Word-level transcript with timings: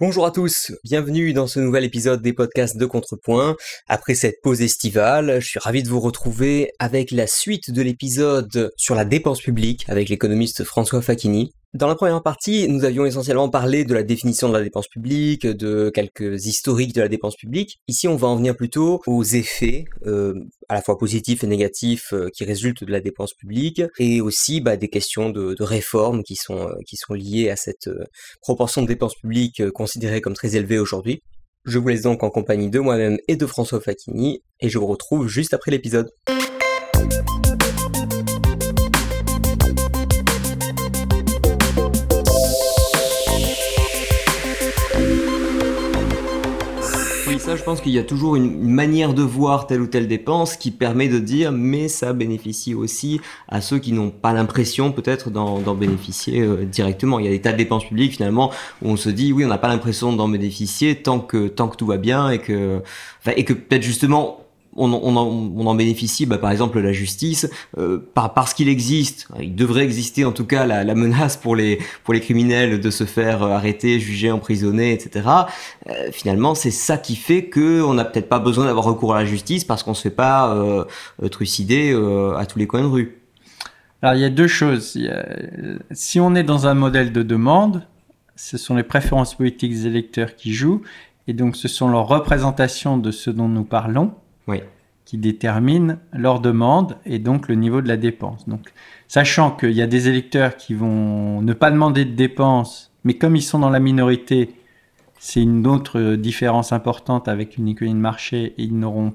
Bonjour 0.00 0.24
à 0.24 0.30
tous, 0.30 0.72
bienvenue 0.82 1.34
dans 1.34 1.46
ce 1.46 1.60
nouvel 1.60 1.84
épisode 1.84 2.22
des 2.22 2.32
podcasts 2.32 2.78
de 2.78 2.86
Contrepoint. 2.86 3.54
Après 3.86 4.14
cette 4.14 4.40
pause 4.42 4.62
estivale, 4.62 5.40
je 5.42 5.46
suis 5.46 5.60
ravi 5.60 5.82
de 5.82 5.90
vous 5.90 6.00
retrouver 6.00 6.70
avec 6.78 7.10
la 7.10 7.26
suite 7.26 7.70
de 7.70 7.82
l'épisode 7.82 8.72
sur 8.78 8.94
la 8.94 9.04
dépense 9.04 9.42
publique 9.42 9.84
avec 9.88 10.08
l'économiste 10.08 10.64
François 10.64 11.02
Facchini. 11.02 11.52
Dans 11.72 11.86
la 11.86 11.94
première 11.94 12.20
partie, 12.20 12.66
nous 12.66 12.84
avions 12.84 13.06
essentiellement 13.06 13.48
parlé 13.48 13.84
de 13.84 13.94
la 13.94 14.02
définition 14.02 14.48
de 14.48 14.54
la 14.54 14.62
dépense 14.62 14.88
publique, 14.88 15.46
de 15.46 15.88
quelques 15.94 16.46
historiques 16.46 16.92
de 16.96 17.00
la 17.00 17.06
dépense 17.06 17.36
publique. 17.36 17.78
Ici, 17.86 18.08
on 18.08 18.16
va 18.16 18.26
en 18.26 18.34
venir 18.34 18.56
plutôt 18.56 19.00
aux 19.06 19.22
effets, 19.22 19.84
euh, 20.04 20.34
à 20.68 20.74
la 20.74 20.82
fois 20.82 20.98
positifs 20.98 21.44
et 21.44 21.46
négatifs, 21.46 22.12
euh, 22.12 22.28
qui 22.34 22.44
résultent 22.44 22.82
de 22.82 22.90
la 22.90 23.00
dépense 23.00 23.34
publique, 23.34 23.82
et 24.00 24.20
aussi 24.20 24.60
bah, 24.60 24.76
des 24.76 24.88
questions 24.88 25.30
de, 25.30 25.54
de 25.54 25.62
réformes 25.62 26.24
qui 26.24 26.34
sont, 26.34 26.66
euh, 26.66 26.74
qui 26.88 26.96
sont 26.96 27.14
liées 27.14 27.50
à 27.50 27.56
cette 27.56 27.88
proportion 28.40 28.82
de 28.82 28.88
dépenses 28.88 29.14
publiques 29.14 29.70
considérée 29.70 30.20
comme 30.20 30.34
très 30.34 30.56
élevée 30.56 30.80
aujourd'hui. 30.80 31.22
Je 31.66 31.78
vous 31.78 31.86
laisse 31.86 32.02
donc 32.02 32.24
en 32.24 32.30
compagnie 32.30 32.70
de 32.70 32.80
moi-même 32.80 33.18
et 33.28 33.36
de 33.36 33.46
François 33.46 33.80
Facchini, 33.80 34.42
et 34.58 34.68
je 34.68 34.78
vous 34.78 34.88
retrouve 34.88 35.28
juste 35.28 35.54
après 35.54 35.70
l'épisode. 35.70 36.10
Ça, 47.50 47.56
je 47.56 47.64
pense 47.64 47.80
qu'il 47.80 47.90
y 47.90 47.98
a 47.98 48.04
toujours 48.04 48.36
une 48.36 48.60
manière 48.62 49.12
de 49.12 49.22
voir 49.22 49.66
telle 49.66 49.80
ou 49.80 49.88
telle 49.88 50.06
dépense 50.06 50.56
qui 50.56 50.70
permet 50.70 51.08
de 51.08 51.18
dire, 51.18 51.50
mais 51.50 51.88
ça 51.88 52.12
bénéficie 52.12 52.76
aussi 52.76 53.20
à 53.48 53.60
ceux 53.60 53.80
qui 53.80 53.90
n'ont 53.92 54.10
pas 54.10 54.32
l'impression 54.32 54.92
peut-être 54.92 55.30
d'en 55.30 55.74
bénéficier 55.74 56.42
euh, 56.42 56.64
directement. 56.64 57.18
Il 57.18 57.24
y 57.24 57.28
a 57.28 57.32
des 57.32 57.40
tas 57.40 57.50
de 57.50 57.56
dépenses 57.56 57.84
publiques 57.86 58.12
finalement 58.12 58.52
où 58.82 58.90
on 58.90 58.96
se 58.96 59.08
dit, 59.08 59.32
oui, 59.32 59.44
on 59.44 59.48
n'a 59.48 59.58
pas 59.58 59.66
l'impression 59.66 60.12
d'en 60.12 60.28
bénéficier 60.28 61.02
tant 61.02 61.18
que 61.18 61.48
tant 61.48 61.66
que 61.66 61.76
tout 61.76 61.86
va 61.86 61.96
bien 61.96 62.30
et 62.30 62.38
que 62.38 62.82
et 63.34 63.44
que 63.44 63.52
peut-être 63.52 63.82
justement 63.82 64.46
on, 64.76 64.92
on, 64.92 65.16
en, 65.16 65.26
on 65.56 65.66
en 65.66 65.74
bénéficie, 65.74 66.26
bah, 66.26 66.38
par 66.38 66.50
exemple 66.50 66.78
la 66.80 66.92
justice, 66.92 67.48
euh, 67.78 67.98
par, 68.14 68.34
parce 68.34 68.54
qu'il 68.54 68.68
existe, 68.68 69.28
il 69.40 69.54
devrait 69.54 69.82
exister 69.84 70.24
en 70.24 70.32
tout 70.32 70.44
cas 70.46 70.64
la, 70.66 70.84
la 70.84 70.94
menace 70.94 71.36
pour 71.36 71.56
les, 71.56 71.78
pour 72.04 72.14
les 72.14 72.20
criminels 72.20 72.80
de 72.80 72.90
se 72.90 73.04
faire 73.04 73.42
euh, 73.42 73.50
arrêter, 73.50 73.98
juger, 73.98 74.30
emprisonner, 74.30 74.92
etc. 74.92 75.28
Euh, 75.88 76.10
finalement, 76.12 76.54
c'est 76.54 76.70
ça 76.70 76.98
qui 76.98 77.16
fait 77.16 77.46
que 77.46 77.82
on 77.82 77.94
n'a 77.94 78.04
peut-être 78.04 78.28
pas 78.28 78.38
besoin 78.38 78.66
d'avoir 78.66 78.84
recours 78.84 79.14
à 79.14 79.20
la 79.20 79.26
justice 79.26 79.64
parce 79.64 79.82
qu'on 79.82 79.94
se 79.94 80.02
fait 80.02 80.10
pas 80.10 80.54
euh, 80.54 80.84
trucider 81.30 81.92
euh, 81.92 82.36
à 82.36 82.46
tous 82.46 82.58
les 82.58 82.66
coins 82.66 82.82
de 82.82 82.86
rue. 82.86 83.16
Alors 84.02 84.14
il 84.14 84.20
y 84.20 84.24
a 84.24 84.30
deux 84.30 84.48
choses. 84.48 84.96
A- 84.96 85.24
si 85.90 86.20
on 86.20 86.34
est 86.34 86.44
dans 86.44 86.66
un 86.66 86.74
modèle 86.74 87.12
de 87.12 87.22
demande, 87.22 87.82
ce 88.36 88.56
sont 88.56 88.76
les 88.76 88.82
préférences 88.82 89.34
politiques 89.34 89.72
des 89.72 89.86
électeurs 89.86 90.36
qui 90.36 90.54
jouent, 90.54 90.80
et 91.28 91.32
donc 91.34 91.56
ce 91.56 91.68
sont 91.68 91.88
leurs 91.88 92.06
représentations 92.06 92.96
de 92.96 93.10
ce 93.10 93.30
dont 93.30 93.48
nous 93.48 93.64
parlons 93.64 94.12
Oui. 94.50 94.60
qui 95.04 95.18
déterminent 95.18 95.96
leur 96.12 96.40
demande 96.40 96.96
et 97.04 97.18
donc 97.18 97.48
le 97.48 97.56
niveau 97.56 97.82
de 97.82 97.88
la 97.88 97.96
dépense. 97.96 98.48
Donc, 98.48 98.72
sachant 99.08 99.50
qu'il 99.50 99.72
y 99.72 99.82
a 99.82 99.88
des 99.88 100.08
électeurs 100.08 100.56
qui 100.56 100.74
vont 100.74 101.42
ne 101.42 101.52
pas 101.52 101.70
demander 101.72 102.04
de 102.04 102.14
dépenses, 102.14 102.92
mais 103.02 103.14
comme 103.14 103.34
ils 103.34 103.42
sont 103.42 103.58
dans 103.58 103.70
la 103.70 103.80
minorité, 103.80 104.54
c'est 105.18 105.42
une 105.42 105.66
autre 105.66 106.14
différence 106.14 106.72
importante 106.72 107.28
avec 107.28 107.56
une 107.56 107.68
économie 107.68 107.94
de 107.94 108.00
marché, 108.00 108.54
et 108.56 108.62
ils 108.62 108.78
n'auront, 108.78 109.12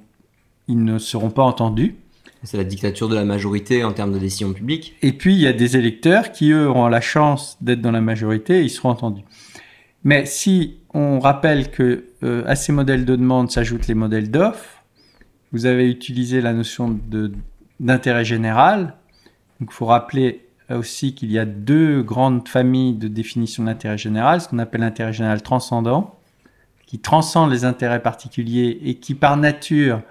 ils 0.68 0.84
ne 0.84 0.98
seront 0.98 1.32
pas 1.32 1.44
entendus. 1.44 1.96
C'est 2.44 2.58
la 2.58 2.64
dictature 2.64 3.10
de 3.10 3.16
la 3.16 3.26
majorité 3.26 3.84
en 3.84 3.92
termes 3.94 4.12
de 4.12 4.20
décision 4.20 4.54
publique. 4.54 4.96
Et 5.02 5.14
puis, 5.14 5.34
il 5.34 5.40
y 5.40 5.48
a 5.48 5.54
des 5.54 5.78
électeurs 5.78 6.32
qui, 6.32 6.52
eux, 6.52 6.68
auront 6.68 6.88
la 6.88 7.02
chance 7.02 7.58
d'être 7.62 7.82
dans 7.82 7.92
la 7.92 8.02
majorité 8.02 8.60
et 8.60 8.64
ils 8.64 8.70
seront 8.70 8.90
entendus. 8.90 9.24
Mais 10.04 10.28
si 10.28 10.78
on 10.94 11.20
rappelle 11.20 11.72
que 11.72 12.06
euh, 12.24 12.44
à 12.46 12.56
ces 12.56 12.72
modèles 12.72 13.06
de 13.06 13.16
demande 13.16 13.50
s'ajoutent 13.50 13.88
les 13.88 13.96
modèles 13.96 14.30
d'offres, 14.30 14.75
vous 15.52 15.66
avez 15.66 15.90
utilisé 15.90 16.42
la 16.42 16.54
notion 16.54 16.98
de- 17.10 17.32
d'intérêt 17.80 18.26
général. 18.26 18.94
Donc, 19.60 19.70
il 19.72 19.74
faut 19.74 19.86
rappeler 19.86 20.42
aussi 20.70 21.14
qu'il 21.14 21.32
y 21.32 21.38
a 21.40 21.46
deux 21.46 22.02
grandes 22.02 22.48
familles 22.48 22.94
de 22.94 23.08
définition 23.08 23.64
d'intérêt 23.64 23.98
général, 23.98 24.42
ce 24.42 24.48
qu'on 24.48 24.60
appelle 24.60 24.82
l'intérêt 24.82 25.14
général 25.14 25.42
transcendant, 25.42 26.16
qui 26.88 27.00
transcende 27.00 27.52
les 27.52 27.66
intérêts 27.66 28.02
particuliers 28.02 28.80
et 28.84 28.96
qui, 28.96 29.14
par 29.16 29.38
nature, 29.38 30.02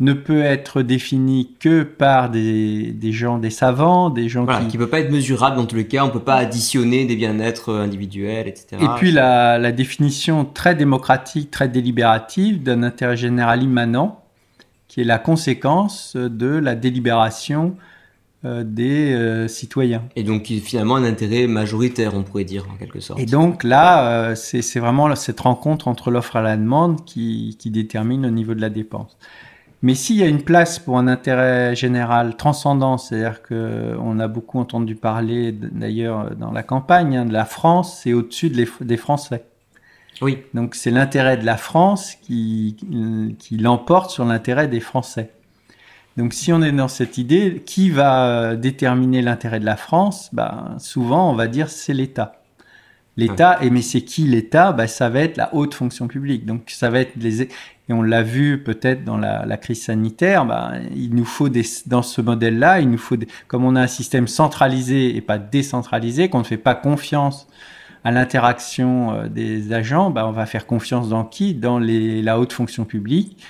ne 0.00 0.12
peut 0.12 0.42
être 0.42 0.82
défini 0.82 1.50
que 1.60 1.84
par 1.84 2.28
des, 2.28 2.90
des 2.92 3.12
gens, 3.12 3.38
des 3.38 3.50
savants, 3.50 4.10
des 4.10 4.28
gens 4.28 4.44
Voilà, 4.44 4.60
qui... 4.62 4.68
qui 4.68 4.78
peut 4.78 4.88
pas 4.88 4.98
être 5.00 5.12
mesurable 5.12 5.56
dans 5.56 5.66
tous 5.66 5.76
les 5.76 5.86
cas. 5.86 6.04
On 6.04 6.10
peut 6.10 6.18
pas 6.18 6.34
additionner 6.34 7.04
des 7.04 7.14
bien-être 7.14 7.68
euh, 7.70 7.84
individuels, 7.84 8.48
etc. 8.48 8.82
Et 8.82 8.86
puis 8.96 9.12
la, 9.12 9.56
la 9.58 9.70
définition 9.70 10.44
très 10.44 10.74
démocratique, 10.74 11.50
très 11.52 11.68
délibérative 11.68 12.62
d'un 12.62 12.82
intérêt 12.82 13.16
général 13.16 13.62
immanent, 13.62 14.23
qui 14.94 15.00
est 15.00 15.04
la 15.04 15.18
conséquence 15.18 16.14
de 16.14 16.46
la 16.46 16.76
délibération 16.76 17.74
euh, 18.44 18.62
des 18.62 19.12
euh, 19.12 19.48
citoyens. 19.48 20.04
Et 20.14 20.22
donc 20.22 20.44
finalement 20.44 20.94
un 20.94 21.02
intérêt 21.02 21.48
majoritaire, 21.48 22.14
on 22.14 22.22
pourrait 22.22 22.44
dire 22.44 22.64
en 22.72 22.76
quelque 22.76 23.00
sorte. 23.00 23.18
Et 23.18 23.26
donc 23.26 23.64
là, 23.64 24.28
euh, 24.28 24.34
c'est 24.36 24.78
vraiment 24.78 25.12
cette 25.16 25.40
rencontre 25.40 25.88
entre 25.88 26.12
l'offre 26.12 26.36
et 26.36 26.42
la 26.42 26.56
demande 26.56 27.04
qui, 27.04 27.56
qui 27.58 27.72
détermine 27.72 28.22
le 28.22 28.30
niveau 28.30 28.54
de 28.54 28.60
la 28.60 28.70
dépense. 28.70 29.18
Mais 29.82 29.96
s'il 29.96 30.14
y 30.14 30.22
a 30.22 30.28
une 30.28 30.42
place 30.42 30.78
pour 30.78 30.96
un 30.96 31.08
intérêt 31.08 31.74
général 31.74 32.36
transcendant, 32.36 32.96
c'est-à-dire 32.96 33.42
que 33.42 33.96
on 33.98 34.20
a 34.20 34.28
beaucoup 34.28 34.60
entendu 34.60 34.94
parler, 34.94 35.50
d'ailleurs 35.50 36.36
dans 36.36 36.52
la 36.52 36.62
campagne, 36.62 37.16
hein, 37.16 37.24
de 37.24 37.32
la 37.32 37.46
France, 37.46 37.98
c'est 38.04 38.12
au-dessus 38.12 38.48
de 38.48 38.64
des 38.84 38.96
Français. 38.96 39.42
Oui. 40.22 40.38
Donc 40.54 40.74
c'est 40.74 40.90
l'intérêt 40.90 41.36
de 41.36 41.44
la 41.44 41.56
France 41.56 42.14
qui, 42.22 42.76
qui 43.38 43.56
l'emporte 43.56 44.10
sur 44.10 44.24
l'intérêt 44.24 44.68
des 44.68 44.80
Français. 44.80 45.30
Donc 46.16 46.32
si 46.32 46.52
on 46.52 46.62
est 46.62 46.72
dans 46.72 46.88
cette 46.88 47.18
idée, 47.18 47.62
qui 47.66 47.90
va 47.90 48.28
euh, 48.28 48.56
déterminer 48.56 49.22
l'intérêt 49.22 49.60
de 49.60 49.66
la 49.66 49.76
France? 49.76 50.30
Ben, 50.32 50.76
Souvent 50.78 51.30
on 51.30 51.34
va 51.34 51.48
dire 51.48 51.68
c'est 51.68 51.94
l'État. 51.94 52.40
L'État, 53.16 53.58
et 53.62 53.70
mais 53.70 53.82
c'est 53.82 54.00
qui 54.00 54.22
l'État? 54.22 54.72
Ben, 54.72 54.86
Ça 54.86 55.08
va 55.08 55.20
être 55.20 55.36
la 55.36 55.54
haute 55.54 55.74
fonction 55.74 56.08
publique. 56.08 56.46
Donc 56.46 56.70
ça 56.70 56.90
va 56.90 57.00
être 57.00 57.16
les... 57.16 57.42
Et 57.42 57.92
on 57.92 58.00
l'a 58.00 58.22
vu 58.22 58.62
peut-être 58.62 59.04
dans 59.04 59.18
la, 59.18 59.44
la 59.44 59.56
crise 59.58 59.82
sanitaire, 59.82 60.46
ben, 60.46 60.80
il 60.96 61.14
nous 61.14 61.26
faut 61.26 61.50
des, 61.50 61.64
dans 61.86 62.00
ce 62.00 62.22
modèle-là, 62.22 62.80
il 62.80 62.90
nous 62.90 62.96
faut 62.96 63.16
des, 63.16 63.28
comme 63.46 63.62
on 63.62 63.76
a 63.76 63.82
un 63.82 63.86
système 63.86 64.26
centralisé 64.26 65.14
et 65.14 65.20
pas 65.20 65.36
décentralisé, 65.36 66.30
qu'on 66.30 66.38
ne 66.38 66.44
fait 66.44 66.56
pas 66.56 66.74
confiance 66.74 67.46
à 68.04 68.10
l'interaction 68.10 69.12
euh, 69.12 69.28
des 69.28 69.72
agents, 69.72 70.10
ben, 70.10 70.26
on 70.26 70.32
va 70.32 70.46
faire 70.46 70.66
confiance 70.66 71.08
dans 71.08 71.24
qui? 71.24 71.54
Dans 71.54 71.78
les, 71.78 72.22
la 72.22 72.38
haute 72.38 72.52
fonction 72.52 72.84
publique. 72.84 73.42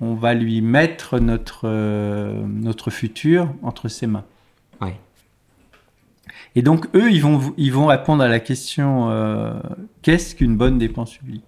On 0.00 0.14
va 0.14 0.34
lui 0.34 0.60
mettre 0.60 1.18
notre, 1.18 1.62
euh, 1.64 2.44
notre 2.46 2.90
futur 2.90 3.52
entre 3.62 3.88
ses 3.88 4.06
mains. 4.06 4.24
Ouais. 4.80 5.00
Et 6.54 6.62
donc, 6.62 6.86
eux, 6.94 7.10
ils 7.10 7.20
vont, 7.20 7.54
ils 7.56 7.72
vont 7.72 7.86
répondre 7.86 8.22
à 8.22 8.28
la 8.28 8.40
question 8.40 9.10
euh, 9.10 9.54
qu'est-ce 10.02 10.34
qu'une 10.34 10.56
bonne 10.56 10.78
dépense 10.78 11.16
publique? 11.16 11.44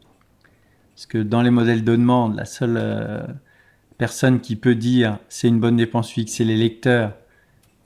Parce 0.94 1.06
que 1.06 1.18
dans 1.18 1.42
les 1.42 1.50
modèles 1.50 1.84
de 1.84 1.92
demande, 1.92 2.34
la 2.34 2.44
seule 2.44 2.76
euh, 2.76 3.22
personne 3.98 4.40
qui 4.40 4.56
peut 4.56 4.74
dire 4.74 5.18
c'est 5.28 5.48
une 5.48 5.60
bonne 5.60 5.76
dépense 5.76 6.08
publique, 6.08 6.30
c'est 6.30 6.44
l'électeur. 6.44 7.12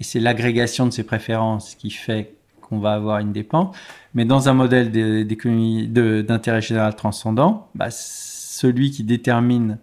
Et 0.01 0.05
c'est 0.05 0.19
l'agrégation 0.19 0.87
de 0.87 0.91
ses 0.91 1.05
préférences 1.05 1.75
qui 1.75 1.91
fait 1.91 2.35
qu'on 2.73 2.81
va 2.81 2.93
avoir 2.93 3.19
une 3.19 3.33
dépense. 3.33 3.77
Mais 4.15 4.25
dans 4.25 4.49
un 4.49 4.55
modèle 4.55 4.91
d'économie 5.27 5.87
d'intérêt 5.89 6.63
général 6.63 6.97
transcendant, 6.97 7.69
bah, 7.75 7.89
celui 7.91 8.91
qui 8.91 9.05
détermine 9.05 9.79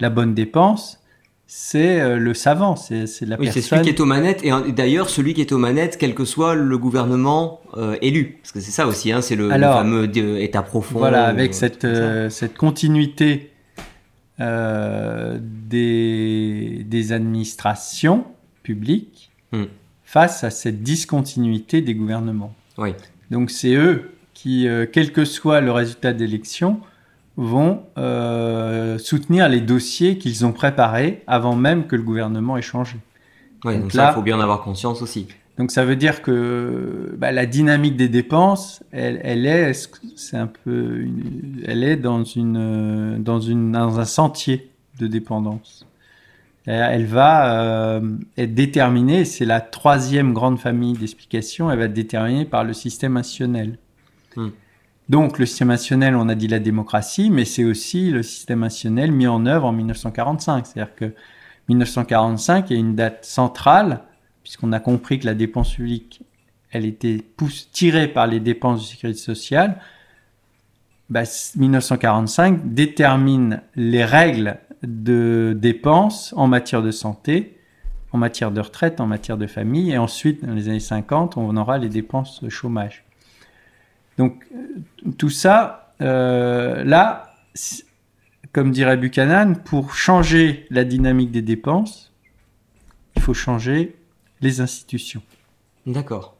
la 0.00 0.10
bonne 0.10 0.34
dépense, 0.34 0.98
c'est 1.46 2.00
euh, 2.00 2.16
le 2.16 2.34
savant, 2.34 2.74
c'est 2.76 3.06
c'est 3.06 3.26
la 3.26 3.38
Oui, 3.38 3.46
c'est 3.46 3.54
personne. 3.54 3.78
celui 3.78 3.90
qui 3.90 3.90
est 3.96 4.00
aux 4.00 4.06
manettes, 4.06 4.42
et 4.42 4.72
d'ailleurs 4.72 5.10
celui 5.10 5.34
qui 5.34 5.42
est 5.42 5.52
aux 5.52 5.58
manettes, 5.58 5.98
quel 5.98 6.14
que 6.14 6.24
soit 6.24 6.54
le 6.54 6.78
gouvernement 6.78 7.60
euh, 7.76 7.96
élu. 8.00 8.38
Parce 8.42 8.52
que 8.52 8.60
c'est 8.60 8.70
ça 8.70 8.86
aussi, 8.86 9.12
hein, 9.12 9.20
c'est 9.20 9.36
le, 9.36 9.50
fameux 9.50 10.10
euh, 10.16 10.38
état 10.38 10.62
profond. 10.62 10.98
Voilà, 10.98 11.26
avec 11.26 11.52
euh, 11.84 12.30
cette, 12.30 12.56
continuité 12.56 13.50
des, 14.38 15.38
des 16.88 17.12
administrations 17.12 18.24
publiques 18.62 19.32
Hmm. 19.52 19.64
Face 20.12 20.44
à 20.44 20.50
cette 20.50 20.82
discontinuité 20.82 21.80
des 21.80 21.94
gouvernements. 21.94 22.52
Oui. 22.76 22.90
Donc 23.30 23.50
c'est 23.50 23.74
eux 23.74 24.10
qui, 24.34 24.68
euh, 24.68 24.84
quel 24.90 25.10
que 25.10 25.24
soit 25.24 25.62
le 25.62 25.72
résultat 25.72 26.12
d'élection, 26.12 26.80
vont 27.38 27.84
euh, 27.96 28.98
soutenir 28.98 29.48
les 29.48 29.62
dossiers 29.62 30.18
qu'ils 30.18 30.44
ont 30.44 30.52
préparés 30.52 31.22
avant 31.26 31.56
même 31.56 31.86
que 31.86 31.96
le 31.96 32.02
gouvernement 32.02 32.58
ait 32.58 32.62
changé. 32.62 32.98
Ouais, 33.64 33.72
donc, 33.74 33.84
Donc 33.84 33.92
ça, 33.92 34.10
il 34.10 34.14
faut 34.14 34.20
bien 34.20 34.36
en 34.36 34.40
avoir 34.40 34.60
conscience 34.60 35.00
aussi. 35.00 35.28
Donc 35.56 35.70
ça 35.70 35.86
veut 35.86 35.96
dire 35.96 36.20
que 36.20 37.14
bah, 37.16 37.32
la 37.32 37.46
dynamique 37.46 37.96
des 37.96 38.10
dépenses, 38.10 38.82
elle, 38.92 39.18
elle 39.24 39.46
est, 39.46 39.72
c'est 40.16 40.36
un 40.36 40.46
peu, 40.46 40.98
une- 41.00 41.62
elle 41.66 41.84
est 41.84 41.96
dans 41.96 42.22
une, 42.24 42.58
euh, 42.58 43.18
dans 43.18 43.40
une, 43.40 43.72
dans 43.72 43.98
un 43.98 44.04
sentier 44.04 44.70
de 44.98 45.06
dépendance. 45.06 45.86
Elle 46.66 46.80
elle 46.92 47.06
va 47.06 47.96
euh, 47.96 48.00
être 48.36 48.54
déterminée, 48.54 49.24
c'est 49.24 49.44
la 49.44 49.60
troisième 49.60 50.32
grande 50.32 50.60
famille 50.60 50.92
d'explications, 50.92 51.70
elle 51.70 51.78
va 51.78 51.86
être 51.86 51.92
déterminée 51.92 52.44
par 52.44 52.64
le 52.64 52.72
système 52.72 53.16
institutionnel. 53.16 53.78
Hmm. 54.36 54.50
Donc 55.08 55.38
le 55.38 55.46
système 55.46 55.68
national, 55.68 56.16
on 56.16 56.28
a 56.28 56.34
dit 56.34 56.48
la 56.48 56.60
démocratie, 56.60 57.30
mais 57.30 57.44
c'est 57.44 57.64
aussi 57.64 58.10
le 58.10 58.22
système 58.22 58.60
national 58.60 59.10
mis 59.10 59.26
en 59.26 59.44
œuvre 59.46 59.66
en 59.66 59.72
1945. 59.72 60.66
C'est-à-dire 60.66 60.94
que 60.94 61.12
1945 61.68 62.70
est 62.70 62.76
une 62.76 62.94
date 62.94 63.24
centrale, 63.24 64.02
puisqu'on 64.42 64.72
a 64.72 64.80
compris 64.80 65.18
que 65.18 65.26
la 65.26 65.34
dépense 65.34 65.74
publique, 65.74 66.22
elle 66.70 66.86
était 66.86 67.22
tirée 67.72 68.08
par 68.08 68.26
les 68.26 68.40
dépenses 68.40 68.80
de 68.80 68.86
sécurité 68.86 69.18
sociale. 69.18 69.78
1945 71.10 72.56
bah, 72.56 72.62
détermine 72.64 73.60
les 73.76 74.04
règles 74.04 74.56
de 74.82 75.56
dépenses 75.58 76.34
en 76.36 76.46
matière 76.46 76.82
de 76.82 76.90
santé, 76.90 77.58
en 78.12 78.18
matière 78.18 78.50
de 78.50 78.60
retraite, 78.60 79.00
en 79.00 79.06
matière 79.06 79.38
de 79.38 79.46
famille, 79.46 79.90
et 79.90 79.98
ensuite, 79.98 80.44
dans 80.44 80.54
les 80.54 80.68
années 80.68 80.80
50, 80.80 81.36
on 81.36 81.56
aura 81.56 81.78
les 81.78 81.88
dépenses 81.88 82.42
de 82.42 82.48
chômage. 82.48 83.04
Donc, 84.18 84.44
euh, 84.54 85.12
tout 85.18 85.30
ça, 85.30 85.94
euh, 86.00 86.84
là, 86.84 87.34
comme 88.52 88.70
dirait 88.70 88.96
Buchanan, 88.96 89.54
pour 89.56 89.94
changer 89.94 90.66
la 90.70 90.84
dynamique 90.84 91.30
des 91.30 91.42
dépenses, 91.42 92.12
il 93.16 93.22
faut 93.22 93.34
changer 93.34 93.96
les 94.40 94.60
institutions. 94.60 95.22
D'accord. 95.86 96.31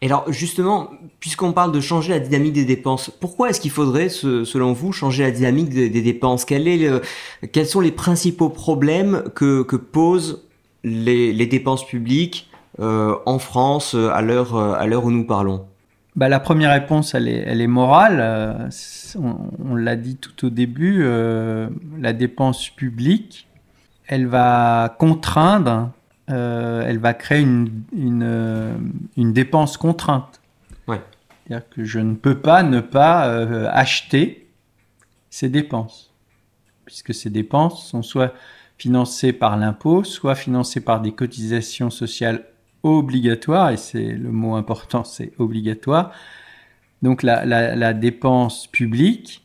Et 0.00 0.06
alors 0.06 0.30
justement, 0.32 0.90
puisqu'on 1.18 1.52
parle 1.52 1.72
de 1.72 1.80
changer 1.80 2.10
la 2.10 2.20
dynamique 2.20 2.52
des 2.52 2.64
dépenses, 2.64 3.10
pourquoi 3.10 3.50
est-ce 3.50 3.60
qu'il 3.60 3.70
faudrait, 3.70 4.08
selon 4.08 4.72
vous, 4.72 4.92
changer 4.92 5.24
la 5.24 5.30
dynamique 5.30 5.70
des, 5.70 5.90
dépenses? 5.90 6.44
Quels 6.44 7.66
sont 7.66 7.80
les 7.80 7.92
principaux 7.92 8.48
problèmes 8.48 9.24
que, 9.34 9.62
posent 9.76 10.44
les, 10.84 11.46
dépenses 11.46 11.86
publiques 11.86 12.48
euh, 12.80 13.16
en 13.26 13.40
France 13.40 13.94
à 13.94 14.22
l'heure 14.22 15.04
où 15.04 15.10
nous 15.10 15.24
parlons? 15.24 15.64
Bah, 16.18 16.28
la 16.28 16.40
première 16.40 16.72
réponse, 16.72 17.14
elle 17.14 17.28
est, 17.28 17.66
morale. 17.68 18.18
Euh, 18.20 18.68
on, 19.64 19.76
l'a 19.76 19.94
dit 19.94 20.16
tout 20.16 20.46
au 20.46 20.50
début, 20.50 21.04
euh, 21.04 21.68
la 21.96 22.12
dépense 22.12 22.70
publique, 22.70 23.46
elle 24.08 24.26
va 24.26 24.96
contraindre, 24.98 25.92
euh, 26.30 26.84
elle 26.86 26.98
va 26.98 27.14
créer 27.14 27.40
une, 27.40 27.82
une, 27.94 29.32
dépense 29.32 29.76
contrainte. 29.76 30.40
Ouais. 30.86 31.00
C'est-à-dire 31.46 31.68
que 31.70 31.84
je 31.84 32.00
ne 32.00 32.14
peux 32.14 32.38
pas 32.38 32.62
ne 32.62 32.80
pas 32.80 33.22
acheter 33.68 34.48
ces 35.30 35.48
dépenses, 35.48 36.12
puisque 36.84 37.14
ces 37.14 37.30
dépenses 37.30 37.86
sont 37.86 38.02
soit 38.02 38.34
financées 38.78 39.32
par 39.32 39.56
l'impôt, 39.56 40.04
soit 40.04 40.34
financées 40.34 40.80
par 40.80 41.00
des 41.00 41.12
cotisations 41.12 41.90
sociales 41.90 42.44
obligatoire, 42.82 43.70
et 43.70 43.76
c'est 43.76 44.12
le 44.12 44.30
mot 44.30 44.54
important, 44.54 45.04
c'est 45.04 45.32
obligatoire. 45.38 46.12
Donc 47.02 47.22
la, 47.22 47.92
dépense 47.92 48.66
publique, 48.66 49.44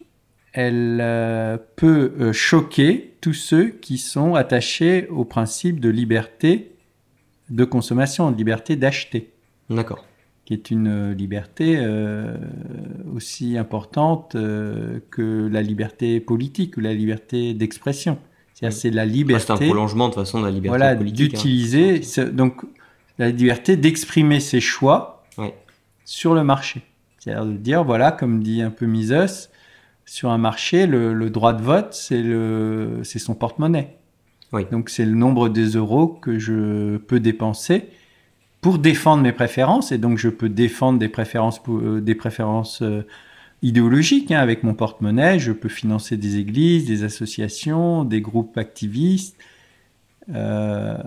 elle 0.53 1.00
euh, 1.01 1.57
peut 1.75 2.13
euh, 2.19 2.33
choquer 2.33 3.15
tous 3.21 3.33
ceux 3.33 3.69
qui 3.69 3.97
sont 3.97 4.35
attachés 4.35 5.07
au 5.07 5.24
principe 5.24 5.80
de 5.80 5.89
liberté 5.89 6.72
de 7.53 7.63
consommation, 7.63 8.31
de 8.31 8.38
liberté 8.38 8.75
d'acheter. 8.75 9.31
D'accord. 9.69 10.03
Qui 10.45 10.53
est 10.53 10.71
une 10.71 10.88
euh, 10.88 11.13
liberté 11.13 11.79
aussi 13.15 13.57
importante 13.57 14.33
que 14.33 15.50
la 15.50 15.61
liberté 15.61 16.19
politique 16.19 16.77
ou 16.77 16.81
la 16.81 16.94
liberté 16.94 17.53
d'expression. 17.53 18.17
C'est 18.53 18.91
la 18.91 19.05
liberté. 19.05 19.45
C'est 19.45 19.53
un 19.53 19.57
prolongement 19.57 20.09
de 20.09 20.15
façon 20.15 20.39
de 20.39 20.45
la 20.45 20.51
liberté 20.51 20.77
voilà, 20.77 20.95
politique. 20.95 21.33
Hein. 21.33 21.38
D'utiliser. 21.38 22.01
Donc 22.31 22.61
la 23.17 23.29
liberté 23.29 23.77
d'exprimer 23.77 24.39
ses 24.39 24.59
choix 24.59 25.23
sur 26.06 26.33
le 26.33 26.44
marché. 26.44 26.81
C'est-à-dire 27.19 27.45
de 27.45 27.57
dire, 27.57 27.83
voilà, 27.83 28.11
comme 28.11 28.44
dit 28.44 28.61
un 28.61 28.69
peu 28.69 28.85
Mises, 28.85 29.49
sur 30.06 30.29
un 30.29 30.38
marché, 30.38 30.85
le, 30.85 31.29
droit 31.29 31.53
de 31.53 31.61
vote, 31.61 31.94
c'est 31.94 33.19
son 33.19 33.35
porte-monnaie. 33.35 33.97
Donc 34.61 34.89
c'est 34.89 35.05
le 35.05 35.15
nombre 35.15 35.50
des 35.50 35.69
euros 35.69 36.07
que 36.07 36.38
je 36.38 36.97
peux 36.97 37.19
dépenser 37.19 37.89
pour 38.61 38.77
défendre 38.77 39.23
mes 39.23 39.31
préférences. 39.31 39.91
Et 39.91 39.97
donc 39.97 40.17
je 40.17 40.29
peux 40.29 40.50
défendre 40.50 41.00
des 41.00 41.09
préférences, 41.09 41.59
euh, 41.67 42.01
des 42.01 42.15
préférences 42.15 42.81
euh, 42.81 43.05
idéologiques 43.61 44.31
hein, 44.31 44.39
avec 44.39 44.63
mon 44.63 44.73
porte-monnaie. 44.73 45.39
Je 45.39 45.51
peux 45.51 45.69
financer 45.69 46.17
des 46.17 46.38
églises, 46.38 46.85
des 46.85 47.03
associations, 47.03 48.03
des 48.03 48.21
groupes 48.21 48.57
activistes. 48.57 49.38
Euh, 50.33 50.97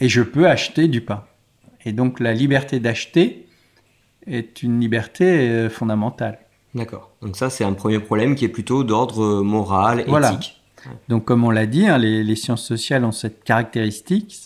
et 0.00 0.08
je 0.08 0.22
peux 0.22 0.46
acheter 0.46 0.88
du 0.88 1.00
pain. 1.00 1.24
Et 1.84 1.92
donc 1.92 2.20
la 2.20 2.34
liberté 2.34 2.80
d'acheter 2.80 3.46
est 4.26 4.62
une 4.62 4.78
liberté 4.78 5.68
fondamentale. 5.70 6.38
D'accord. 6.74 7.10
Donc 7.22 7.36
ça, 7.36 7.48
c'est 7.48 7.64
un 7.64 7.72
premier 7.72 7.98
problème 7.98 8.34
qui 8.34 8.44
est 8.44 8.50
plutôt 8.50 8.84
d'ordre 8.84 9.42
moral, 9.42 10.00
éthique. 10.00 10.57
Donc 11.08 11.24
comme 11.24 11.44
on 11.44 11.50
l'a 11.50 11.66
dit, 11.66 11.86
hein, 11.86 11.98
les, 11.98 12.36
sciences 12.36 12.64
sociales 12.64 13.04
ont 13.04 13.12
cette 13.12 13.44
caractéristique, 13.44 14.36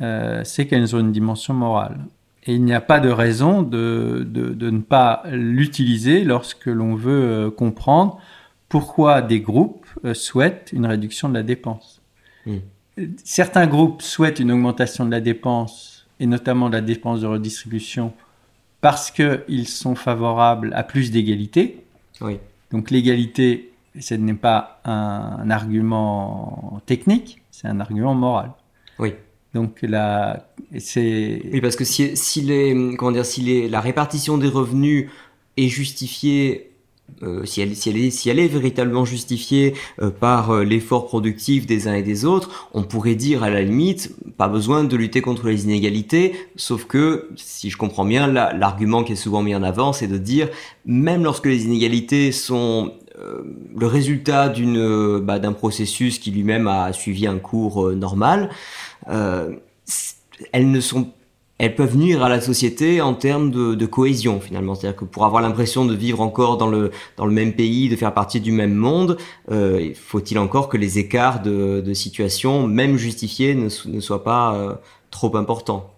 euh, 0.00 0.42
c'est 0.44 0.66
qu'elles 0.66 0.94
ont 0.94 1.00
une 1.00 1.12
dimension 1.12 1.54
morale. 1.54 2.06
Et 2.46 2.54
il 2.54 2.62
n'y 2.62 2.74
a 2.74 2.80
pas 2.80 3.00
de 3.00 3.08
raison 3.08 3.62
de, 3.62 4.26
de, 4.28 4.70
ne 4.70 4.80
pas 4.80 5.22
l'utiliser 5.30 6.24
lorsque 6.24 6.66
l'on 6.66 6.94
veut 6.94 7.50
comprendre 7.50 8.18
pourquoi 8.68 9.22
des 9.22 9.40
groupes 9.40 9.86
souhaitent 10.12 10.70
une 10.72 10.84
réduction 10.84 11.28
de 11.28 11.34
la 11.34 11.42
dépense. 11.42 12.02
Hmm 12.44 12.58
certains 13.24 13.66
groupes 13.66 14.02
souhaitent 14.02 14.40
une 14.40 14.52
augmentation 14.52 15.04
de 15.04 15.10
la 15.10 15.20
dépense, 15.20 16.06
et 16.20 16.26
notamment 16.26 16.68
de 16.68 16.74
la 16.74 16.80
dépense 16.80 17.20
de 17.20 17.26
redistribution, 17.26 18.12
parce 18.80 19.10
qu'ils 19.10 19.68
sont 19.68 19.94
favorables 19.94 20.72
à 20.74 20.82
plus 20.82 21.10
d'égalité. 21.10 21.84
Donc 22.70 22.90
l'égalité, 22.90 23.72
ce 23.98 24.14
n'est 24.14 24.34
pas 24.34 24.80
un, 24.84 25.50
argument 25.50 26.80
technique, 26.86 27.42
c'est 27.50 27.68
un 27.68 27.80
argument 27.80 28.14
moral. 28.14 28.52
Oui. 28.98 29.14
Donc 29.54 29.82
là, 29.82 30.48
c'est. 30.78 31.42
Oui, 31.52 31.60
parce 31.60 31.76
que 31.76 31.84
si, 31.84 32.16
si 32.16 32.42
les, 32.42 32.96
comment 32.96 33.12
dire, 33.12 33.24
si 33.24 33.68
la 33.68 33.80
répartition 33.80 34.36
des 34.36 34.48
revenus 34.48 35.08
est 35.56 35.68
justifiée 35.68 36.74
euh, 37.22 37.44
si, 37.44 37.60
elle, 37.60 37.76
si, 37.76 37.90
elle 37.90 37.96
est, 37.96 38.10
si, 38.10 38.28
elle, 38.28 38.38
est, 38.38 38.48
véritablement 38.48 39.04
justifiée 39.04 39.74
euh, 40.02 40.10
par 40.10 40.50
euh, 40.50 40.64
l'effort 40.64 41.06
productif 41.06 41.66
des 41.66 41.86
uns 41.86 41.94
et 41.94 42.02
des 42.02 42.24
autres, 42.24 42.68
on 42.74 42.82
pourrait 42.82 43.14
dire 43.14 43.42
à 43.42 43.50
la 43.50 43.62
limite, 43.62 44.16
pas 44.36 44.48
besoin 44.48 44.84
de 44.84 44.96
lutter 44.96 45.20
contre 45.20 45.46
les 45.46 45.64
inégalités, 45.64 46.34
sauf 46.56 46.86
que, 46.86 47.28
si 47.36 47.70
je 47.70 47.76
comprends 47.76 48.04
bien, 48.04 48.26
l'argument 48.26 49.04
qui 49.04 49.12
est 49.12 49.16
souvent 49.16 49.42
mis 49.42 49.54
en 49.54 49.62
avant, 49.62 49.92
c'est 49.92 50.08
de 50.08 50.18
dire, 50.18 50.48
même 50.86 51.22
lorsque 51.22 51.46
les 51.46 51.64
inégalités 51.64 52.32
sont 52.32 52.94
le 53.76 53.86
résultat 53.86 54.48
d'une 54.48 55.18
bah, 55.20 55.38
d'un 55.38 55.52
processus 55.52 56.18
qui 56.18 56.30
lui-même 56.30 56.66
a 56.68 56.92
suivi 56.92 57.26
un 57.26 57.38
cours 57.38 57.90
normal, 57.92 58.50
elles 59.06 60.70
ne 60.70 60.80
sont 60.80 61.08
elles 61.58 61.76
peuvent 61.76 61.96
nuire 61.96 62.22
à 62.24 62.28
la 62.28 62.40
société 62.40 63.00
en 63.00 63.14
termes 63.14 63.50
de, 63.50 63.86
cohésion 63.86 64.40
finalement. 64.40 64.74
C'est-à-dire 64.74 64.98
que 64.98 65.04
pour 65.04 65.24
avoir 65.24 65.40
l'impression 65.40 65.84
de 65.84 65.94
vivre 65.94 66.20
encore 66.20 66.56
dans 66.56 66.68
le, 66.68 66.90
même 67.30 67.52
pays, 67.52 67.88
de 67.88 67.96
faire 67.96 68.12
partie 68.12 68.40
du 68.40 68.50
même 68.50 68.74
monde, 68.74 69.16
euh, 69.50 69.92
faut-il 69.94 70.38
encore 70.38 70.68
que 70.68 70.76
les 70.76 70.98
écarts 70.98 71.42
de, 71.42 71.94
situation, 71.94 72.66
même 72.66 72.96
justifiés, 72.96 73.54
ne, 73.54 73.68
soient 73.68 74.24
pas 74.24 74.54
euh, 74.54 74.74
trop 75.10 75.36
importants 75.36 75.93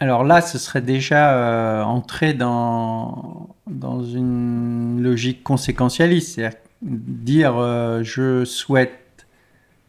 alors 0.00 0.24
là, 0.24 0.40
ce 0.40 0.58
serait 0.58 0.80
déjà 0.80 1.34
euh, 1.34 1.82
entrer 1.82 2.34
dans, 2.34 3.48
dans 3.66 4.02
une 4.02 5.02
logique 5.02 5.42
conséquentialiste, 5.42 6.36
c'est-à-dire 6.36 6.58
dire 6.82 8.02
je 8.02 8.44
souhaite 8.44 9.26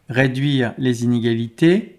réduire 0.10 0.74
les 0.78 1.06
inégalités, 1.06 1.98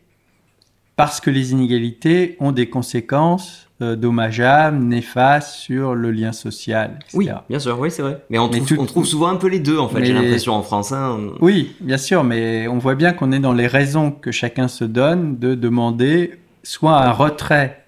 parce 0.96 1.20
que 1.20 1.30
les 1.30 1.52
inégalités 1.52 2.36
ont 2.38 2.52
des 2.52 2.68
conséquences 2.68 3.68
euh, 3.80 3.96
dommageables, 3.96 4.78
néfastes 4.78 5.54
sur 5.54 5.94
le 5.94 6.12
lien 6.12 6.32
social. 6.32 6.98
Etc. 7.00 7.16
Oui, 7.16 7.30
bien 7.48 7.58
sûr, 7.58 7.78
oui, 7.80 7.90
c'est 7.90 8.02
vrai. 8.02 8.22
Mais 8.30 8.38
on, 8.38 8.48
trouve, 8.48 9.06
souvent 9.06 9.28
un 9.28 9.36
peu 9.36 9.48
les 9.48 9.58
deux, 9.58 9.78
en 9.78 9.88
fait, 9.88 10.04
j'ai 10.04 10.12
l'impression, 10.12 10.52
en 10.52 10.62
France. 10.62 10.92
Hein. 10.92 11.32
Oui, 11.40 11.74
bien 11.80 11.96
sûr, 11.96 12.22
mais 12.22 12.68
on 12.68 12.78
voit 12.78 12.94
bien 12.94 13.12
qu'on 13.12 13.32
est 13.32 13.40
dans 13.40 13.54
les 13.54 13.66
raisons 13.66 14.12
que 14.12 14.30
chacun 14.30 14.68
se 14.68 14.84
donne 14.84 15.38
de 15.38 15.54
demander 15.54 16.38
soit 16.62 17.02
un 17.02 17.10
retrait 17.10 17.81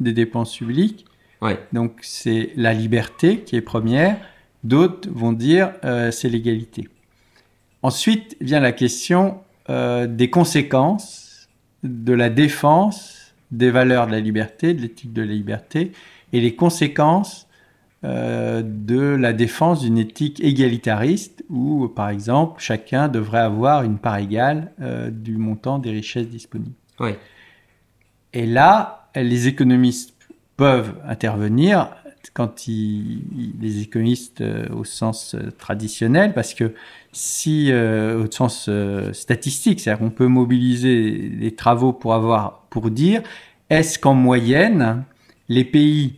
des 0.00 0.12
dépenses 0.12 0.56
publiques, 0.56 1.04
ouais. 1.42 1.58
donc 1.72 1.98
c'est 2.02 2.50
la 2.56 2.72
liberté 2.72 3.40
qui 3.40 3.56
est 3.56 3.60
première, 3.60 4.16
d'autres 4.62 5.08
vont 5.10 5.32
dire 5.32 5.72
euh, 5.84 6.10
c'est 6.10 6.28
l'égalité. 6.28 6.88
Ensuite 7.82 8.36
vient 8.40 8.60
la 8.60 8.72
question 8.72 9.40
euh, 9.70 10.06
des 10.06 10.30
conséquences 10.30 11.48
de 11.82 12.12
la 12.12 12.30
défense 12.30 13.34
des 13.50 13.70
valeurs 13.70 14.06
de 14.06 14.12
la 14.12 14.20
liberté, 14.20 14.74
de 14.74 14.82
l'éthique 14.82 15.12
de 15.12 15.22
la 15.22 15.32
liberté, 15.32 15.92
et 16.32 16.40
les 16.40 16.56
conséquences 16.56 17.46
euh, 18.02 18.62
de 18.64 19.00
la 19.00 19.32
défense 19.32 19.82
d'une 19.82 19.98
éthique 19.98 20.40
égalitariste 20.42 21.44
où, 21.48 21.86
par 21.88 22.08
exemple, 22.08 22.60
chacun 22.60 23.08
devrait 23.08 23.40
avoir 23.40 23.82
une 23.82 23.98
part 23.98 24.16
égale 24.16 24.72
du 25.10 25.36
montant 25.36 25.78
des 25.78 25.90
richesses 25.90 26.28
disponibles. 26.28 26.74
Et 28.32 28.46
là, 28.46 29.03
les 29.16 29.48
économistes 29.48 30.14
peuvent 30.56 30.94
intervenir 31.06 31.90
quand 32.32 32.66
les 32.66 33.82
économistes 33.82 34.42
au 34.74 34.84
sens 34.84 35.36
traditionnel, 35.58 36.32
parce 36.32 36.54
que 36.54 36.72
si, 37.12 37.70
au 37.72 38.30
sens 38.30 38.70
statistique, 39.12 39.80
c'est-à-dire 39.80 40.00
qu'on 40.00 40.10
peut 40.10 40.26
mobiliser 40.26 41.28
des 41.28 41.54
travaux 41.54 41.92
pour 41.92 42.14
avoir, 42.14 42.66
pour 42.70 42.90
dire, 42.90 43.22
est-ce 43.70 43.98
qu'en 43.98 44.14
moyenne, 44.14 45.04
les 45.48 45.64
pays 45.64 46.14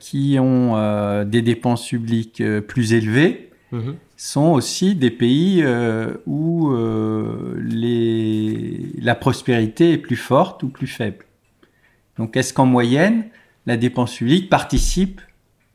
qui 0.00 0.36
ont 0.40 1.24
des 1.24 1.42
dépenses 1.42 1.88
publiques 1.88 2.42
plus 2.66 2.92
élevées 2.92 3.50
mhm. 3.70 3.94
sont 4.16 4.52
aussi 4.52 4.94
des 4.94 5.10
pays 5.10 5.64
où 6.26 6.76
les, 7.56 8.92
la 9.00 9.14
prospérité 9.14 9.92
est 9.92 9.98
plus 9.98 10.16
forte 10.16 10.64
ou 10.64 10.68
plus 10.68 10.88
faible 10.88 11.24
donc 12.18 12.36
est-ce 12.36 12.52
qu'en 12.52 12.66
moyenne, 12.66 13.24
la 13.66 13.76
dépense 13.76 14.16
publique 14.16 14.50
participe 14.50 15.20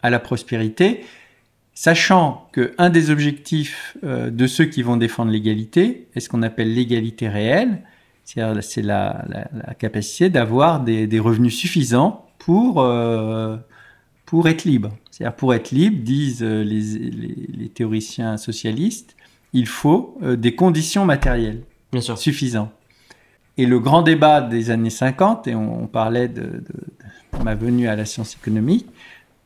à 0.02 0.10
la 0.10 0.20
prospérité, 0.20 1.02
sachant 1.74 2.50
qu'un 2.54 2.90
des 2.90 3.10
objectifs 3.10 3.98
euh, 4.04 4.30
de 4.30 4.48
ceux 4.48 4.66
qui 4.66 4.82
vont 4.82 4.98
défendre 4.98 5.32
l'égalité 5.32 6.08
est 6.16 6.20
ce 6.20 6.30
qu'on 6.30 6.44
appelle 6.44 6.74
l'égalité 6.74 7.28
réelle, 7.28 7.82
c'est 8.26 8.82
la, 8.82 9.26
capacité 9.80 10.30
d'avoir 10.30 10.82
des, 10.82 11.20
revenus 11.20 11.56
suffisants 11.56 12.26
pour, 12.40 12.82
euh, 12.82 13.56
pour 14.26 14.50
être 14.50 14.66
libre. 14.66 14.92
C'est-à-dire 15.12 15.36
pour 15.36 15.54
être 15.54 15.72
libre, 15.72 16.04
disent 16.04 16.44
euh, 16.44 16.62
les, 16.62 17.70
théoriciens 17.70 18.38
socialistes, 18.38 19.16
il 19.54 19.66
faut 19.66 20.18
des 20.22 20.56
conditions 20.56 21.06
matérielles 21.06 21.62
suffisantes. 22.18 22.72
Et 23.58 23.66
le 23.66 23.80
grand 23.80 24.04
débat 24.04 24.42
des 24.42 24.70
années 24.70 24.92
50, 24.92 25.48
et 25.48 25.56
on, 25.56 25.88
parlait 25.88 26.28
de, 26.28 26.64
ma 27.44 27.56
venue 27.56 27.88
à 27.88 27.96
la 27.96 28.06
science 28.06 28.36
économique, 28.36 28.88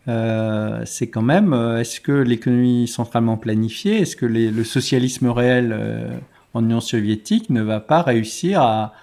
euh, 0.07 0.81
c'est 0.85 1.09
quand 1.09 1.21
même, 1.21 1.53
euh, 1.53 1.79
est-ce 1.79 2.01
que 2.01 2.11
l'économie 2.11 2.87
centralement 2.87 3.37
planifiée, 3.37 4.01
est-ce 4.01 4.15
que 4.15 4.25
le 4.25 4.63
socialisme 4.63 5.29
réel 5.29 5.71
euh, 5.71 6.17
en 6.53 6.63
Union 6.63 6.81
soviétique 6.81 7.49
ne 7.49 7.61
va 7.61 7.79
pas 7.79 8.01
réussir 8.01 8.61
à, 8.61 8.93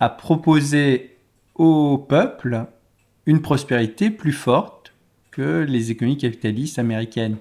à, 0.00 0.08
proposer 0.08 1.16
au 1.54 1.98
peuple 1.98 2.64
une 3.26 3.42
prospérité 3.42 4.10
plus 4.10 4.32
forte 4.32 4.92
que 5.30 5.64
les 5.68 5.92
économies 5.92 6.16
capitalistes 6.16 6.78
américaines? 6.78 7.36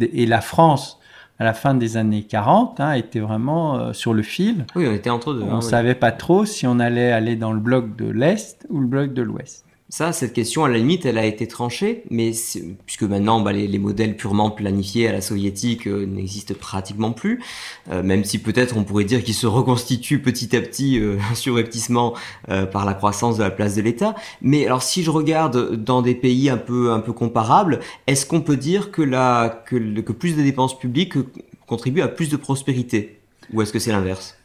Et 0.00 0.26
la 0.26 0.42
France, 0.42 0.97
à 1.38 1.44
la 1.44 1.52
fin 1.52 1.74
des 1.74 1.96
années 1.96 2.24
40 2.24 2.80
hein, 2.80 2.92
était 2.92 3.20
vraiment 3.20 3.76
euh, 3.76 3.92
sur 3.92 4.12
le 4.12 4.22
fil. 4.22 4.66
Oui, 4.74 4.86
on 4.88 4.92
était 4.92 5.10
entre 5.10 5.34
deux. 5.34 5.42
On 5.42 5.46
ne 5.46 5.52
hein, 5.56 5.60
savait 5.60 5.94
pas 5.94 6.12
trop 6.12 6.44
si 6.44 6.66
on 6.66 6.80
allait 6.80 7.12
aller 7.12 7.36
dans 7.36 7.52
le 7.52 7.60
bloc 7.60 7.96
de 7.96 8.10
l'Est 8.10 8.66
ou 8.68 8.80
le 8.80 8.86
bloc 8.86 9.12
de 9.14 9.22
l'Ouest. 9.22 9.64
Ça, 9.90 10.12
cette 10.12 10.34
question, 10.34 10.66
à 10.66 10.68
la 10.68 10.76
limite, 10.76 11.06
elle 11.06 11.16
a 11.16 11.24
été 11.24 11.48
tranchée, 11.48 12.02
mais 12.10 12.32
puisque 12.84 13.04
maintenant, 13.04 13.40
bah, 13.40 13.52
les, 13.52 13.78
modèles 13.78 14.18
purement 14.18 14.50
planifiés 14.50 15.08
à 15.08 15.12
la 15.12 15.22
soviétique 15.22 15.88
euh, 15.88 16.04
n'existent 16.04 16.52
pratiquement 16.52 17.12
plus, 17.12 17.42
euh, 17.90 18.02
même 18.02 18.22
si 18.22 18.38
peut-être 18.38 18.76
on 18.76 18.84
pourrait 18.84 19.04
dire 19.04 19.24
qu'ils 19.24 19.32
se 19.32 19.46
reconstituent 19.46 20.20
petit 20.20 20.54
à 20.54 20.60
petit, 20.60 21.00
euh, 21.00 21.16
surreptissement, 21.34 22.14
par 22.72 22.84
la 22.84 22.94
croissance 22.94 23.38
de 23.38 23.42
la 23.42 23.50
place 23.50 23.76
de 23.76 23.82
l'État. 23.82 24.14
Mais 24.42 24.66
alors, 24.66 24.82
si 24.82 25.02
je 25.02 25.10
regarde 25.10 25.76
dans 25.76 26.02
des 26.02 26.14
pays 26.14 26.50
un 26.50 26.56
peu, 26.58 26.92
un 26.92 27.00
peu 27.00 27.12
comparables, 27.12 27.80
est-ce 28.06 28.26
qu'on 28.26 28.42
peut 28.42 28.56
dire 28.56 28.90
que, 28.90 29.02
la, 29.02 29.62
que, 29.66 30.00
que 30.00 30.12
plus 30.12 30.36
de 30.36 30.42
dépenses 30.42 30.78
publiques 30.78 31.14
contribuent 31.66 32.02
à 32.02 32.08
plus 32.08 32.28
de 32.28 32.36
prospérité? 32.36 33.20
Ou 33.52 33.62
est-ce 33.62 33.72
que 33.72 33.78
c'est 33.78 33.92
l'inverse? 33.92 34.37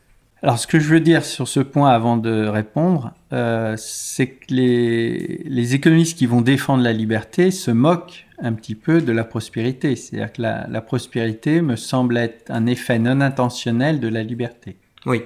Alors, 0.44 0.60
ce 0.60 0.68
que 0.68 0.78
je 0.78 0.90
veux 0.90 1.00
dire 1.00 1.24
sur 1.24 1.48
ce 1.48 1.62
point 1.62 1.90
avant 1.90 2.18
de 2.18 2.46
répondre, 2.46 3.14
euh, 3.32 3.76
c'est 3.78 4.28
que 4.28 4.54
les, 4.54 5.42
les, 5.46 5.74
économistes 5.74 6.18
qui 6.18 6.26
vont 6.26 6.42
défendre 6.42 6.84
la 6.84 6.92
liberté 6.92 7.50
se 7.50 7.72
moquent 7.72 8.26
un 8.40 8.52
petit 8.52 8.76
peu 8.76 9.00
de 9.00 9.14
la 9.14 9.24
prospérité. 9.24 9.96
C'est-à-dire 9.96 10.34
que 10.34 10.42
la, 10.42 10.68
la, 10.70 10.82
prospérité 10.82 11.62
me 11.62 11.78
semble 11.78 12.18
être 12.18 12.52
un 12.52 12.66
effet 12.66 13.00
non 13.00 13.22
intentionnel 13.22 14.02
de 14.02 14.10
la 14.10 14.22
liberté. 14.22 14.76
Oui. 15.06 15.22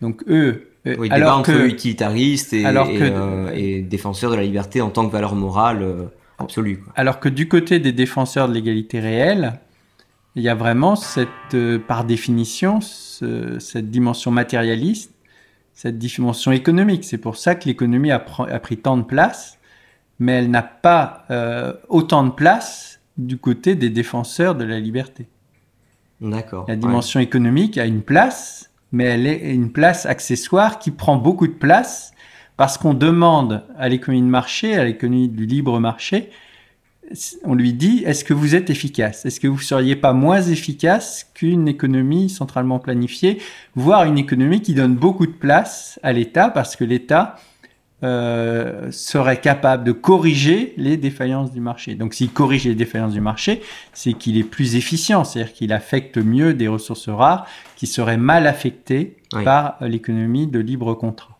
Donc, 0.00 0.24
eux. 0.28 0.72
Euh, 0.88 0.96
oui, 0.98 1.08
alors 1.12 1.42
que, 1.42 1.68
utilitaristes 1.68 2.52
et, 2.52 2.64
euh, 2.66 3.52
et, 3.54 3.82
défenseurs 3.82 4.32
de 4.32 4.36
la 4.36 4.42
liberté 4.42 4.80
en 4.80 4.90
tant 4.90 5.06
que 5.06 5.12
valeur 5.12 5.36
morale 5.36 5.86
absolue. 6.38 6.82
Alors 6.96 7.20
que 7.20 7.28
du 7.28 7.46
côté 7.46 7.78
des 7.78 7.92
défenseurs 7.92 8.48
de 8.48 8.54
l'égalité 8.54 8.98
réelle, 8.98 9.60
il 10.38 10.44
y 10.44 10.48
a 10.48 10.54
vraiment 10.54 10.94
cette, 10.94 11.28
euh, 11.54 11.78
par 11.78 12.04
définition 12.04 12.80
cette 12.80 13.90
dimension 13.90 14.30
matérialiste, 14.30 15.12
cette 15.74 15.98
dimension 15.98 16.52
économique. 16.52 17.02
C'est 17.02 17.18
pour 17.18 17.36
ça 17.36 17.56
que 17.56 17.64
l'économie 17.64 18.12
a, 18.12 18.20
pris 18.20 18.76
tant 18.76 18.96
de 18.96 19.02
place, 19.02 19.58
mais 20.20 20.34
elle 20.34 20.50
n'a 20.50 20.62
pas 20.62 21.24
euh, 21.30 21.72
autant 21.88 22.22
de 22.22 22.30
place 22.30 23.00
du 23.16 23.38
côté 23.38 23.74
des 23.74 23.90
défenseurs 23.90 24.54
de 24.54 24.64
la 24.64 24.78
liberté. 24.78 25.26
D'accord. 26.20 26.64
La 26.68 26.76
dimension 26.76 27.18
économique 27.18 27.76
a 27.76 27.86
une 27.86 28.02
place, 28.02 28.70
mais 28.92 29.04
elle 29.04 29.26
est 29.26 29.52
une 29.52 29.72
place 29.72 30.06
accessoire 30.06 30.78
qui 30.78 30.92
prend 30.92 31.16
beaucoup 31.16 31.48
de 31.48 31.52
place 31.52 32.12
parce 32.56 32.78
qu'on 32.78 32.94
demande 32.94 33.64
à 33.76 33.88
l'économie 33.88 34.22
de 34.22 34.28
marché, 34.28 34.76
à 34.76 34.84
l'économie 34.84 35.28
du 35.28 35.46
libre 35.46 35.80
marché, 35.80 36.30
on 37.44 37.54
lui 37.54 37.72
dit 37.72 38.02
est-ce 38.04 38.24
que 38.24 38.34
vous 38.34 38.54
êtes 38.54 38.70
efficace? 38.70 39.24
Est-ce 39.24 39.40
que 39.40 39.48
vous 39.48 39.56
ne 39.56 39.62
seriez 39.62 39.96
pas 39.96 40.12
moins 40.12 40.42
efficace 40.42 41.26
qu'une 41.34 41.68
économie 41.68 42.28
centralement 42.28 42.78
planifiée, 42.78 43.38
voire 43.74 44.04
une 44.04 44.18
économie 44.18 44.60
qui 44.60 44.74
donne 44.74 44.94
beaucoup 44.94 45.26
de 45.26 45.32
place 45.32 45.98
à 46.02 46.12
l'État 46.12 46.50
parce 46.50 46.76
que 46.76 46.84
l'État 46.84 47.36
euh, 48.04 48.92
serait 48.92 49.40
capable 49.40 49.84
de 49.84 49.92
corriger 49.92 50.74
les 50.76 50.96
défaillances 50.96 51.52
du 51.52 51.60
marché? 51.60 51.94
Donc 51.94 52.14
s'il 52.14 52.30
corrige 52.30 52.64
les 52.64 52.74
défaillances 52.74 53.14
du 53.14 53.20
marché, 53.20 53.62
c'est 53.92 54.12
qu'il 54.12 54.36
est 54.36 54.44
plus 54.44 54.76
efficient, 54.76 55.24
c'est-à-dire 55.24 55.52
qu'il 55.52 55.72
affecte 55.72 56.18
mieux 56.18 56.54
des 56.54 56.68
ressources 56.68 57.08
rares 57.08 57.46
qui 57.76 57.86
seraient 57.86 58.18
mal 58.18 58.46
affectées 58.46 59.16
par 59.44 59.76
l'économie 59.80 60.46
de 60.46 60.58
libre 60.58 60.94
contrat. 60.94 61.37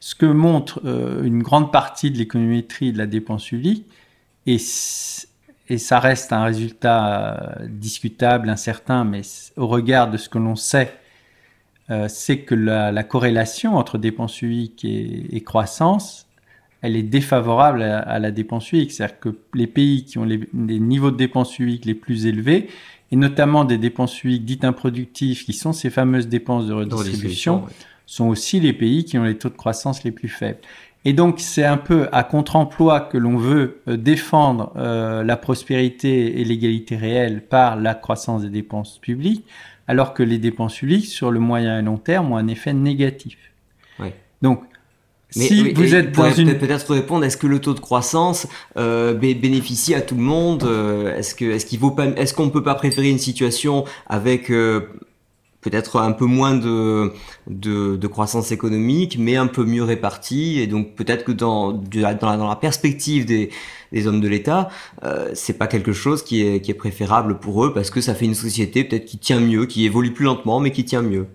Ce 0.00 0.14
que 0.14 0.26
montre 0.26 0.80
euh, 0.84 1.24
une 1.24 1.42
grande 1.42 1.72
partie 1.72 2.10
de 2.10 2.18
l'économétrie 2.18 2.92
de 2.92 2.98
la 2.98 3.06
dépense 3.06 3.46
publique, 3.46 3.86
et, 4.46 4.58
ça 4.58 5.98
reste 5.98 6.32
un 6.32 6.44
résultat 6.44 7.58
euh, 7.60 7.66
discutable, 7.68 8.48
incertain, 8.48 9.04
mais 9.04 9.22
au 9.56 9.66
regard 9.66 10.10
de 10.10 10.16
ce 10.16 10.28
que 10.28 10.38
l'on 10.38 10.54
sait, 10.54 10.94
euh, 11.90 12.06
c'est 12.08 12.38
que 12.38 12.54
la, 12.54 13.02
corrélation 13.04 13.76
entre 13.76 13.98
dépense 13.98 14.36
publique 14.36 14.84
et, 14.84 15.40
croissance, 15.44 16.26
elle 16.82 16.96
est 16.96 17.02
défavorable 17.02 17.82
à, 17.82 18.18
la 18.18 18.30
dépense 18.30 18.68
publique. 18.68 18.92
C'est-à-dire 18.92 19.18
que 19.18 19.38
les 19.54 19.66
pays 19.66 20.04
qui 20.04 20.18
ont 20.18 20.24
les, 20.24 20.48
niveaux 20.52 21.10
de 21.10 21.16
dépenses 21.16 21.54
publiques 21.54 21.84
les 21.84 21.94
plus 21.94 22.26
élevés, 22.26 22.68
et 23.12 23.16
notamment 23.16 23.64
des 23.64 23.78
dépenses 23.78 24.16
publiques 24.16 24.44
dites 24.44 24.64
improductives, 24.64 25.44
qui 25.44 25.52
sont 25.52 25.72
ces 25.72 25.90
fameuses 25.90 26.28
dépenses 26.28 26.66
de 26.66 26.72
redistribution, 26.72 27.64
sont 28.06 28.28
aussi 28.28 28.60
les 28.60 28.72
pays 28.72 29.04
qui 29.04 29.18
ont 29.18 29.24
les 29.24 29.36
taux 29.36 29.48
de 29.48 29.56
croissance 29.56 30.04
les 30.04 30.12
plus 30.12 30.28
faibles. 30.28 30.60
Et 31.04 31.12
donc 31.12 31.38
c'est 31.38 31.64
un 31.64 31.76
peu 31.76 32.08
à 32.10 32.24
contre-emploi 32.24 33.00
que 33.00 33.16
l'on 33.16 33.36
veut 33.36 33.80
euh, 33.88 33.96
défendre 33.96 34.72
euh, 34.76 35.22
la 35.22 35.36
prospérité 35.36 36.40
et 36.40 36.44
l'égalité 36.44 36.96
réelle 36.96 37.42
par 37.42 37.76
la 37.76 37.94
croissance 37.94 38.42
des 38.42 38.48
dépenses 38.48 38.98
publiques, 38.98 39.44
alors 39.86 40.14
que 40.14 40.24
les 40.24 40.38
dépenses 40.38 40.76
publiques 40.76 41.06
sur 41.06 41.30
le 41.30 41.38
moyen 41.38 41.78
et 41.78 41.82
long 41.82 41.96
terme 41.96 42.32
ont 42.32 42.36
un 42.36 42.48
effet 42.48 42.72
négatif. 42.72 43.38
Donc 44.42 44.62
si 45.30 45.72
vous 45.72 45.94
êtes 45.94 46.12
dans 46.12 46.30
une... 46.30 46.58
Peut-être 46.58 46.92
répondre, 46.92 47.24
est-ce 47.24 47.36
que 47.36 47.46
le 47.46 47.60
taux 47.60 47.72
de 47.74 47.80
croissance 47.80 48.46
euh, 48.76 49.14
bénéficie 49.14 49.94
à 49.94 50.00
tout 50.00 50.14
le 50.14 50.22
monde? 50.22 50.68
Est-ce 51.16 51.34
que 51.34 51.44
est-ce 51.44 51.66
qu'il 51.66 51.78
vaut 51.78 51.92
pas 51.92 52.06
Est-ce 52.06 52.34
qu'on 52.34 52.50
peut 52.50 52.62
pas 52.62 52.74
préférer 52.74 53.08
une 53.08 53.18
situation 53.18 53.84
avec 54.08 54.50
peut-être 55.68 55.98
un 55.98 56.12
peu 56.12 56.26
moins 56.26 56.54
de, 56.54 57.12
de, 57.48 58.06
croissance 58.06 58.52
économique, 58.52 59.16
mais 59.18 59.34
un 59.34 59.48
peu 59.48 59.64
mieux 59.64 59.82
répartie. 59.82 60.60
Et 60.60 60.68
donc 60.68 60.94
peut-être 60.94 61.24
que 61.24 61.32
dans, 61.32 61.72
dans, 61.72 62.00
la, 62.00 62.14
dans 62.14 62.48
la 62.48 62.56
perspective 62.56 63.26
des, 63.26 63.50
des 63.90 64.06
hommes 64.06 64.20
de 64.20 64.28
l'État, 64.28 64.68
euh, 65.02 65.30
c'est 65.34 65.58
pas 65.58 65.66
quelque 65.66 65.92
chose 65.92 66.22
qui 66.22 66.46
est, 66.46 66.60
qui 66.60 66.70
est 66.70 66.74
préférable 66.74 67.38
pour 67.40 67.64
eux 67.64 67.74
parce 67.74 67.90
que 67.90 68.00
ça 68.00 68.14
fait 68.14 68.26
une 68.26 68.36
société 68.36 68.84
peut-être 68.84 69.06
qui 69.06 69.18
tient 69.18 69.40
mieux, 69.40 69.66
qui 69.66 69.84
évolue 69.84 70.12
plus 70.12 70.24
lentement, 70.24 70.60
mais 70.60 70.70
qui 70.70 70.84
tient 70.84 71.02
mieux. 71.02 71.26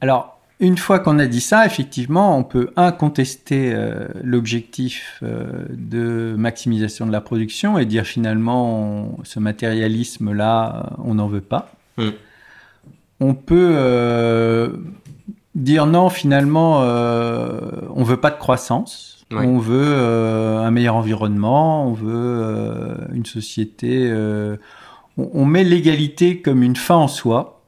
Alors, 0.00 0.38
une 0.60 0.78
fois 0.78 0.98
qu'on 0.98 1.18
a 1.18 1.26
dit 1.26 1.42
ça, 1.42 1.66
effectivement, 1.66 2.38
on 2.38 2.44
peut 2.44 2.70
incontester 2.76 3.72
euh, 3.74 4.08
l'objectif 4.22 5.20
euh, 5.22 5.66
de 5.68 6.34
maximisation 6.38 7.06
de 7.06 7.12
la 7.12 7.20
production 7.20 7.78
et 7.78 7.84
dire 7.84 8.06
finalement, 8.06 9.18
ce 9.24 9.40
matérialisme-là, 9.40 10.94
on 11.04 11.16
n'en 11.16 11.28
veut 11.28 11.42
pas. 11.42 11.70
Hum 11.98 12.14
on 13.20 13.34
peut 13.34 13.72
euh, 13.74 14.68
dire 15.54 15.86
non, 15.86 16.08
finalement, 16.08 16.82
euh, 16.82 17.60
on 17.94 18.02
veut 18.02 18.16
pas 18.16 18.30
de 18.30 18.38
croissance. 18.38 19.10
On 19.32 19.58
veut 19.58 19.82
euh, 19.82 20.58
un 20.58 20.70
meilleur 20.70 20.94
environnement, 20.94 21.88
on 21.88 21.92
veut 21.92 22.96
une 23.12 23.26
société. 23.26 24.12
On, 25.16 25.44
met 25.44 25.64
l'égalité 25.64 26.40
comme 26.40 26.62
une 26.62 26.76
fin 26.76 26.94
en 26.94 27.08
soi. 27.08 27.62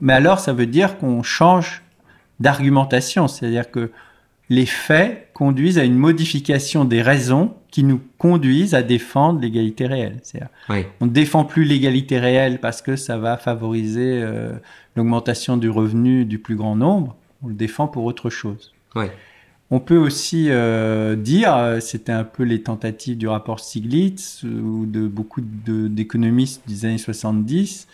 Mais 0.00 0.12
alors, 0.12 0.38
ça 0.38 0.52
veut 0.52 0.66
dire 0.66 0.98
qu'on 0.98 1.22
change 1.22 1.82
d'argumentation. 2.40 3.26
C'est-à-dire 3.26 3.70
que 3.70 3.90
les 4.50 4.66
faits 4.66 5.25
conduisent 5.36 5.78
à 5.78 5.84
une 5.84 5.98
modification 5.98 6.86
des 6.86 7.02
raisons 7.02 7.52
qui 7.70 7.84
nous 7.84 8.00
conduisent 8.16 8.72
à 8.72 8.82
défendre 8.82 9.38
l'égalité 9.38 9.86
réelle. 9.86 10.22
On 11.02 11.04
ne 11.04 11.10
défend 11.10 11.44
plus 11.44 11.64
l'égalité 11.64 12.18
réelle 12.18 12.58
parce 12.58 12.80
que 12.80 12.96
ça 12.96 13.18
va 13.18 13.36
favoriser 13.36 14.22
euh, 14.22 14.52
l'augmentation 14.96 15.58
du 15.58 15.68
revenu 15.68 16.24
du 16.24 16.38
plus 16.38 16.56
grand 16.56 16.74
nombre. 16.74 17.16
On 17.42 17.48
le 17.48 17.54
défend 17.54 17.86
pour 17.86 18.04
autre 18.04 18.30
chose. 18.30 18.72
On 19.70 19.78
peut 19.78 19.98
aussi 19.98 20.46
euh, 20.48 21.16
dire, 21.16 21.54
euh, 21.54 21.80
c'était 21.80 22.12
un 22.12 22.24
peu 22.24 22.42
les 22.42 22.62
tentatives 22.62 23.18
du 23.18 23.28
rapport 23.28 23.60
Stiglitz 23.60 24.42
ou 24.42 24.86
de 24.86 25.06
beaucoup 25.06 25.42
d'économistes 25.42 26.62
des 26.66 26.86
années 26.86 26.96
70, 26.96 27.88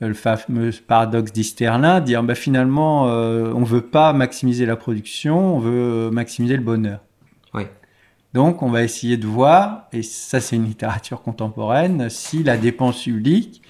le 0.00 0.14
fameux 0.14 0.70
paradoxe 0.86 1.32
d'Isterlin, 1.32 2.00
dire 2.00 2.22
bah, 2.22 2.34
finalement, 2.34 3.08
euh, 3.08 3.52
on 3.54 3.60
ne 3.60 3.66
veut 3.66 3.82
pas 3.82 4.12
maximiser 4.12 4.66
la 4.66 4.76
production, 4.76 5.56
on 5.56 5.58
veut 5.58 6.10
maximiser 6.10 6.56
le 6.56 6.62
bonheur. 6.62 7.00
Donc, 8.34 8.62
on 8.62 8.68
va 8.68 8.82
essayer 8.82 9.16
de 9.16 9.26
voir, 9.26 9.88
et 9.94 10.02
ça, 10.02 10.40
c'est 10.40 10.56
une 10.56 10.66
littérature 10.66 11.22
contemporaine, 11.22 12.10
si 12.10 12.42
la 12.42 12.58
dépense 12.58 13.02
publique 13.02 13.62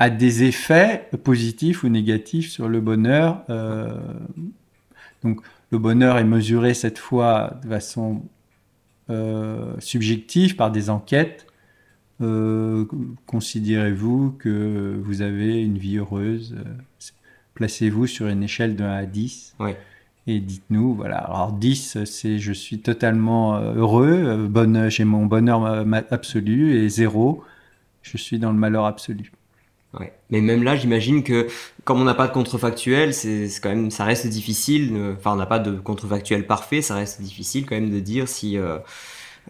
a 0.00 0.10
des 0.10 0.42
effets 0.42 1.08
positifs 1.22 1.84
ou 1.84 1.88
négatifs 1.88 2.50
sur 2.50 2.68
le 2.68 2.80
bonheur. 2.80 3.44
Euh, 3.50 3.96
donc, 5.22 5.40
le 5.70 5.78
bonheur 5.78 6.18
est 6.18 6.24
mesuré 6.24 6.74
cette 6.74 6.98
fois 6.98 7.52
de 7.62 7.68
façon 7.68 8.22
euh, 9.10 9.74
subjective 9.78 10.56
par 10.56 10.72
des 10.72 10.90
enquêtes 10.90 11.46
euh, 12.20 12.84
considérez-vous 13.26 14.34
que 14.38 15.00
vous 15.02 15.22
avez 15.22 15.62
une 15.62 15.78
vie 15.78 15.98
heureuse 15.98 16.56
Placez-vous 17.54 18.06
sur 18.06 18.28
une 18.28 18.42
échelle 18.42 18.76
de 18.76 18.84
1 18.84 18.88
à 18.88 19.04
10. 19.04 19.56
Et 20.26 20.40
dites-nous, 20.40 20.94
voilà. 20.94 21.18
Alors 21.18 21.52
10, 21.52 22.04
c'est 22.04 22.38
je 22.38 22.52
suis 22.52 22.80
totalement 22.80 23.56
euh, 23.56 23.74
heureux, 23.74 24.46
bonne, 24.48 24.88
j'ai 24.90 25.04
mon 25.04 25.26
bonheur 25.26 25.64
absolu, 26.10 26.76
et 26.76 26.88
0, 26.88 27.42
je 28.02 28.16
suis 28.16 28.38
dans 28.38 28.52
le 28.52 28.58
malheur 28.58 28.84
absolu. 28.84 29.32
Ouais. 29.98 30.12
Mais 30.30 30.42
même 30.42 30.62
là, 30.62 30.76
j'imagine 30.76 31.22
que 31.22 31.48
comme 31.84 32.00
on 32.00 32.04
n'a 32.04 32.14
pas 32.14 32.28
de 32.28 32.32
contrefactuel, 32.32 33.14
c'est 33.14 33.48
quand 33.62 33.70
même, 33.70 33.90
ça 33.90 34.04
reste 34.04 34.26
difficile. 34.26 34.94
Enfin, 35.16 35.32
on 35.32 35.36
n'a 35.36 35.46
pas 35.46 35.58
de 35.58 35.72
contrefactuel 35.72 36.46
parfait, 36.46 36.82
ça 36.82 36.94
reste 36.94 37.22
difficile 37.22 37.64
quand 37.64 37.74
même 37.74 37.90
de 37.90 38.00
dire 38.00 38.28
si. 38.28 38.58
Euh, 38.58 38.78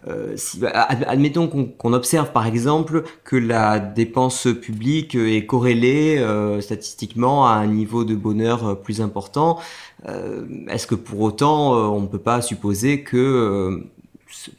euh, 0.07 0.35
bah, 0.57 0.69
admettons 0.71 1.47
qu'on 1.47 1.93
observe 1.93 2.31
par 2.31 2.45
exemple 2.45 3.03
que 3.23 3.35
la 3.35 3.79
dépense 3.79 4.47
publique 4.61 5.15
est 5.15 5.45
corrélée 5.45 6.17
euh, 6.19 6.61
statistiquement 6.61 7.47
à 7.47 7.51
un 7.51 7.67
niveau 7.67 8.05
de 8.05 8.15
bonheur 8.15 8.65
euh, 8.65 8.75
plus 8.75 9.01
important. 9.01 9.59
Est-ce 10.69 10.87
que 10.87 10.95
pour 10.95 11.19
autant 11.19 11.73
on 11.93 11.99
ne 11.99 12.07
peut 12.07 12.19
pas 12.19 12.41
supposer 12.41 13.03
que 13.03 13.83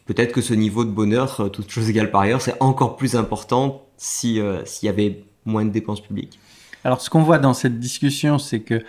peut-être 0.04 0.32
que 0.32 0.42
ce 0.42 0.52
niveau 0.52 0.84
de 0.84 0.90
bonheur, 0.90 1.48
toute 1.50 1.70
chose 1.70 1.88
égale 1.88 2.10
par 2.10 2.20
ailleurs, 2.20 2.42
c'est 2.42 2.56
encore 2.60 2.96
plus 2.96 3.16
important 3.16 3.86
s'il 3.96 4.44
y 4.82 4.88
avait 4.88 5.24
moins 5.46 5.64
de 5.64 5.70
dépenses 5.70 6.02
publiques? 6.02 6.38
Alors 6.84 7.00
ce 7.00 7.08
qu'on 7.08 7.22
voit 7.22 7.38
dans 7.38 7.54
cette 7.54 7.80
discussion, 7.80 8.38
c'est 8.38 8.60
que 8.60 8.82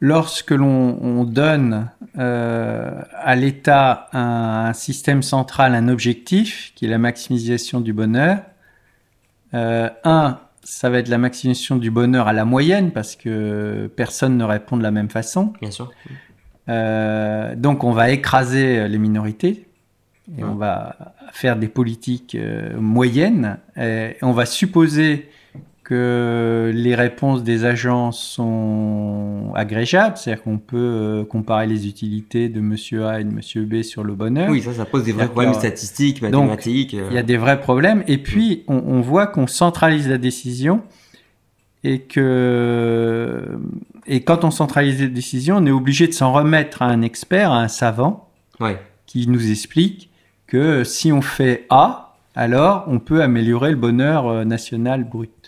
lorsque 0.00 0.50
l'on 0.50 1.24
donne 1.24 1.90
euh, 2.18 3.02
à 3.14 3.36
l'État 3.36 4.08
un, 4.12 4.72
système 4.72 5.22
central, 5.22 5.74
un 5.74 5.88
objectif, 5.88 6.72
qui 6.74 6.86
est 6.86 6.88
la 6.88 6.98
maximisation 6.98 7.80
du 7.80 7.92
bonheur, 7.92 8.38
euh, 9.52 9.90
un, 10.04 10.38
ça 10.62 10.90
va 10.90 10.98
être 10.98 11.08
la 11.08 11.18
maximisation 11.18 11.76
du 11.76 11.90
bonheur 11.90 12.28
à 12.28 12.32
la 12.32 12.44
moyenne, 12.44 12.92
parce 12.92 13.14
que 13.14 13.90
personne 13.94 14.36
ne 14.36 14.44
répond 14.44 14.76
de 14.76 14.82
la 14.82 14.90
même 14.90 15.10
façon. 15.10 15.52
Bien 15.60 15.70
sûr. 15.70 15.90
Euh, 16.68 17.54
donc 17.54 17.84
on 17.84 17.92
va 17.92 18.10
écraser 18.10 18.88
les 18.88 18.98
minorités, 18.98 19.66
et 20.38 20.44
on 20.44 20.54
va 20.54 21.14
faire 21.32 21.56
des 21.56 21.66
politiques 21.66 22.36
moyennes, 22.78 23.58
et 23.76 24.16
on 24.22 24.32
va 24.32 24.46
supposer 24.46 25.28
que 25.90 26.70
les 26.72 26.94
réponses 26.94 27.42
des 27.42 27.64
agences 27.64 28.22
sont 28.22 29.52
agrégeables, 29.56 30.16
c'est-à-dire 30.16 30.44
qu'on 30.44 30.58
peut 30.58 30.76
euh, 30.76 31.24
comparer 31.24 31.66
les 31.66 31.88
utilités 31.88 32.48
de 32.48 32.60
monsieur 32.60 33.06
A 33.06 33.20
et 33.20 33.24
de 33.24 33.32
monsieur 33.32 33.64
B 33.64 33.82
sur 33.82 34.04
le 34.04 34.14
bonheur. 34.14 34.48
Oui, 34.50 34.62
ça, 34.62 34.72
ça 34.72 34.84
pose 34.84 35.02
des 35.02 35.10
vrais 35.10 35.26
problèmes 35.26 35.52
statistiques, 35.52 36.22
mathématiques. 36.22 36.94
Euh. 36.94 37.08
il 37.10 37.16
y 37.16 37.18
a 37.18 37.24
des 37.24 37.36
vrais 37.36 37.60
problèmes. 37.60 38.04
Et 38.06 38.18
puis, 38.18 38.62
on, 38.68 39.00
voit 39.00 39.26
qu'on 39.26 39.48
centralise 39.48 40.08
la 40.08 40.18
décision 40.18 40.82
et 41.82 42.02
que 42.02 43.58
et 44.06 44.22
quand 44.22 44.44
on 44.44 44.52
centralise 44.52 45.00
la 45.02 45.08
décision, 45.08 45.56
on 45.56 45.66
est 45.66 45.72
obligé 45.72 46.06
de 46.06 46.12
s'en 46.12 46.32
remettre 46.32 46.82
à 46.82 46.86
un 46.86 47.02
expert, 47.02 47.50
à 47.50 47.62
un 47.62 47.68
savant, 47.68 48.30
qui 49.06 49.26
nous 49.26 49.50
explique 49.50 50.08
que 50.46 50.84
si 50.84 51.10
on 51.10 51.20
fait 51.20 51.66
A, 51.68 52.14
alors 52.36 52.84
on 52.86 53.00
peut 53.00 53.22
améliorer 53.22 53.70
le 53.70 53.76
bonheur 53.76 54.28
euh, 54.28 54.44
national 54.44 55.02
brut. 55.02 55.39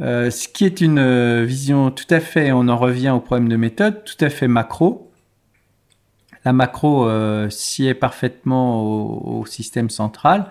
Euh, 0.00 0.30
ce 0.30 0.48
qui 0.48 0.64
est 0.64 0.80
une 0.80 0.98
euh, 0.98 1.44
vision 1.44 1.90
tout 1.90 2.06
à 2.10 2.20
fait, 2.20 2.52
on 2.52 2.68
en 2.68 2.76
revient 2.76 3.10
au 3.10 3.20
problème 3.20 3.48
de 3.48 3.56
méthode, 3.56 4.04
tout 4.04 4.22
à 4.24 4.30
fait 4.30 4.48
macro. 4.48 5.10
La 6.44 6.52
macro 6.52 7.08
euh, 7.08 7.48
s'y 7.48 7.86
est 7.86 7.94
parfaitement 7.94 8.82
au, 8.82 9.46
système 9.46 9.88
central, 9.88 10.50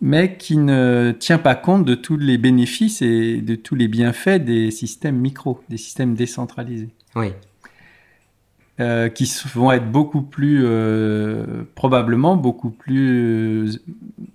mais 0.00 0.36
qui 0.36 0.56
ne 0.56 1.14
tient 1.16 1.38
pas 1.38 1.54
compte 1.54 1.84
de 1.84 1.94
tous 1.94 2.16
les 2.16 2.38
bénéfices 2.38 3.02
et 3.02 3.40
de 3.40 3.54
tous 3.54 3.74
les 3.74 3.88
bienfaits 3.88 4.42
des 4.42 4.70
systèmes 4.70 5.16
micro, 5.16 5.60
des 5.68 5.76
systèmes 5.76 6.14
décentralisés. 6.14 6.90
Oui. 7.14 7.32
qui 9.14 9.32
vont 9.54 9.70
être 9.70 9.88
beaucoup 9.92 10.22
plus, 10.22 10.66
probablement 11.76 12.36
beaucoup 12.36 12.70
plus 12.70 13.80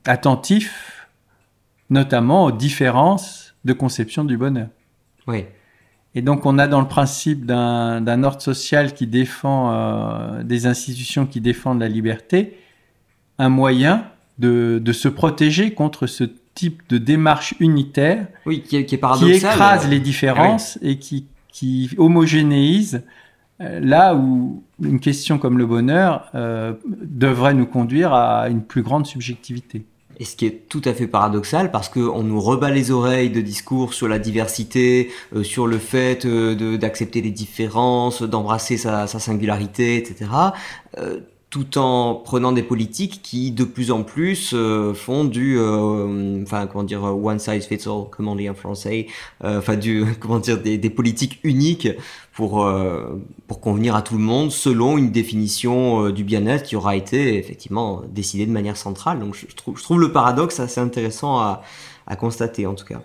attentifs, 0.05 0.96
notamment 1.89 2.45
aux 2.45 2.51
différences 2.51 3.55
de 3.65 3.73
conception 3.73 4.23
du 4.23 4.37
bonheur. 4.37 4.67
Oui. 5.27 5.45
Et 6.15 6.21
donc 6.21 6.45
on 6.45 6.57
a 6.57 6.67
dans 6.67 6.81
le 6.81 6.87
principe 6.87 7.45
d'un 7.45 8.23
ordre 8.23 8.41
social 8.41 8.93
qui 8.93 9.05
défend 9.05 9.71
euh, 9.71 10.43
des 10.43 10.65
institutions 10.65 11.27
qui 11.27 11.41
défendent 11.41 11.79
la 11.79 11.87
liberté, 11.87 12.57
un 13.37 13.49
moyen 13.49 14.05
de, 14.39 14.81
se 14.93 15.09
protéger 15.09 15.75
contre 15.75 16.07
ce 16.07 16.23
type 16.55 16.81
de 16.89 16.97
démarche 16.97 17.53
unitaire 17.59 18.27
oui, 18.47 18.63
qui, 18.63 18.77
est, 18.77 18.85
qui, 18.85 18.95
écrase 18.95 19.85
euh, 19.85 19.89
les 19.89 19.99
différences 19.99 20.79
et 20.81 20.97
qui, 20.97 21.27
qui 21.49 21.91
homogénéise 21.97 23.03
euh, 23.61 23.79
là 23.79 24.15
où 24.15 24.63
une 24.81 24.99
question 24.99 25.37
comme 25.37 25.59
le 25.59 25.67
bonheur 25.67 26.31
devrait 27.03 27.53
nous 27.53 27.67
conduire 27.67 28.13
à 28.13 28.49
une 28.49 28.63
plus 28.63 28.81
grande 28.81 29.05
subjectivité. 29.05 29.85
Et 30.19 30.25
ce 30.25 30.35
qui 30.35 30.45
est 30.47 30.67
tout 30.67 30.81
à 30.85 30.93
fait 30.93 31.07
paradoxal 31.07 31.71
parce 31.71 31.89
qu'on 31.89 32.23
nous 32.23 32.41
rebat 32.41 32.71
les 32.71 32.91
oreilles 32.91 33.29
de 33.29 33.41
discours 33.41 33.93
sur 33.93 34.07
la 34.07 34.19
diversité, 34.19 35.11
euh, 35.35 35.43
sur 35.43 35.67
le 35.67 35.77
fait 35.77 36.25
euh, 36.25 36.77
d'accepter 36.77 37.21
les 37.21 37.31
différences, 37.31 38.23
d'embrasser 38.23 38.77
sa, 38.77 39.07
sa, 39.07 39.19
singularité, 39.19 39.97
etc 39.97 40.25
tout 41.49 41.77
en 41.77 42.15
prenant 42.15 42.51
des 42.51 42.63
politiques 42.63 43.21
qui 43.23 43.51
de 43.51 43.63
plus 43.63 43.91
en 43.91 44.03
plus 44.03 44.51
euh, 44.53 44.93
font 44.93 45.23
du 45.23 45.57
euh, 45.57 46.43
enfin 46.43 46.67
comment 46.67 46.83
dire 46.83 47.03
one 47.03 47.39
size 47.39 47.65
fits 47.65 47.87
all 47.87 48.09
comment 48.11 48.33
on 48.33 48.35
dit 48.35 48.49
en 48.49 48.53
français. 48.53 49.07
Euh, 49.45 49.59
enfin 49.59 49.77
du 49.77 50.05
comment 50.19 50.39
dire 50.39 50.61
des, 50.61 50.89
politiques 50.89 51.39
uniques 51.43 51.87
pour 52.33 52.69
pour 53.47 53.61
convenir 53.61 53.95
à 53.95 54.01
tout 54.01 54.15
le 54.15 54.23
monde 54.23 54.51
selon 54.51 54.97
une 54.97 55.11
définition 55.11 56.09
du 56.09 56.23
bien-être 56.23 56.63
qui 56.63 56.75
aura 56.75 56.95
été 56.95 57.37
effectivement 57.37 58.01
décidée 58.09 58.45
de 58.45 58.51
manière 58.51 58.77
centrale. 58.77 59.19
Donc 59.19 59.35
je, 59.35 59.55
trouve 59.55 59.77
je 59.77 59.83
trouve 59.83 60.01
le 60.01 60.11
paradoxe 60.11 60.59
assez 60.59 60.81
intéressant 60.81 61.39
à, 61.39 61.61
à 62.07 62.15
constater 62.15 62.65
en 62.67 62.75
tout 62.75 62.85
cas. 62.85 63.01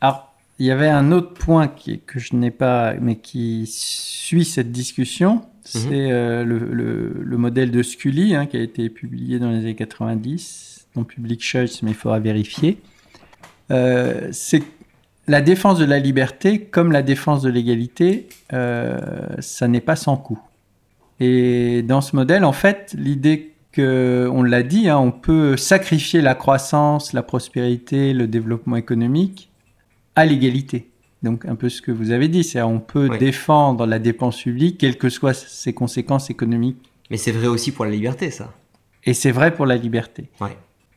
Alors 0.00 0.33
il 0.58 0.66
y 0.66 0.70
avait 0.70 0.88
un 0.88 1.12
autre 1.12 1.34
point 1.34 1.68
qui, 1.68 2.00
que 2.00 2.18
je 2.18 2.36
n'ai 2.36 2.50
pas 2.50 2.94
mais 3.00 3.16
qui 3.16 3.66
suit 3.66 4.44
cette 4.44 4.72
discussion 4.72 5.42
Mhm. 5.64 5.80
C'est 5.80 6.12
euh, 6.12 6.44
le, 6.44 7.36
modèle 7.38 7.70
de 7.70 7.82
Scully 7.82 8.34
hein, 8.34 8.46
qui 8.46 8.56
a 8.56 8.60
été 8.60 8.88
publié 8.90 9.38
dans 9.38 9.50
les 9.50 9.58
années 9.58 9.74
90, 9.74 10.86
non 10.96 11.04
Public 11.04 11.42
Choice, 11.42 11.80
mais 11.82 11.90
il 11.90 11.94
faudra 11.94 12.18
vérifier. 12.18 12.78
Euh, 13.70 14.28
c'est 14.30 14.62
la 15.26 15.40
défense 15.40 15.78
de 15.78 15.86
la 15.86 15.98
liberté, 15.98 16.60
comme 16.60 16.92
la 16.92 17.02
défense 17.02 17.42
de 17.42 17.48
l'égalité, 17.48 18.28
euh, 18.52 18.98
ça 19.38 19.68
n'est 19.68 19.80
pas 19.80 19.96
sans 19.96 20.16
coût. 20.18 20.38
Et 21.18 21.82
dans 21.82 22.02
ce 22.02 22.14
modèle, 22.14 22.44
en 22.44 22.52
fait, 22.52 22.94
l'idée 22.98 23.52
que, 23.72 24.28
on 24.30 24.42
l'a 24.42 24.62
dit, 24.62 24.88
hein, 24.90 24.98
on 24.98 25.12
peut 25.12 25.56
sacrifier 25.56 26.20
la 26.20 26.34
croissance, 26.34 27.14
la 27.14 27.22
prospérité, 27.22 28.12
le 28.12 28.26
développement 28.26 28.76
économique 28.76 29.50
à 30.16 30.24
l'égalité. 30.24 30.90
Donc 31.22 31.46
un 31.46 31.54
peu 31.54 31.68
ce 31.68 31.80
que 31.80 31.90
vous 31.90 32.10
avez 32.10 32.28
dit, 32.28 32.44
c'est 32.44 32.60
on 32.62 32.80
peut 32.80 33.08
défendre 33.18 33.86
la 33.86 33.98
dépense 33.98 34.42
publique, 34.42 34.78
quelles 34.78 34.98
que 34.98 35.08
soient 35.08 35.34
ses 35.34 35.72
conséquences 35.72 36.30
économiques. 36.30 36.78
Mais 37.10 37.16
c'est 37.16 37.32
vrai 37.32 37.46
aussi 37.46 37.72
pour 37.72 37.84
la 37.84 37.90
liberté, 37.90 38.30
ça. 38.30 38.52
Et 39.04 39.14
c'est 39.14 39.30
vrai 39.30 39.54
pour 39.54 39.66
la 39.66 39.76
liberté. 39.76 40.28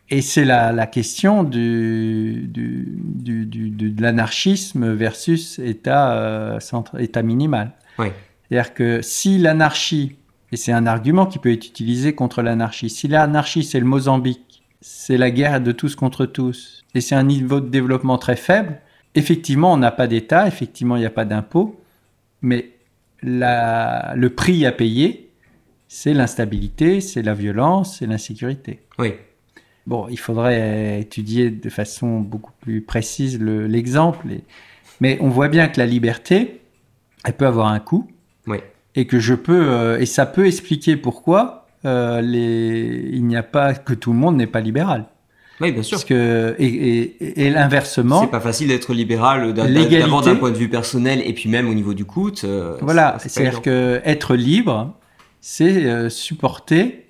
Et 0.10 0.22
c'est 0.22 0.46
la, 0.46 0.88
question 0.88 1.44
du, 1.44 2.48
du, 2.48 2.86
de 3.20 4.02
l'anarchisme 4.02 4.94
versus 4.94 5.60
état, 5.60 6.14
euh, 6.14 6.60
état 6.98 7.22
minimal. 7.22 7.74
C'est-à-dire 7.98 8.74
que 8.74 9.02
si 9.02 9.38
l'anarchie 9.38 10.16
Et 10.54 10.56
c'est 10.56 10.72
un 10.72 10.88
argument 10.88 11.26
qui 11.26 11.40
peut 11.40 11.52
être 11.52 11.66
utilisé 11.66 12.16
contre 12.16 12.42
l'anarchie. 12.42 12.90
Si 12.90 13.10
l'anarchie, 13.10 13.64
c'est 13.64 13.80
le 13.80 13.86
Mozambique, 13.86 14.64
c'est 14.80 15.18
la 15.18 15.30
guerre 15.30 15.60
de 15.60 15.74
tous 15.74 15.96
contre 15.96 16.26
tous, 16.26 16.86
et 16.96 17.02
c'est 17.02 17.16
un 17.16 17.24
niveau 17.24 17.60
de 17.60 17.68
développement 17.68 18.18
très 18.18 18.38
faible, 18.38 18.80
effectivement, 19.16 19.74
on 19.74 19.78
n'a 19.78 19.92
pas 19.92 20.08
d'État, 20.08 20.48
effectivement, 20.48 20.96
il 20.96 21.00
n'y 21.00 21.06
a 21.06 21.12
pas 21.12 21.26
d'impôt, 21.26 21.80
mais 22.42 22.72
le 23.22 24.28
prix 24.28 24.66
à 24.66 24.72
payer, 24.72 25.30
c'est 25.88 26.14
l'instabilité, 26.14 27.02
c'est 27.02 27.22
la 27.22 27.34
violence, 27.34 27.98
c'est 28.00 28.08
l'insécurité. 28.08 28.82
Oui. 29.00 29.14
Bon, 29.86 30.08
il 30.10 30.20
faudrait 30.20 31.00
étudier 31.00 31.50
de 31.50 31.70
façon 31.70 32.20
beaucoup 32.20 32.52
plus 32.60 32.82
précise 32.82 33.40
l'exemple, 33.40 34.28
mais 35.00 35.18
on 35.22 35.30
voit 35.30 35.48
bien 35.48 35.70
que 35.70 35.80
la 35.80 35.86
liberté, 35.86 36.62
elle 37.24 37.34
peut 37.34 37.48
avoir 37.48 37.68
un 37.68 37.80
coût. 37.80 38.08
Oui. 38.48 38.58
Et 38.96 39.08
que 39.08 39.20
je 39.20 39.34
peux, 39.34 39.70
euh, 39.70 40.00
et 40.00 40.06
ça 40.06 40.26
peut 40.26 40.46
expliquer 40.46 40.98
pourquoi 40.98 41.68
euh, 41.86 42.22
les, 42.22 43.10
il 43.14 43.26
n'y 43.26 43.38
a 43.38 43.44
pas 43.44 43.76
que 43.76 43.94
tout 43.94 44.12
le 44.12 44.18
monde 44.18 44.36
n'est 44.36 44.48
pas 44.48 44.60
libéral. 44.60 45.06
Oui, 45.60 45.72
bien 45.72 45.82
sûr. 45.82 45.98
Parce 45.98 46.06
que, 46.06 46.56
et, 46.60 47.46
et, 47.46 47.50
l'inversement. 47.50 48.22
C'est 48.22 48.28
pas 48.28 48.40
facile 48.40 48.68
d'être 48.68 48.94
libéral 48.94 49.54
d'abord 49.54 50.22
d'un 50.22 50.36
point 50.36 50.52
de 50.52 50.58
vue 50.58 50.70
personnel 50.70 51.22
et 51.26 51.34
puis 51.34 51.50
même 51.50 51.68
au 51.68 51.74
niveau 51.74 51.94
du 51.94 52.06
coût. 52.06 52.32
Euh, 52.44 52.78
voilà, 52.82 53.18
c'est-à-dire 53.20 53.62
que 53.62 54.02
être 54.06 54.36
libre, 54.36 54.94
c'est 55.42 56.10
supporter, 56.10 57.06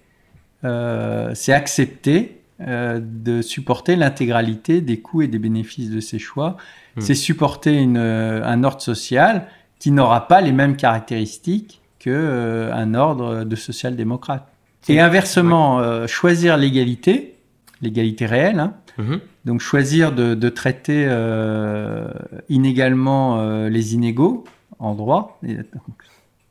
c'est 0.64 1.54
accepter 1.54 2.40
de 2.60 3.42
supporter 3.42 3.96
l'intégralité 3.96 4.82
des 4.82 5.00
coûts 5.00 5.22
et 5.22 5.28
des 5.28 5.40
bénéfices 5.40 5.90
de 5.90 6.00
ses 6.00 6.20
choix. 6.20 6.58
Hmm. 6.96 7.02
C'est 7.02 7.16
supporter 7.16 7.74
une, 7.74 7.98
un 7.98 8.64
ordre 8.64 8.82
social 8.82 9.48
qui 9.80 9.92
n'aura 9.92 10.28
pas 10.28 10.42
les 10.42 10.52
mêmes 10.52 10.76
caractéristiques 10.76 11.82
qu'un 12.00 12.12
euh, 12.12 12.94
ordre 12.96 13.44
de 13.44 13.56
social-démocrate. 13.56 14.48
Et 14.90 15.00
inversement, 15.00 15.80
euh, 15.80 16.08
choisir 16.08 16.58
l'égalité, 16.58 17.36
l'égalité 17.82 18.26
réelle, 18.26 18.60
hein, 18.60 18.74
mhm. 18.98 19.20
donc 19.46 19.62
choisir 19.62 20.14
de, 20.14 20.50
traiter 20.50 21.06
euh, 21.08 22.08
inégalement 22.50 23.68
les 23.68 23.94
inégaux 23.94 24.46
en 24.80 24.96
droit, 24.96 25.40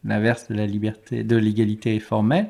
l'inverse 0.05 0.49
de 0.49 0.55
la 0.55 0.67
liberté, 0.67 1.25
de 1.25 1.37
l'égalité 1.37 1.99
formelle, 2.01 2.49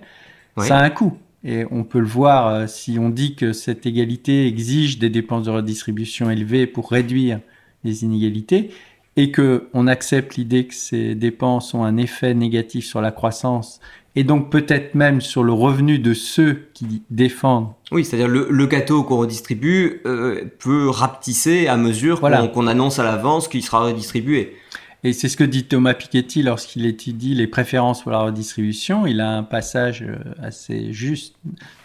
ça 0.58 0.78
a 0.78 0.84
un 0.84 0.90
coût. 0.90 1.16
Et 1.44 1.64
on 1.70 1.84
peut 1.84 2.00
le 2.00 2.06
voir 2.06 2.68
si 2.68 2.98
on 2.98 3.08
dit 3.08 3.36
que 3.36 3.52
cette 3.52 3.86
égalité 3.86 4.46
exige 4.46 4.98
des 4.98 5.10
dépenses 5.10 5.44
de 5.44 5.50
redistribution 5.50 6.30
élevées 6.30 6.66
pour 6.66 6.90
réduire 6.90 7.40
les 7.84 8.04
inégalités 8.04 8.70
et 9.16 9.30
que 9.30 9.68
on 9.72 9.86
accepte 9.86 10.36
l'idée 10.36 10.66
que 10.66 10.74
ces 10.74 11.14
dépenses 11.14 11.74
ont 11.74 11.84
un 11.84 11.96
effet 11.96 12.34
négatif 12.34 12.84
sur 12.84 13.00
la 13.00 13.10
croissance 13.10 13.80
et 14.16 14.24
donc 14.24 14.50
peut-être 14.50 14.94
même 14.94 15.20
sur 15.20 15.44
le 15.44 15.52
revenu 15.52 15.98
de 15.98 16.14
ceux 16.14 16.68
qui 16.72 17.02
défendent. 17.10 17.68
Oui, 17.92 18.04
c'est-à-dire 18.04 18.28
le, 18.28 18.48
le 18.50 18.66
gâteau 18.66 19.04
qu'on 19.04 19.18
redistribue 19.18 20.00
euh, 20.06 20.44
peut 20.58 20.88
rapetisser 20.88 21.68
à 21.68 21.76
mesure 21.76 22.20
qu'on 22.20 22.66
annonce 22.66 22.98
à 22.98 23.04
l'avance 23.04 23.46
qu'il 23.46 23.62
sera 23.62 23.80
redistribué. 23.80 24.56
Et 25.04 25.12
c'est 25.12 25.28
ce 25.28 25.36
que 25.36 25.44
dit 25.44 25.64
Thomas 25.64 25.94
Piketty 25.94 26.42
lorsqu'il 26.42 26.86
étudie 26.86 27.34
les 27.34 27.46
préférences 27.46 28.02
pour 28.02 28.10
la 28.10 28.20
redistribution. 28.20 29.06
Il 29.06 29.20
a 29.20 29.30
un 29.30 29.42
passage 29.42 30.02
euh, 30.02 30.16
assez 30.42 30.92
juste 30.92 31.36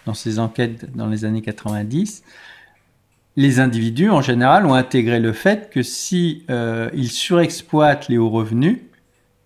dans 0.06 0.14
ses 0.14 0.40
enquêtes 0.40 0.96
dans 0.96 1.08
les 1.08 1.26
années 1.26 1.42
90 1.42 2.24
les 3.38 3.60
individus, 3.60 4.10
en 4.10 4.22
général, 4.22 4.66
ont 4.66 4.74
intégré 4.74 5.20
le 5.20 5.32
fait 5.32 5.70
que 5.70 5.84
si 5.84 6.44
euh, 6.50 6.90
ils 6.94 7.10
surexploitent 7.10 8.10
les 8.10 8.18
hauts 8.18 8.30
revenus, 8.30 8.80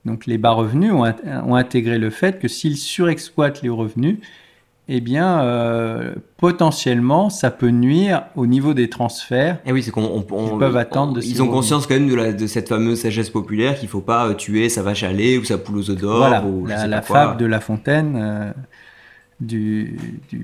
donc 0.05 0.27
les 0.27 0.37
bas 0.37 0.51
revenus 0.51 0.93
ont, 0.93 1.55
intégré 1.55 1.97
le 1.97 2.09
fait 2.09 2.39
que 2.39 2.47
s'ils 2.47 2.77
surexploitent 2.77 3.61
les 3.63 3.69
revenus, 3.69 4.17
eh 4.87 5.01
bien, 5.01 5.41
euh, 5.41 6.13
potentiellement, 6.37 7.31
ça 7.31 7.49
peut 7.49 7.69
nuire 7.69 8.25
au 8.35 8.45
niveau 8.45 8.75
des 8.75 8.87
transferts. 8.87 9.55
Et 9.65 9.69
eh 9.69 9.71
oui, 9.71 9.81
c'est 9.81 9.89
qu'on 9.89 10.21
peuvent 10.21 10.77
attendre. 10.77 11.19
ils 11.23 11.41
ont 11.41 11.47
conscience 11.47 11.87
quand 11.87 11.99
même 11.99 12.35
de, 12.35 12.47
cette 12.47 12.69
fameuse 12.69 13.01
sagesse 13.01 13.31
populaire 13.31 13.75
qu'il 13.75 13.87
ne 13.87 13.91
faut 13.91 14.01
pas 14.01 14.27
euh, 14.27 14.33
tuer 14.35 14.69
sa 14.69 14.83
vache 14.83 15.01
à 15.01 15.11
lait 15.11 15.39
ou 15.39 15.43
sa 15.43 15.57
poule 15.57 15.77
aux 15.77 15.89
œufs 15.89 15.97
d'or. 15.97 16.17
Voilà, 16.17 16.43
la, 16.67 16.87
la 16.87 17.01
fable 17.01 17.37
de 17.37 17.45
La 17.47 17.59
Fontaine. 17.59 18.53
du, 19.39 19.97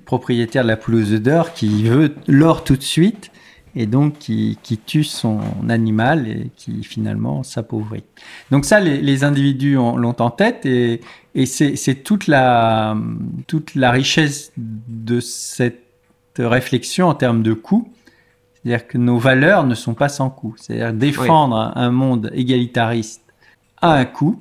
propriétaire 0.06 0.64
de 0.64 0.70
la 0.70 0.78
poule 0.78 0.96
aux 0.96 1.12
œufs 1.14 1.22
d'or 1.22 1.54
qui 1.54 1.84
veut 1.84 2.16
l'or 2.28 2.64
tout 2.64 2.76
de 2.76 2.84
suite 2.84 3.32
et 3.76 3.86
donc 3.86 4.18
qui, 4.20 4.58
tue 4.86 5.04
son 5.04 5.40
animal 5.70 6.28
et 6.28 6.52
qui 6.56 6.84
finalement 6.84 7.44
s'appauvrit. 7.44 8.04
Donc 8.52 8.66
ça, 8.66 8.80
les, 8.80 9.24
individus 9.24 9.76
l'ont 9.76 10.16
en 10.20 10.30
tête 10.30 10.66
et, 10.66 11.02
c'est 11.46 12.04
toute 12.04 12.28
la, 12.28 12.98
toute 13.48 13.76
la 13.76 13.92
richesse 13.92 14.52
de 14.58 15.20
cette 15.20 15.84
réflexion 16.38 17.08
en 17.08 17.16
termes 17.16 17.44
de 17.44 17.54
coût. 17.54 17.92
C'est-à-dire 18.54 18.88
que 18.88 18.98
nos 18.98 19.18
valeurs 19.18 19.66
ne 19.66 19.74
sont 19.74 19.94
pas 19.94 20.10
sans 20.10 20.30
coût. 20.30 20.56
C'est-à-dire 20.58 20.94
défendre 20.94 21.72
un 21.76 21.92
monde 21.92 22.30
égalitariste 22.34 23.22
a 23.82 23.94
un 23.94 24.06
coût 24.06 24.40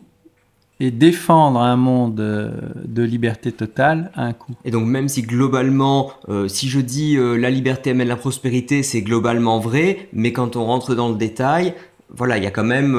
et 0.81 0.90
défendre 0.90 1.61
un 1.61 1.77
monde 1.77 2.19
euh, 2.21 2.51
de 2.85 3.03
liberté 3.03 3.53
totale 3.53 4.11
à 4.14 4.25
un 4.25 4.33
coût. 4.33 4.55
Et 4.64 4.71
donc 4.71 4.87
même 4.87 5.09
si 5.09 5.23
globalement, 5.23 6.11
euh, 6.29 6.49
si 6.49 6.69
je 6.69 6.81
dis 6.81 7.16
euh, 7.16 7.37
la 7.37 7.51
liberté 7.51 7.90
amène 7.90 8.09
la 8.09 8.16
prospérité, 8.16 8.83
c'est 8.83 9.03
globalement 9.03 9.61
vrai, 9.61 10.09
mais 10.14 10.33
quand 10.33 10.57
on 10.57 10.64
rentre 10.64 10.95
dans 10.95 11.11
le 11.11 11.16
détail, 11.16 11.75
voilà, 12.12 12.38
il 12.38 12.43
y 12.43 12.47
a 12.47 12.51
quand 12.51 12.64
même 12.64 12.95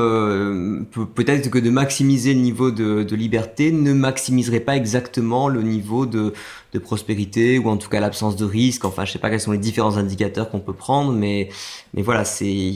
peut-être 1.16 1.50
que 1.50 1.60
de 1.60 1.70
maximiser 1.70 2.34
le 2.34 2.40
niveau 2.40 2.72
de, 2.72 3.14
liberté 3.14 3.74
ne 3.74 3.92
maximiserait 3.92 4.62
pas 4.62 4.78
exactement 4.78 5.50
le 5.50 5.64
niveau 5.64 6.06
de, 6.06 6.34
prospérité 6.82 7.60
ou 7.60 7.68
en 7.68 7.76
tout 7.76 7.90
cas 7.90 8.00
l'absence 8.00 8.38
de 8.38 8.46
risque. 8.46 8.86
Enfin, 8.86 9.04
je 9.04 9.12
sais 9.12 9.20
pas 9.20 9.30
quels 9.30 9.42
sont 9.42 9.52
les 9.52 9.58
différents 9.58 9.98
indicateurs 9.98 10.50
qu'on 10.50 10.62
peut 10.62 10.72
prendre, 10.72 11.12
mais 11.12 11.50
mais 11.94 12.04
voilà, 12.04 12.24
c'est 12.24 12.72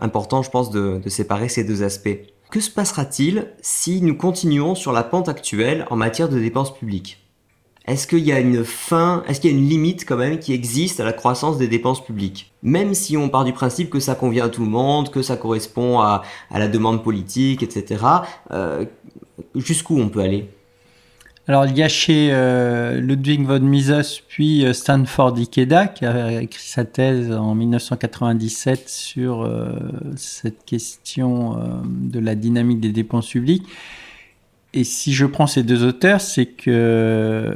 important, 0.00 0.42
je 0.42 0.50
pense, 0.50 0.72
de 0.72 1.00
séparer 1.06 1.48
ces 1.48 1.62
deux 1.62 1.84
aspects. 1.84 2.18
Que 2.52 2.60
se 2.60 2.68
passera-t-il 2.68 3.46
si 3.62 4.02
nous 4.02 4.14
continuons 4.14 4.74
sur 4.74 4.92
la 4.92 5.02
pente 5.04 5.30
actuelle 5.30 5.86
en 5.88 5.96
matière 5.96 6.28
de 6.28 6.38
dépenses 6.38 6.76
publiques? 6.76 7.26
Est-ce 7.86 8.06
qu'il 8.06 8.18
y 8.18 8.30
a 8.30 8.40
une 8.40 8.62
fin, 8.62 9.24
est-ce 9.26 9.40
qu'il 9.40 9.50
y 9.50 9.54
a 9.54 9.56
une 9.56 9.66
limite 9.66 10.04
quand 10.06 10.18
même 10.18 10.38
qui 10.38 10.52
existe 10.52 11.00
à 11.00 11.04
la 11.06 11.14
croissance 11.14 11.56
des 11.56 11.66
dépenses 11.66 12.04
publiques? 12.04 12.52
Même 12.62 12.92
si 12.92 13.16
on 13.16 13.30
part 13.30 13.46
du 13.46 13.54
principe 13.54 13.88
que 13.88 14.00
ça 14.00 14.14
convient 14.14 14.44
à 14.44 14.48
tout 14.50 14.64
le 14.64 14.68
monde, 14.68 15.08
que 15.08 15.22
ça 15.22 15.38
correspond 15.38 16.00
à, 16.00 16.24
la 16.50 16.68
demande 16.68 17.02
politique, 17.02 17.62
etc., 17.62 18.04
euh, 18.50 18.84
jusqu'où 19.54 19.98
on 19.98 20.10
peut 20.10 20.20
aller? 20.20 20.50
Alors, 21.48 21.66
il 21.66 21.76
y 21.76 21.82
a 21.82 21.88
chez 21.88 22.28
euh, 22.30 23.00
Ludwig 23.00 23.44
von 23.44 23.58
Mises, 23.58 24.20
puis 24.28 24.64
euh, 24.64 24.72
Stanford 24.72 25.36
Ikeda, 25.36 25.88
qui 25.88 26.06
a 26.06 26.40
écrit 26.40 26.62
sa 26.62 26.84
thèse 26.84 27.32
en 27.32 27.56
1997 27.56 28.88
sur 28.88 29.42
euh, 29.42 29.72
cette 30.14 30.64
question 30.64 31.82
de 31.84 32.20
la 32.20 32.36
dynamique 32.36 32.78
des 32.78 32.92
dépenses 32.92 33.28
publiques. 33.28 33.66
Et 34.72 34.84
si 34.84 35.12
je 35.12 35.26
prends 35.26 35.48
ces 35.48 35.64
deux 35.64 35.84
auteurs, 35.84 36.20
c'est 36.20 36.46
que 36.46 37.52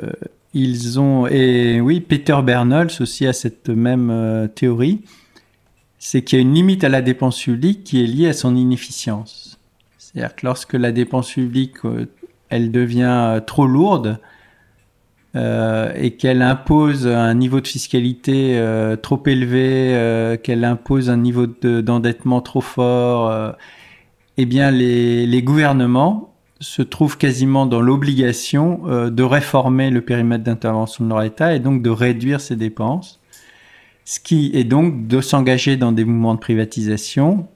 ils 0.53 0.99
ont, 0.99 1.29
et 1.29 1.81
oui, 1.81 2.01
Peter 2.01 2.39
Bernols 2.43 2.91
aussi 2.99 3.27
a 3.27 3.33
cette 3.33 3.69
même 3.69 4.49
théorie, 4.55 5.03
c'est 5.99 6.23
qu'il 6.23 6.39
y 6.39 6.41
a 6.41 6.43
une 6.43 6.55
limite 6.55 6.83
à 6.83 6.89
la 6.89 7.03
dépense 7.03 7.41
publique 7.41 7.85
qui 7.85 8.03
est 8.03 8.07
liée 8.07 8.29
à 8.29 8.33
son 8.33 8.57
inefficience. 8.57 9.59
C'est-à-dire 9.99 10.35
que 10.35 10.45
lorsque 10.45 10.75
la 10.75 10.93
dépense 10.93 11.33
publique 11.33 11.77
elle 12.49 12.71
devient 12.71 13.05
euh, 13.05 13.41
trop 13.41 13.67
lourde 13.67 14.19
euh, 15.35 15.93
et 15.95 16.13
qu'elle 16.13 16.43
impose 16.43 17.07
un 17.07 17.35
niveau 17.35 17.61
de 17.61 17.69
fiscalité 17.69 18.59
euh, 18.59 18.97
trop 18.97 19.23
élevé, 19.27 20.39
qu'elle 20.43 20.65
impose 20.65 21.11
un 21.11 21.19
niveau 21.19 21.47
d'endettement 21.47 22.41
trop 22.41 22.63
fort, 22.63 23.55
eh 24.39 24.47
bien 24.47 24.71
les, 24.71 25.43
gouvernements 25.43 26.33
se 26.61 26.81
trouvent 26.81 27.19
quasiment 27.19 27.67
dans 27.67 27.83
l'obligation 27.83 29.11
de 29.11 29.23
réformer 29.23 29.91
le 29.91 30.01
périmètre 30.01 30.45
d'intervention 30.45 31.05
de 31.05 31.11
leur 31.11 31.23
État 31.23 31.55
et 31.55 31.59
donc 31.59 31.83
de 31.83 31.91
réduire 31.91 32.41
ses 32.41 32.57
dépenses, 32.57 33.21
ce 34.07 34.21
qui 34.21 34.53
est 34.55 34.65
donc 34.65 35.07
de 35.07 35.21
s'engager 35.21 35.77
dans 35.77 35.93
des 35.93 36.07
mouvements 36.07 36.35
de 36.35 36.41
privatisation 36.41 37.47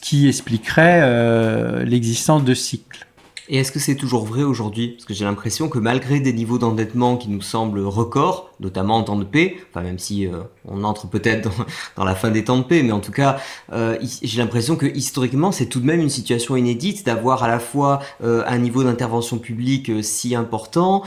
qui 0.00 0.28
expliquerait 0.28 1.00
euh, 1.02 1.84
l'existence 1.84 2.44
de 2.44 2.54
cycles. 2.54 3.06
Et 3.50 3.58
est-ce 3.58 3.70
que 3.70 3.78
c'est 3.78 3.96
toujours 3.96 4.24
vrai 4.24 4.42
aujourd'hui? 4.42 4.92
Parce 4.92 5.04
que 5.04 5.12
j'ai 5.12 5.26
l'impression 5.26 5.68
que 5.68 5.78
malgré 5.78 6.18
des 6.18 6.32
niveaux 6.32 6.56
d'endettement 6.56 7.18
qui 7.18 7.28
nous 7.28 7.42
semblent 7.42 7.80
records, 7.80 8.50
notamment 8.58 8.96
en 8.96 9.02
temps 9.02 9.16
de 9.16 9.24
paix, 9.24 9.58
enfin 9.68 9.82
même 9.82 9.98
si 9.98 10.26
euh, 10.26 10.44
on 10.66 10.82
entre 10.82 11.06
peut-être 11.08 11.50
dans, 11.98 12.04
la 12.06 12.14
fin 12.14 12.30
des 12.30 12.44
temps 12.44 12.56
de 12.56 12.62
paix, 12.62 12.82
mais 12.82 12.92
en 12.92 13.00
tout 13.00 13.12
cas, 13.12 13.36
euh, 13.74 13.98
j'ai 14.22 14.40
l'impression 14.40 14.76
que 14.76 14.86
historiquement, 14.86 15.52
c'est 15.52 15.66
tout 15.66 15.80
de 15.80 15.84
même 15.84 16.00
une 16.00 16.08
situation 16.08 16.56
inédite 16.56 17.04
d'avoir 17.04 17.42
à 17.42 17.48
la 17.48 17.58
fois 17.58 18.00
un 18.22 18.58
niveau 18.58 18.82
d'intervention 18.82 19.36
publique 19.36 19.90
si 20.02 20.34
important 20.34 21.02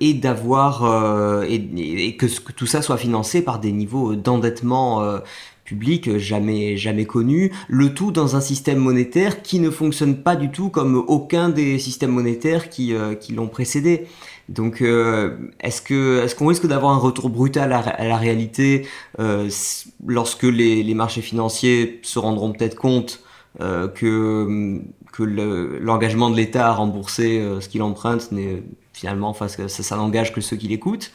et 0.00 0.18
que, 2.16 2.26
tout 2.52 2.66
ça 2.66 2.80
soit 2.80 2.96
financé 2.96 3.42
par 3.42 3.58
des 3.58 3.72
niveaux 3.72 4.14
d'endettement 4.14 5.20
public 5.64 6.18
jamais 6.18 6.76
jamais 6.76 7.06
connu. 7.06 7.52
Le 7.68 7.94
tout 7.94 8.10
dans 8.10 8.36
un 8.36 8.40
système 8.40 8.78
monétaire 8.78 9.42
qui 9.42 9.60
ne 9.60 9.70
fonctionne 9.70 10.16
pas 10.16 10.36
du 10.36 10.50
tout 10.50 10.68
comme 10.68 10.96
aucun 10.96 11.48
des 11.48 11.78
systèmes 11.78 12.12
monétaires 12.12 12.68
qui 12.68 12.94
qui 13.20 13.32
l'ont 13.32 13.48
précédé. 13.48 14.06
Donc, 14.48 14.82
euh, 14.82 15.36
est-ce 15.60 15.80
que 15.80 16.22
est-ce 16.22 16.34
qu'on 16.34 16.46
risque 16.46 16.66
d'avoir 16.66 16.92
un 16.92 16.98
retour 16.98 17.30
brutal 17.30 17.72
à, 17.72 18.04
la 18.04 18.16
réalité 18.16 18.86
euh, 19.18 19.48
lorsque 20.06 20.42
les, 20.42 20.82
les, 20.82 20.94
marchés 20.94 21.22
financiers 21.22 22.00
se 22.02 22.18
rendront 22.18 22.52
peut-être 22.52 22.76
compte 22.76 23.20
euh, 23.60 23.88
que 23.88 24.80
que 25.12 25.22
l'engagement 25.22 26.28
de 26.28 26.36
l'État 26.36 26.68
à 26.68 26.72
rembourser 26.72 27.38
euh, 27.38 27.60
ce 27.60 27.68
qu'il 27.68 27.82
emprunte 27.82 28.32
n'est 28.32 28.62
finalement, 28.92 29.28
enfin, 29.28 29.48
ça, 29.48 29.68
ça 29.68 29.96
n'engage 29.96 30.32
que 30.32 30.40
ceux 30.40 30.56
qui 30.56 30.68
l'écoutent? 30.68 31.12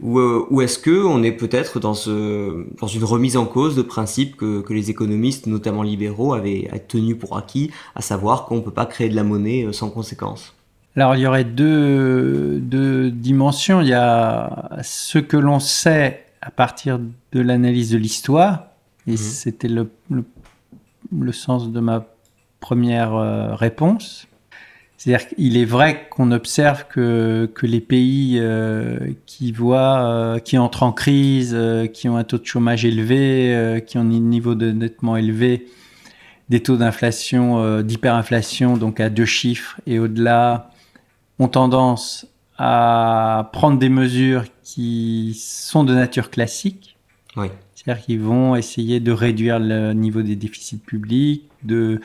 Ou, 0.00 0.18
euh, 0.18 0.46
ou 0.50 0.60
est-ce 0.60 0.78
que 0.78 1.04
on 1.04 1.22
est 1.22 1.32
peut-être 1.32 1.80
dans, 1.80 1.94
ce, 1.94 2.66
dans 2.78 2.86
une 2.86 3.04
remise 3.04 3.36
en 3.36 3.46
cause 3.46 3.76
de 3.76 3.82
principes 3.82 4.36
que, 4.36 4.60
que 4.60 4.72
les 4.74 4.90
économistes, 4.90 5.46
notamment 5.46 5.82
libéraux, 5.82 6.34
avaient 6.34 6.68
tenu 6.88 7.16
pour 7.16 7.36
acquis, 7.36 7.70
à 7.94 8.02
savoir 8.02 8.44
qu'on 8.44 8.56
ne 8.56 8.60
peut 8.60 8.70
pas 8.70 8.86
créer 8.86 9.08
de 9.08 9.16
la 9.16 9.24
monnaie 9.24 9.66
sans 9.72 9.90
conséquence? 9.90 10.54
Alors, 10.96 11.14
il 11.14 11.20
y 11.20 11.26
aurait 11.26 11.44
deux, 11.44 12.58
deux, 12.58 13.10
dimensions. 13.10 13.82
Il 13.82 13.88
y 13.88 13.94
a 13.94 14.78
ce 14.82 15.18
que 15.18 15.36
l'on 15.36 15.60
sait 15.60 16.24
à 16.40 16.50
partir 16.50 16.98
de 17.32 17.40
l'analyse 17.40 17.90
de 17.90 17.98
l'histoire, 17.98 18.68
et 19.06 19.12
mhm. 19.12 19.16
c'était 19.16 19.68
le, 19.68 19.90
le, 20.10 21.32
sens 21.32 21.70
de 21.70 21.80
ma 21.80 22.06
première 22.60 23.14
euh, 23.14 23.54
réponse. 23.54 24.26
C'est-à-dire 24.98 25.28
qu'il 25.28 25.56
est 25.56 25.64
vrai 25.64 26.08
qu'on 26.10 26.32
observe 26.32 26.86
que, 26.88 27.50
que 27.54 27.66
les 27.66 27.80
pays 27.80 28.38
euh, 28.40 28.98
qui 29.26 29.52
voient, 29.52 30.00
euh, 30.00 30.38
qui 30.38 30.56
entrent 30.56 30.82
en 30.82 30.92
crise, 30.92 31.56
qui 31.92 32.08
ont 32.08 32.16
un 32.16 32.24
taux 32.24 32.38
de 32.38 32.46
chômage 32.46 32.84
élevé, 32.84 33.82
qui 33.86 33.98
ont 33.98 34.02
un 34.02 34.04
niveau 34.04 34.54
de 34.54 34.70
nettement 34.72 35.16
élevé, 35.16 35.66
des 36.48 36.60
taux 36.60 36.76
d'inflation, 36.76 37.82
d'hyperinflation, 37.82 38.76
donc 38.76 39.00
à 39.00 39.10
deux 39.10 39.24
chiffres 39.24 39.80
et 39.86 39.98
au-delà, 39.98 40.70
ont 41.38 41.48
tendance 41.48 42.26
à 42.58 43.50
prendre 43.52 43.78
des 43.78 43.88
mesures 43.88 44.44
qui 44.62 45.36
sont 45.38 45.84
de 45.84 45.94
nature 45.94 46.30
classique. 46.30 46.96
Oui. 47.36 47.48
C'est-à-dire 47.74 48.04
qu'ils 48.04 48.20
vont 48.20 48.56
essayer 48.56 48.98
de 48.98 49.12
réduire 49.12 49.58
le 49.58 49.92
niveau 49.92 50.22
des 50.22 50.36
déficits 50.36 50.78
publics, 50.78 51.44
de, 51.62 52.00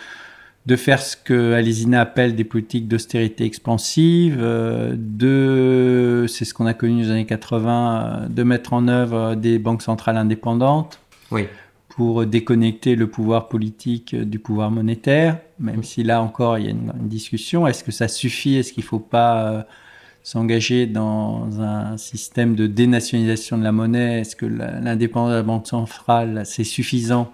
de 0.66 0.76
faire 0.76 1.02
ce 1.02 1.18
que 1.18 1.54
Alésina 1.54 2.02
appelle 2.02 2.36
des 2.36 2.44
politiques 2.44 2.88
d'austérité 2.88 3.46
expansive, 3.46 4.38
euh, 4.40 4.96
de, 4.96 6.26
c'est 6.28 6.46
ce 6.46 6.54
qu'on 6.54 6.68
a 6.68 6.74
connu 6.74 7.02
dans 7.02 7.08
les 7.08 7.12
années 7.12 7.26
80, 7.26 8.06
euh, 8.06 8.28
de 8.28 8.44
mettre 8.44 8.74
en 8.74 8.88
œuvre 8.88 9.36
des 9.36 9.58
banques 9.58 9.82
centrales 9.82 10.18
indépendantes. 10.18 11.00
Oui 11.32 11.48
pour 11.92 12.26
déconnecter 12.26 12.96
le 12.96 13.08
pouvoir 13.08 13.50
politique 13.50 14.16
du 14.16 14.40
pouvoir 14.40 14.72
monétaire, 14.72 15.40
même 15.60 15.84
si 15.84 16.04
là 16.04 16.22
encore 16.22 16.58
il 16.58 16.66
y 16.66 16.68
a 16.68 16.72
une, 16.72 16.92
discussion. 17.02 17.68
Est-ce 17.68 17.84
que 17.84 17.92
ça 17.92 18.08
suffit? 18.08 18.56
Est-ce 18.56 18.72
qu'il 18.72 18.84
ne 18.84 18.88
faut 18.88 19.00
pas 19.00 19.52
euh, 19.52 19.62
s'engager 20.24 20.86
dans 20.86 21.62
un 21.62 21.98
système 21.98 22.56
de 22.56 22.66
dénationalisation 22.66 23.58
de 23.58 23.64
la 23.64 23.74
monnaie? 23.74 24.22
Est-ce 24.22 24.38
que 24.38 24.46
l'indépendance 24.46 25.32
de 25.32 25.36
la 25.36 25.44
Banque 25.44 25.68
centrale, 25.68 26.44
c'est 26.46 26.64
suffisant 26.64 27.32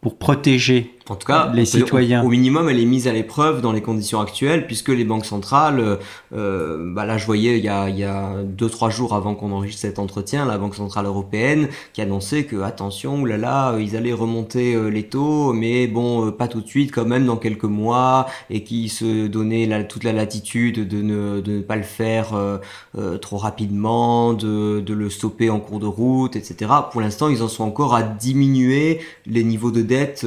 pour 0.00 0.18
protéger 0.18 0.96
en 1.08 1.16
tout 1.16 1.26
cas, 1.26 1.50
les 1.52 1.64
citoyens. 1.64 2.22
Au, 2.24 2.28
minimum, 2.28 2.68
elle 2.68 2.80
est 2.80 2.84
mise 2.84 3.08
à 3.08 3.12
l'épreuve 3.12 3.60
dans 3.60 3.72
les 3.72 3.82
conditions 3.82 4.20
actuelles, 4.20 4.66
puisque 4.66 4.88
les 4.88 5.04
banques 5.04 5.26
centrales, 5.26 5.98
euh, 6.34 6.92
bah 6.94 7.04
là 7.04 7.18
je 7.18 7.26
voyais 7.26 7.58
il 7.58 7.64
y 7.64 7.68
a, 7.68 7.88
il 7.88 7.98
y 7.98 8.04
a 8.04 8.34
deux 8.44 8.68
trois 8.68 8.90
jours 8.90 9.14
avant 9.14 9.34
qu'on 9.34 9.52
enregistre 9.52 9.82
cet 9.82 9.98
entretien, 9.98 10.46
la 10.46 10.58
Banque 10.58 10.74
centrale 10.74 11.06
européenne 11.06 11.68
qui 11.92 12.00
annonçait 12.00 12.44
que 12.44 12.62
attention, 12.62 13.20
oulala, 13.20 13.76
ils 13.80 13.96
allaient 13.96 14.12
remonter 14.12 14.74
euh, 14.74 14.88
les 14.88 15.04
taux, 15.04 15.52
mais 15.52 15.86
bon, 15.86 16.26
euh, 16.26 16.30
pas 16.30 16.48
tout 16.48 16.60
de 16.60 16.66
suite, 16.66 16.92
quand 16.92 17.04
même 17.04 17.26
dans 17.26 17.36
quelques 17.36 17.64
mois, 17.64 18.26
et 18.50 18.64
qui 18.64 18.88
se 18.88 19.26
donnait 19.26 19.66
la, 19.66 19.84
toute 19.84 20.04
la 20.04 20.12
latitude 20.12 20.86
de 20.86 21.02
ne, 21.02 21.40
de 21.40 21.52
ne 21.52 21.60
pas 21.60 21.76
le 21.76 21.82
faire 21.82 22.34
euh, 22.34 22.58
euh, 22.98 23.18
trop 23.18 23.36
rapidement, 23.36 24.32
de, 24.34 24.80
de 24.80 24.94
le 24.94 25.10
stopper 25.10 25.50
en 25.50 25.60
cours 25.60 25.80
de 25.80 25.86
route, 25.86 26.36
etc. 26.36 26.70
Pour 26.90 27.00
l'instant, 27.00 27.28
ils 27.28 27.42
en 27.42 27.48
sont 27.48 27.64
encore 27.64 27.94
à 27.94 28.02
diminuer 28.02 29.00
les 29.26 29.44
niveaux 29.44 29.70
de 29.70 29.82
dette 29.82 30.26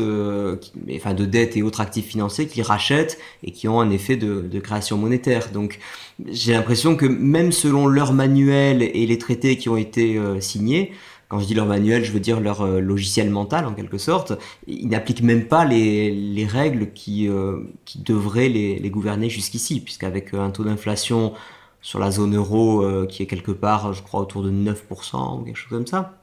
enfin 0.95 1.13
de 1.13 1.25
dettes 1.25 1.57
et 1.57 1.63
autres 1.63 1.81
actifs 1.81 2.07
financiers 2.07 2.47
qui 2.47 2.61
rachètent 2.61 3.17
et 3.43 3.51
qui 3.51 3.67
ont 3.67 3.79
un 3.79 3.89
effet 3.89 4.15
de, 4.17 4.59
création 4.59 4.97
monétaire. 4.97 5.51
Donc 5.51 5.79
j'ai 6.27 6.53
l'impression 6.53 6.95
que 6.95 7.05
même 7.05 7.51
selon 7.51 7.87
leur 7.87 8.13
manuel 8.13 8.81
et 8.81 9.05
les 9.05 9.17
traités 9.17 9.57
qui 9.57 9.69
ont 9.69 9.77
été 9.77 10.17
euh, 10.17 10.39
signés, 10.39 10.93
quand 11.27 11.39
je 11.39 11.45
dis 11.45 11.53
leur 11.53 11.65
manuel, 11.65 12.03
je 12.03 12.11
veux 12.11 12.19
dire 12.19 12.39
leur 12.39 12.61
euh, 12.61 12.79
logiciel 12.79 13.29
mental 13.29 13.65
en 13.65 13.73
quelque 13.73 13.97
sorte, 13.97 14.33
ils 14.67 14.87
n'appliquent 14.87 15.23
même 15.23 15.45
pas 15.47 15.65
les, 15.65 16.47
règles 16.49 16.91
qui, 16.93 17.27
euh, 17.27 17.59
devraient 17.97 18.49
les, 18.49 18.79
les 18.79 18.89
gouverner 18.89 19.29
jusqu'ici, 19.29 19.81
puisqu'avec 19.81 20.33
un 20.33 20.51
taux 20.51 20.63
d'inflation 20.63 21.33
sur 21.81 21.99
la 21.99 22.09
zone 22.09 22.35
euro 22.35 22.83
qui 23.07 23.21
est 23.21 23.27
quelque 23.27 23.51
part, 23.51 23.93
je 23.93 24.01
crois, 24.01 24.19
autour 24.19 24.41
de 24.41 24.49
9% 24.49 25.39
ou 25.39 25.43
quelque 25.43 25.55
chose 25.55 25.69
comme 25.69 25.85
ça, 25.85 26.17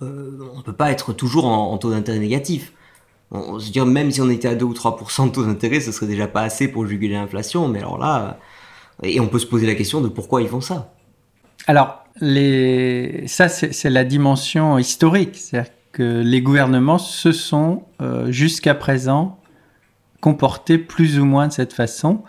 on 0.00 0.04
ne 0.04 0.62
peut 0.62 0.72
pas 0.72 0.92
être 0.92 1.12
toujours 1.12 1.46
en 1.46 1.76
taux 1.78 1.90
d'intérêt 1.90 2.20
négatif 2.20 2.72
on, 3.30 3.58
se 3.58 3.70
dire 3.70 3.86
même 3.86 4.10
si 4.10 4.20
on 4.20 4.30
était 4.30 4.48
à 4.48 4.54
2 4.54 4.64
ou 4.64 4.72
3% 4.72 5.26
de 5.28 5.32
taux 5.32 5.44
d'intérêt, 5.44 5.80
ce 5.80 5.92
serait 5.92 6.06
déjà 6.06 6.28
pas 6.28 6.42
assez 6.42 6.68
pour 6.68 6.86
juguler 6.86 7.14
l'inflation. 7.14 7.68
Mais 7.68 7.80
alors 7.80 7.98
là, 7.98 8.38
et 9.02 9.20
on 9.20 9.28
peut 9.28 9.38
se 9.38 9.46
poser 9.46 9.66
la 9.66 9.74
question 9.74 10.00
de 10.00 10.08
pourquoi 10.08 10.42
ils 10.42 10.48
font 10.48 10.60
ça. 10.60 10.94
Alors, 11.66 12.04
ça, 12.20 13.48
c'est 13.48 13.90
la 13.90 14.04
dimension 14.04 14.78
historique. 14.78 15.36
C'est-à-dire 15.36 15.72
que 15.92 16.22
les 16.24 16.40
gouvernements 16.40 16.98
se 16.98 17.32
sont, 17.32 17.84
euh, 18.00 18.30
jusqu'à 18.30 18.74
présent, 18.74 19.38
comportés 20.20 20.78
plus 20.78 21.18
ou 21.18 21.24
moins 21.24 21.48
de 21.48 21.52
cette 21.52 21.72
façon, 21.72 22.22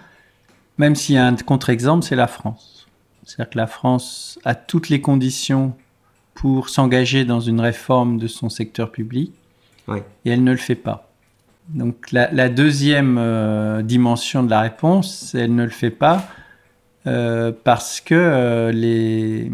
même 0.77 0.95
s'il 0.95 1.15
y 1.15 1.17
a 1.17 1.25
un 1.25 1.35
contre-exemple, 1.35 2.05
c'est 2.05 2.15
la 2.15 2.27
France. 2.27 2.87
C'est-à-dire 3.23 3.49
que 3.49 3.57
la 3.57 3.67
France 3.67 4.39
a 4.45 4.55
toutes 4.55 4.89
les 4.89 5.01
conditions 5.01 5.75
pour 6.33 6.69
s'engager 6.69 7.25
dans 7.25 7.39
une 7.39 7.59
réforme 7.59 8.17
de 8.17 8.27
son 8.27 8.49
secteur 8.49 8.91
public 8.91 9.33
et 9.95 10.29
elle 10.29 10.43
ne 10.43 10.51
le 10.51 10.57
fait 10.57 10.75
pas. 10.75 11.07
Donc 11.69 12.11
la, 12.11 12.49
deuxième 12.49 13.17
euh, 13.19 13.81
dimension 13.81 14.43
de 14.43 14.49
la 14.49 14.61
réponse, 14.61 15.35
elle 15.37 15.53
ne 15.53 15.63
le 15.63 15.69
fait 15.69 15.89
pas 15.89 16.25
euh, 17.07 17.51
parce 17.63 17.99
que 17.99 18.15
euh, 18.15 18.71
les, 18.71 19.51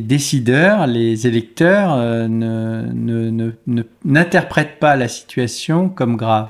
décideurs, 0.00 0.86
les 0.86 1.26
électeurs 1.26 1.98
n'interprètent 2.28 4.74
ne, 4.74 4.80
pas 4.80 4.96
la 4.96 5.08
situation 5.08 5.90
comme 5.90 6.16
grave. 6.16 6.48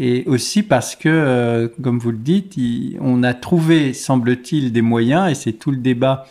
Et 0.00 0.22
aussi 0.26 0.62
parce 0.62 0.94
que, 0.94 1.72
comme 1.82 1.98
vous 1.98 2.12
le 2.12 2.18
dites, 2.18 2.54
on 3.00 3.24
a 3.24 3.34
trouvé, 3.34 3.92
semble-t-il, 3.92 4.70
des 4.70 4.82
moyens, 4.82 5.28
et 5.28 5.34
c'est 5.34 5.54
tout 5.54 5.72
le 5.72 5.78
débat 5.78 6.24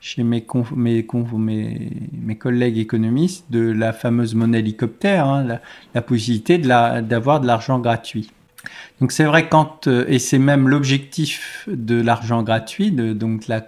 chez 0.00 0.22
mes, 0.22 0.46
mes, 0.76 1.06
mes, 2.12 2.36
collègues 2.36 2.78
économistes 2.78 3.46
de 3.50 3.60
la 3.60 3.92
fameuse 3.92 4.34
monnaie 4.34 4.60
hélicoptère, 4.60 5.26
hein, 5.26 5.60
la, 5.94 6.02
possibilité 6.02 6.58
d'avoir 6.58 7.40
de 7.40 7.46
l'argent 7.46 7.78
gratuit. 7.78 8.30
Donc 9.00 9.12
c'est 9.12 9.24
vrai 9.24 9.48
quand 9.48 9.86
euh, 9.86 10.04
et 10.08 10.18
c'est 10.18 10.38
même 10.38 10.68
l'objectif 10.68 11.68
de 11.68 12.00
l'argent 12.00 12.42
gratuit, 12.42 12.90
de, 12.90 13.12
donc 13.12 13.46
la, 13.48 13.64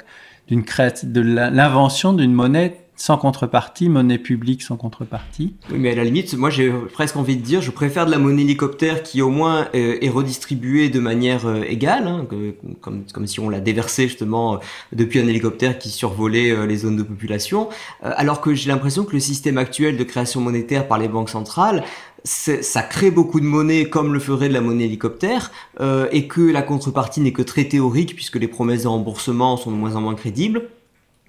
de 0.51 1.21
l'invention 1.21 2.13
d'une 2.13 2.33
monnaie 2.33 2.80
sans 3.01 3.17
contrepartie, 3.17 3.89
monnaie 3.89 4.19
publique 4.19 4.61
sans 4.61 4.77
contrepartie. 4.77 5.55
Oui, 5.71 5.79
mais 5.79 5.93
à 5.93 5.95
la 5.95 6.05
limite, 6.05 6.35
moi 6.35 6.51
j'ai 6.51 6.71
presque 6.93 7.17
envie 7.17 7.37
de 7.37 7.41
dire, 7.41 7.63
je 7.63 7.71
préfère 7.71 8.05
de 8.05 8.11
la 8.11 8.19
monnaie 8.19 8.43
hélicoptère 8.43 9.03
qui 9.03 9.23
au 9.23 9.31
moins 9.31 9.69
euh, 9.75 9.97
est 10.03 10.11
redistribuée 10.11 10.91
de 10.91 11.01
manière 11.01 11.47
euh, 11.47 11.63
égale, 11.63 12.07
hein, 12.07 12.27
comme, 12.83 13.05
comme 13.11 13.27
si 13.27 13.41
on 13.41 13.49
la 13.49 13.61
déversait 13.61 14.07
justement 14.07 14.57
euh, 14.57 14.59
depuis 14.93 15.19
un 15.19 15.27
hélicoptère 15.27 15.79
qui 15.79 15.89
survolait 15.89 16.67
les 16.67 16.77
zones 16.77 16.99
de 16.99 17.03
population, 17.03 17.71
alors 18.03 18.43
que 18.43 18.53
j'ai 18.55 18.69
l'impression 18.69 19.05
que 19.05 19.13
le 19.13 19.21
système 19.21 19.57
actuel 19.57 19.97
de 19.97 20.05
création 20.05 20.43
monétaire 20.43 20.87
par 20.87 20.99
les 20.99 21.09
banques 21.09 21.31
centrales, 21.31 21.85
ça 22.25 22.83
crée 22.83 23.11
beaucoup 23.11 23.41
de 23.41 23.47
monnaie 23.47 23.89
comme 23.89 24.13
le 24.13 24.21
ferait 24.21 24.49
de 24.49 24.55
la 24.55 24.61
monnaie 24.61 24.85
hélicoptère, 24.85 25.51
et 26.13 26.27
que 26.27 26.43
la 26.43 26.63
contrepartie 26.63 27.21
n'est 27.21 27.33
que 27.33 27.43
très 27.43 27.65
théorique 27.65 28.15
puisque 28.15 28.37
les 28.37 28.49
promesses 28.49 28.83
de 28.83 28.89
remboursement 28.89 29.57
sont 29.57 29.71
de 29.71 29.77
moins 29.77 29.97
en 29.97 30.01
moins 30.01 30.15
crédibles. 30.15 30.69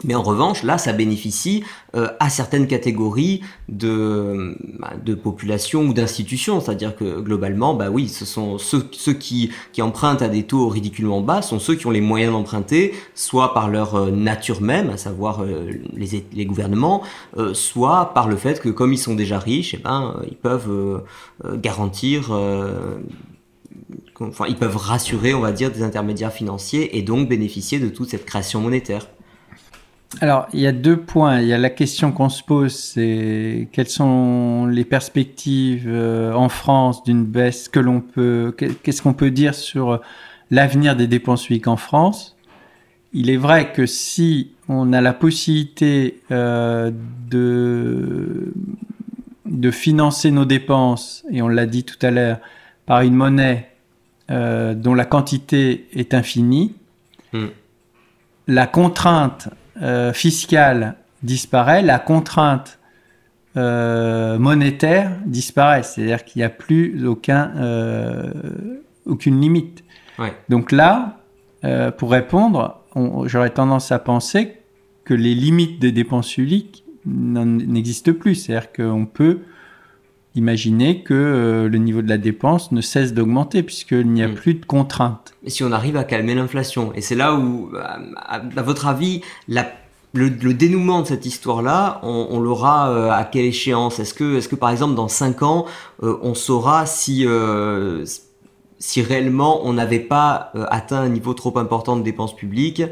Mais 0.03 0.15
en 0.15 0.23
revanche, 0.23 0.63
là, 0.63 0.77
ça 0.77 0.93
bénéficie 0.93 1.63
euh, 1.95 2.07
à 2.19 2.29
certaines 2.29 2.67
catégories 2.67 3.41
de, 3.69 4.57
bah, 4.79 4.93
de 5.03 5.13
population 5.13 5.83
ou 5.83 5.93
d'institutions. 5.93 6.59
C'est-à-dire 6.59 6.95
que 6.95 7.19
globalement, 7.19 7.73
bah 7.73 7.89
oui, 7.91 8.09
ce 8.09 8.25
sont 8.25 8.57
ceux, 8.57 8.81
qui 9.13 9.51
empruntent 9.79 10.21
à 10.21 10.27
des 10.27 10.43
taux 10.43 10.69
ridiculement 10.69 11.21
bas, 11.21 11.41
sont 11.41 11.59
ceux 11.59 11.75
qui 11.75 11.87
ont 11.87 11.91
les 11.91 12.01
moyens 12.01 12.33
d'emprunter, 12.33 12.93
soit 13.13 13.53
par 13.53 13.69
leur 13.69 13.95
euh, 13.95 14.11
nature 14.11 14.61
même, 14.61 14.89
à 14.89 14.97
savoir 14.97 15.43
euh, 15.43 15.69
les, 15.93 16.25
les, 16.33 16.45
gouvernements, 16.45 17.03
soit 17.53 18.13
par 18.13 18.27
le 18.27 18.35
fait 18.35 18.59
que 18.59 18.69
comme 18.69 18.93
ils 18.93 18.97
sont 18.97 19.15
déjà 19.15 19.39
riches, 19.39 19.75
eh 19.75 19.77
ben, 19.77 20.21
ils 20.29 20.35
peuvent 20.35 21.03
garantir 21.55 22.31
enfin, 24.19 24.45
ils 24.47 24.55
peuvent 24.55 24.77
rassurer, 24.77 25.33
on 25.33 25.39
va 25.39 25.51
dire, 25.51 25.71
des 25.71 25.83
intermédiaires 25.83 26.33
financiers 26.33 26.97
et 26.97 27.01
donc 27.01 27.29
bénéficier 27.29 27.79
de 27.79 27.89
toute 27.89 28.09
cette 28.09 28.25
création 28.25 28.61
monétaire. 28.61 29.07
Alors, 30.19 30.47
il 30.53 30.59
y 30.59 30.67
a 30.67 30.71
deux 30.71 30.97
points. 30.97 31.39
Il 31.39 31.47
y 31.47 31.53
a 31.53 31.57
la 31.57 31.69
question 31.69 32.11
qu'on 32.11 32.29
se 32.29 32.43
pose, 32.43 32.73
c'est 32.73 33.69
quelles 33.71 33.87
sont 33.87 34.65
les 34.65 34.83
perspectives 34.83 35.87
euh, 35.87 36.33
en 36.33 36.49
France 36.49 37.03
d'une 37.03 37.23
baisse 37.23 37.69
que 37.69 37.79
l'on 37.79 38.01
peut, 38.01 38.53
qu'est-ce 38.83 39.01
qu'on 39.01 39.13
peut 39.13 39.31
dire 39.31 39.55
sur 39.55 40.01
l'avenir 40.49 40.95
des 40.97 41.07
dépenses 41.07 41.45
publiques 41.45 41.67
en 41.67 41.77
France? 41.77 42.35
Il 43.13 43.29
est 43.29 43.37
vrai 43.37 43.71
que 43.71 43.85
si 43.85 44.51
on 44.67 44.93
a 44.93 45.01
la 45.01 45.13
possibilité 45.13 46.21
euh, 46.31 46.91
de 47.29 48.53
de 49.51 49.69
financer 49.69 50.31
nos 50.31 50.45
dépenses, 50.45 51.25
et 51.29 51.41
on 51.41 51.49
l'a 51.49 51.65
dit 51.65 51.83
tout 51.83 51.97
à 52.01 52.09
l'heure, 52.09 52.39
par 52.85 53.01
une 53.01 53.13
monnaie 53.13 53.69
euh, 54.29 54.73
dont 54.73 54.93
la 54.93 55.05
quantité 55.05 55.87
est 55.93 56.13
infinie, 56.13 56.73
hmm. 57.33 57.47
la 58.47 58.65
contrainte 58.65 59.49
euh, 59.81 60.13
fiscale 60.13 60.95
disparaît, 61.23 61.81
la 61.81 61.99
contrainte 61.99 62.79
euh, 63.57 64.39
monétaire 64.39 65.11
disparaît. 65.25 65.83
C'est-à-dire 65.83 66.23
qu'il 66.25 66.39
n'y 66.39 66.45
a 66.45 66.49
plus 66.49 67.05
aucun, 67.07 67.51
aucune 69.05 69.39
limite. 69.39 69.83
Donc 70.49 70.71
là, 70.71 71.17
pour 71.97 72.11
répondre, 72.11 72.81
j'aurais 73.25 73.49
tendance 73.49 73.91
à 73.91 73.99
penser 73.99 74.57
que 75.03 75.13
les 75.13 75.35
limites 75.35 75.79
des 75.79 75.91
dépenses 75.91 76.33
publiques 76.33 76.83
n'existe 77.05 78.11
plus. 78.11 78.35
C'est-à-dire 78.35 78.71
qu'on 78.71 79.05
peut 79.05 79.39
imaginer 80.35 81.03
que 81.03 81.13
euh, 81.13 81.69
le 81.69 81.77
niveau 81.77 82.01
de 82.01 82.09
la 82.09 82.17
dépense 82.17 82.71
ne 82.71 82.81
cesse 82.81 83.13
d'augmenter 83.13 83.63
puisqu'il 83.63 84.11
n'y 84.11 84.23
a 84.23 84.27
hmm. 84.27 84.35
plus 84.35 84.53
de 84.55 84.65
contraintes. 84.65 85.33
Et 85.43 85.49
si 85.49 85.63
on 85.63 85.71
arrive 85.71 85.97
à 85.97 86.03
calmer 86.03 86.35
l'inflation, 86.35 86.93
et 86.95 87.01
c'est 87.01 87.15
là 87.15 87.35
où, 87.35 87.71
à, 88.15 88.61
votre 88.61 88.87
avis, 88.87 89.21
le, 90.13 90.53
dénouement 90.53 91.01
de 91.01 91.07
cette 91.07 91.25
histoire-là, 91.25 91.99
on, 92.03 92.39
l'aura 92.39 92.91
euh, 92.91 93.11
à 93.11 93.23
quelle 93.23 93.45
échéance? 93.45 93.99
Est-ce 93.99 94.13
que, 94.13 94.37
est 94.37 94.47
que 94.47 94.55
par 94.55 94.69
exemple 94.69 94.95
dans 94.95 95.07
5 95.07 95.41
ans, 95.41 95.65
euh, 96.03 96.17
on 96.21 96.33
saura 96.33 96.85
si, 96.85 97.25
si 98.79 99.01
réellement 99.01 99.61
on 99.65 99.73
n'avait 99.73 99.99
pas 99.99 100.51
atteint 100.69 101.01
un 101.01 101.09
niveau 101.09 101.33
trop 101.33 101.57
important 101.57 101.97
de 101.97 102.03
dépenses 102.03 102.35
publiques? 102.35 102.83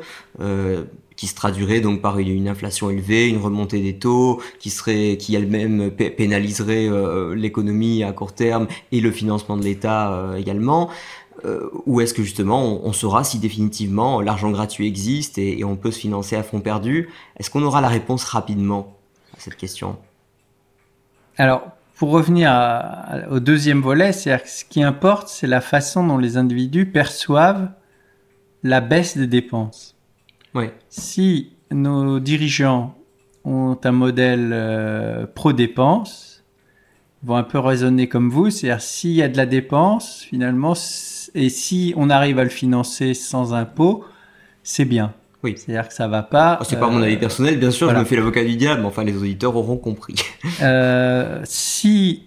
Qui 1.19 1.27
se 1.27 1.35
traduirait 1.35 1.81
donc 1.81 2.01
par 2.01 2.17
une, 2.17 2.47
inflation 2.47 2.89
élevée, 2.89 3.27
une 3.27 3.41
remontée 3.41 3.81
des 3.81 3.93
taux, 3.93 4.41
qui 4.57 4.69
serait, 4.69 5.17
qui 5.17 5.35
elle-même 5.35 5.91
pénaliserait 5.91 6.87
euh, 6.87 7.35
l'économie 7.35 8.05
à 8.05 8.13
court 8.13 8.31
terme 8.31 8.67
et 8.93 9.01
le 9.01 9.11
financement 9.11 9.57
de 9.57 9.63
l'État 9.63 10.13
euh, 10.13 10.37
également. 10.37 10.89
Euh, 11.43 11.69
ou 11.85 11.99
est-ce 11.99 12.13
que 12.13 12.23
justement 12.23 12.85
on, 12.85 12.93
saura 12.93 13.25
si 13.25 13.37
définitivement 13.37 14.21
l'argent 14.21 14.49
gratuit 14.49 14.87
existe 14.87 15.37
et, 15.37 15.61
on 15.65 15.75
peut 15.75 15.91
se 15.91 15.99
financer 15.99 16.37
à 16.37 16.43
fond 16.43 16.61
perdu? 16.61 17.09
Est-ce 17.35 17.49
qu'on 17.49 17.63
aura 17.63 17.81
la 17.81 17.89
réponse 17.89 18.23
rapidement 18.23 18.95
à 19.35 19.41
cette 19.41 19.57
question? 19.57 19.97
Alors, 21.35 21.63
pour 21.97 22.11
revenir 22.11 22.49
au 23.29 23.41
deuxième 23.41 23.81
volet, 23.81 24.13
c'est 24.13 24.47
ce 24.47 24.63
qui 24.63 24.83
importe, 24.83 25.27
c'est 25.27 25.47
la 25.47 25.59
façon 25.59 26.07
dont 26.07 26.17
les 26.17 26.37
individus 26.37 26.85
perçoivent 26.85 27.71
la 28.63 28.79
baisse 28.79 29.17
des 29.17 29.27
dépenses. 29.27 29.98
Si 30.89 31.53
nos 31.71 32.19
dirigeants 32.19 32.95
ont 33.45 33.77
un 33.83 33.91
modèle 33.91 34.51
euh, 34.53 35.25
pro-dépense, 35.33 36.43
vont 37.23 37.35
un 37.35 37.43
peu 37.43 37.59
raisonner 37.59 38.07
comme 38.07 38.29
vous, 38.29 38.49
c'est-à-dire 38.49 38.81
s'il 38.81 39.11
y 39.11 39.21
a 39.21 39.27
de 39.27 39.37
la 39.37 39.45
dépense, 39.45 40.21
finalement, 40.21 40.73
et 41.35 41.49
si 41.49 41.93
on 41.97 42.09
arrive 42.09 42.39
à 42.39 42.43
le 42.43 42.49
financer 42.49 43.13
sans 43.13 43.53
impôt, 43.53 44.03
c'est 44.63 44.85
bien. 44.85 45.13
Oui. 45.43 45.55
C'est-à-dire 45.57 45.87
que 45.87 45.93
ça 45.93 46.07
va 46.07 46.21
pas. 46.21 46.57
Oh, 46.59 46.65
c'est 46.67 46.79
pas 46.79 46.89
mon 46.89 47.01
avis 47.01 47.15
euh, 47.15 47.19
personnel, 47.19 47.59
bien 47.59 47.71
sûr, 47.71 47.89
je 47.89 47.95
me 47.95 48.03
fais 48.03 48.15
l'avocat 48.15 48.43
du 48.43 48.55
diable, 48.55 48.81
mais 48.81 48.87
enfin 48.87 49.03
les 49.03 49.15
auditeurs 49.15 49.55
auront 49.55 49.77
compris. 49.77 50.15
Euh, 50.61 51.39
si 51.45 52.23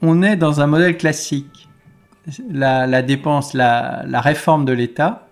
on 0.00 0.22
est 0.22 0.36
dans 0.36 0.60
un 0.60 0.66
modèle 0.66 0.96
classique, 0.96 1.68
la, 2.48 3.02
dépense, 3.02 3.54
la, 3.54 4.04
la 4.06 4.20
réforme 4.20 4.64
de 4.64 4.72
l'État 4.72 5.28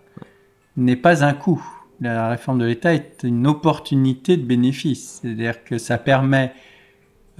n'est 0.77 0.97
pas 0.97 1.25
un 1.25 1.35
coût 1.35 1.65
la 2.03 2.29
réforme 2.29 2.59
de 2.59 2.65
l'État 2.65 2.95
est 2.95 3.23
une 3.23 3.47
opportunité 3.47 4.37
de 4.37 4.45
bénéfice. 4.45 5.21
C'est-à-dire 5.23 5.65
que 5.65 5.79
ça 5.79 5.99
permet 5.99 6.53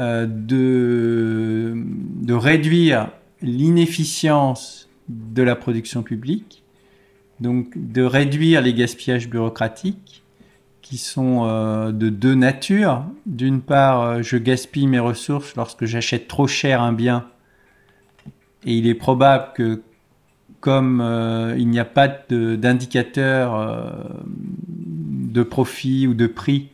euh, 0.01 0.27
de, 0.27 2.33
réduire 2.33 3.11
l'inefficience 3.43 4.89
de 5.09 5.43
la 5.43 5.57
production 5.57 6.03
publique, 6.03 6.63
donc 7.41 7.73
de 7.77 8.03
réduire 8.03 8.63
les 8.63 8.73
gaspillages 8.73 9.29
bureaucratiques 9.29 10.23
qui 10.81 10.97
sont 10.97 11.45
euh, 11.45 11.93
de 11.93 12.09
deux 12.09 12.35
natures. 12.35 13.05
D'une 13.27 13.61
part, 13.61 14.03
euh, 14.03 14.23
je 14.23 14.37
gaspille 14.37 14.87
mes 14.87 14.99
ressources 14.99 15.55
lorsque 15.57 15.85
j'achète 15.85 16.29
trop 16.29 16.47
cher 16.47 16.81
un 16.81 16.93
bien 16.93 17.29
et 18.65 18.77
il 18.77 18.87
est 18.87 18.95
probable 18.95 19.53
que 19.55 19.83
comme 20.63 21.01
euh, 21.01 21.57
il 21.59 21.69
n'y 21.69 21.81
a 21.81 21.85
pas 21.85 22.07
d'indicateur 22.09 23.57
euh, 23.57 23.91
de, 24.29 25.43
profit 25.43 26.07
ou 26.07 26.15
de 26.15 26.29
prix, 26.29 26.69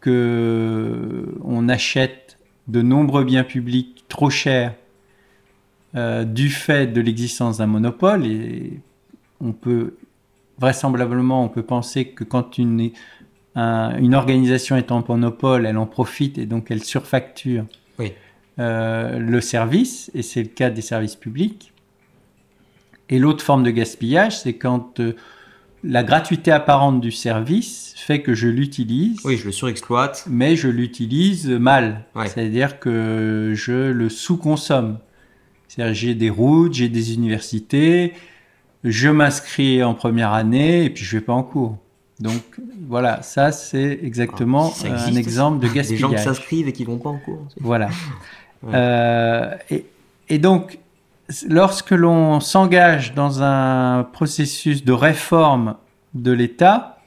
que 0.00 1.34
on 1.42 1.70
achète 1.70 2.38
de 2.68 2.82
nombreux 2.82 3.24
biens 3.24 3.44
publics 3.44 4.04
trop 4.08 4.28
chers 4.28 4.74
euh, 5.96 6.24
du 6.24 6.50
fait 6.50 6.88
de 6.88 7.00
l'existence 7.00 7.58
d'un 7.58 7.66
monopole. 7.66 8.26
Et 8.26 8.78
on 9.40 9.52
peut 9.52 9.94
vraisemblablement 10.58 11.42
on 11.42 11.48
peut 11.48 11.62
penser 11.62 12.08
que 12.08 12.24
quand 12.24 12.58
une, 12.58 12.90
une 13.56 14.14
organisation 14.14 14.76
est 14.76 14.92
en 14.92 15.02
monopole, 15.08 15.64
elle 15.64 15.78
en 15.78 15.86
profite 15.86 16.36
et 16.36 16.44
donc 16.44 16.70
elle 16.70 16.84
surfacture 16.84 17.64
le 18.58 19.40
service. 19.40 20.10
Et 20.12 20.20
c'est 20.20 20.42
le 20.42 20.50
cas 20.50 20.68
des 20.68 20.82
services 20.82 21.16
publics. 21.16 21.69
Et 23.10 23.18
l'autre 23.18 23.44
forme 23.44 23.64
de 23.64 23.70
gaspillage, 23.70 24.40
c'est 24.40 24.54
quand 24.54 25.00
euh, 25.00 25.14
la 25.82 26.02
gratuité 26.04 26.52
apparente 26.52 27.00
du 27.00 27.10
service 27.10 27.94
fait 27.96 28.22
que 28.22 28.34
je 28.34 28.48
l'utilise. 28.48 29.18
Oui, 29.24 29.36
je 29.36 29.46
le 29.46 29.52
surexploite. 29.52 30.24
Mais 30.28 30.56
je 30.56 30.68
l'utilise 30.68 31.48
mal. 31.48 32.04
C'est-à-dire 32.24 32.78
que 32.78 33.52
je 33.54 33.90
le 33.90 34.08
sous-consomme. 34.08 34.98
C'est-à-dire 35.68 35.94
j'ai 35.94 36.14
des 36.14 36.30
routes, 36.30 36.74
j'ai 36.74 36.88
des 36.88 37.14
universités, 37.14 38.14
je 38.82 39.08
m'inscris 39.08 39.84
en 39.84 39.94
première 39.94 40.32
année 40.32 40.84
et 40.84 40.90
puis 40.90 41.04
je 41.04 41.16
vais 41.16 41.22
pas 41.22 41.32
en 41.32 41.42
cours. 41.42 41.78
Donc 42.18 42.42
voilà, 42.88 43.22
ça 43.22 43.52
c'est 43.52 43.98
exactement 44.02 44.72
ah, 44.84 45.06
un 45.06 45.14
exemple 45.14 45.60
de 45.60 45.68
gaspillage. 45.72 45.88
Des 45.88 45.96
gens 45.96 46.10
qui 46.10 46.18
s'inscrivent 46.18 46.68
et 46.68 46.72
qui 46.72 46.84
vont 46.84 46.98
pas 46.98 47.10
en 47.10 47.18
cours. 47.18 47.46
Voilà. 47.60 47.90
Euh, 48.74 49.54
et, 49.70 49.86
et, 50.28 50.36
donc 50.36 50.78
lorsque 51.48 51.90
l'on 51.90 52.40
s'engage 52.40 53.14
dans 53.14 53.42
un 53.42 54.04
processus 54.04 54.84
de 54.84 54.92
réforme 54.92 55.76
de 56.14 56.32
l'État, 56.32 56.98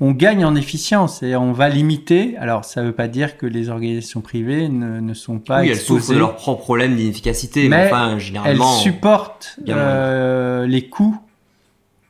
on 0.00 0.12
gagne 0.12 0.44
en 0.44 0.54
efficience 0.54 1.22
et 1.22 1.36
on 1.36 1.52
va 1.52 1.68
limiter. 1.68 2.36
Alors, 2.36 2.64
ça 2.64 2.82
ne 2.82 2.88
veut 2.88 2.92
pas 2.92 3.08
dire 3.08 3.38
que 3.38 3.46
les 3.46 3.70
organisations 3.70 4.20
privées 4.20 4.68
ne, 4.68 5.14
sont 5.14 5.38
pas 5.38 5.62
oui, 5.62 5.70
exposées. 5.70 5.94
elles 5.94 6.00
souffrent 6.00 6.14
de 6.14 6.18
leurs 6.18 6.36
propres 6.36 6.62
problèmes 6.62 6.96
d'inefficacité, 6.96 7.68
mais, 7.68 7.86
enfin, 7.86 8.18
généralement, 8.18 8.74
elles 8.74 8.82
supportent 8.82 9.58
euh, 9.68 10.66
les 10.66 10.88
coûts 10.88 11.18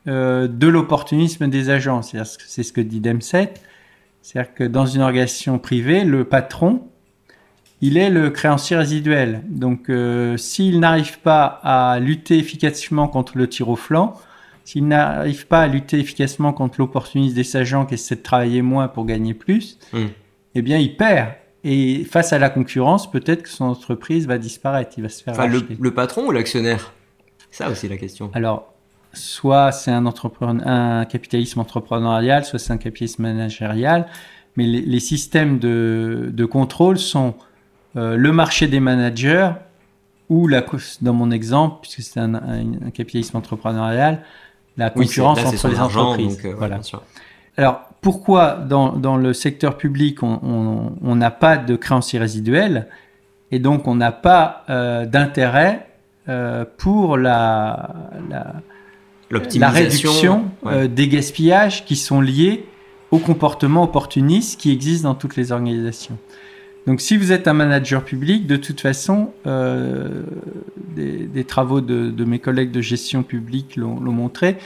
euh, 0.07 0.47
de 0.47 0.67
l'opportunisme 0.67 1.47
des 1.47 1.69
agents. 1.69 2.01
C'est 2.01 2.63
ce 2.63 2.73
que 2.73 2.81
dit 2.81 2.99
Demset. 2.99 3.53
C'est-à-dire 4.21 4.53
que 4.53 4.63
dans 4.65 4.85
une 4.85 5.01
organisation 5.01 5.57
privée, 5.57 6.03
le 6.03 6.25
patron 6.25 6.81
il 7.81 7.97
est 7.97 8.09
le 8.09 8.29
créancier 8.29 8.75
résiduel. 8.75 9.43
Donc, 9.47 9.89
euh, 9.89 10.35
s'il 10.37 10.79
n'arrive 10.79 11.19
pas 11.19 11.59
à 11.63 11.99
lutter 11.99 12.37
efficacement 12.37 13.07
contre 13.07 13.37
le 13.37 13.47
tir 13.47 13.69
au 13.69 13.75
flanc, 13.75 14.15
s'il 14.65 14.87
n'arrive 14.87 15.47
pas 15.47 15.61
à 15.61 15.67
lutter 15.67 15.99
efficacement 15.99 16.53
contre 16.53 16.75
l'opportunisme 16.79 17.35
des 17.35 17.55
agents 17.55 17.85
qui 17.85 17.93
essaient 17.93 18.15
de 18.15 18.21
travailler 18.21 18.61
moins 18.61 18.87
pour 18.87 19.05
gagner 19.05 19.33
plus, 19.33 19.77
hmm. 19.93 20.07
eh 20.55 20.61
bien, 20.61 20.77
il 20.77 20.97
perd. 20.97 21.33
Et 21.63 22.03
face 22.05 22.33
à 22.33 22.39
la 22.39 22.49
concurrence, 22.49 23.09
peut-être 23.09 23.43
que 23.43 23.49
son 23.49 23.65
entreprise 23.65 24.27
va 24.27 24.37
disparaître, 24.37 24.93
il 24.97 25.03
va 25.03 25.09
se 25.09 25.23
faire 25.23 25.33
enfin, 25.33 25.47
le, 25.47 25.93
patron 25.93 26.27
ou 26.27 26.31
l'actionnaire? 26.31 26.93
Ça 27.51 27.69
aussi 27.69 27.87
la 27.87 27.97
question. 27.97 28.31
Alors, 28.33 28.73
soit 29.13 29.71
c'est 29.71 29.91
un, 29.91 30.05
un 30.05 31.05
capitalisme 31.05 31.59
entrepreneurial, 31.59 32.45
soit 32.45 32.59
c'est 32.59 32.73
un 32.73 32.77
capitalisme 32.77 33.23
managérial, 33.23 34.07
mais 34.55 34.65
les, 34.65 34.99
systèmes 34.99 35.59
de, 35.59 36.29
de 36.31 36.45
contrôle 36.45 36.97
sont 36.97 37.35
euh, 37.95 38.15
le 38.15 38.31
marché 38.31 38.67
des 38.67 38.79
managers 38.79 39.49
ou 40.29 40.47
la, 40.47 40.63
dans 41.01 41.13
mon 41.13 41.31
exemple, 41.31 41.77
puisque 41.81 42.01
c'est 42.01 42.19
un, 42.19 42.33
capitalisme 42.93 43.37
entrepreneurial, 43.37 44.23
la 44.75 44.89
concurrence 44.89 45.39
entre 45.39 45.67
les 45.69 45.79
entreprises. 45.79 46.39
Euh, 46.45 46.53
voilà. 46.57 46.79
Alors, 47.55 47.81
pourquoi 48.01 48.55
dans, 48.55 48.91
dans, 48.91 49.17
le 49.17 49.33
secteur 49.33 49.77
public, 49.77 50.21
on 50.21 51.15
n'a 51.15 51.31
pas 51.31 51.57
de 51.57 51.75
créanciers 51.75 52.19
résiduels 52.19 52.87
et 53.51 53.59
donc 53.59 53.87
on 53.87 53.95
n'a 53.95 54.11
pas 54.11 54.65
euh, 54.69 55.05
d'intérêt 55.05 55.83
pour 56.77 57.15
la, 57.15 57.89
la, 58.29 58.55
la 59.29 59.69
réduction 59.69 60.51
des 60.89 61.07
gaspillages 61.07 61.85
qui 61.85 61.95
sont 61.95 62.19
liés 62.19 62.67
au 63.11 63.19
comportement 63.19 63.83
opportuniste 63.83 64.59
qui 64.59 64.71
existe 64.73 65.03
dans 65.03 65.15
toutes 65.15 65.37
les 65.37 65.53
organisations. 65.53 66.17
Donc 66.87 67.01
si 67.01 67.17
vous 67.17 67.33
êtes 67.33 67.49
un 67.49 67.53
manager 67.53 68.03
public, 68.03 68.47
de 68.47 68.55
toute 68.55 68.79
façon, 68.79 69.31
euh, 69.45 70.23
des, 70.95 71.43
travaux 71.43 71.81
de, 71.81 72.23
mes 72.23 72.39
collègues 72.39 72.71
de 72.71 72.79
gestion 72.79 73.23
publique 73.23 73.75
l'ont 73.75 73.99
montré, 73.99 74.57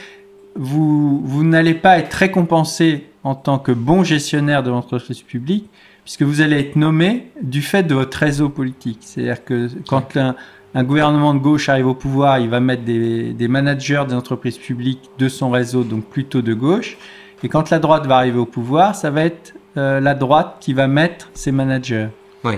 vous, 0.54 1.20
vous 1.24 1.42
n'allez 1.42 1.74
pas 1.74 1.98
être 1.98 2.14
récompensé 2.14 3.06
en 3.24 3.34
tant 3.34 3.58
que 3.58 3.72
bon 3.72 4.04
gestionnaire 4.04 4.62
de 4.62 4.70
l'entreprise 4.70 5.20
publique, 5.20 5.68
puisque 6.04 6.22
vous 6.22 6.40
allez 6.40 6.60
être 6.60 6.76
nommé 6.76 7.26
du 7.42 7.60
fait 7.60 7.82
de 7.82 7.94
votre 7.94 8.18
réseau 8.18 8.48
politique. 8.48 8.98
C'est-à-dire 9.00 9.44
que 9.44 9.68
quand 9.88 10.16
un, 10.16 10.36
un, 10.76 10.84
gouvernement 10.84 11.34
de 11.34 11.40
gauche 11.40 11.68
arrive 11.68 11.88
au 11.88 11.94
pouvoir, 11.94 12.38
il 12.38 12.48
va 12.48 12.60
mettre 12.60 12.84
des, 12.84 13.32
des, 13.32 13.48
managers 13.48 14.04
des 14.08 14.14
entreprises 14.14 14.58
publiques 14.58 15.10
de 15.18 15.28
son 15.28 15.50
réseau, 15.50 15.82
donc 15.82 16.04
plutôt 16.04 16.42
de 16.42 16.54
gauche. 16.54 16.98
Et 17.42 17.48
quand 17.48 17.70
la 17.70 17.80
droite 17.80 18.06
va 18.06 18.16
arriver 18.18 18.38
au 18.38 18.46
pouvoir, 18.46 18.94
ça 18.94 19.10
va 19.10 19.24
être 19.24 19.54
euh, 19.76 20.00
la 20.00 20.14
droite 20.14 20.56
qui 20.60 20.74
va 20.74 20.86
mettre 20.86 21.30
ses 21.34 21.52
managers. 21.52 22.08
Oui. 22.44 22.54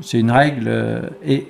C'est 0.00 0.18
une 0.18 0.30
règle. 0.30 0.64
Euh, 0.66 1.02
et, 1.24 1.48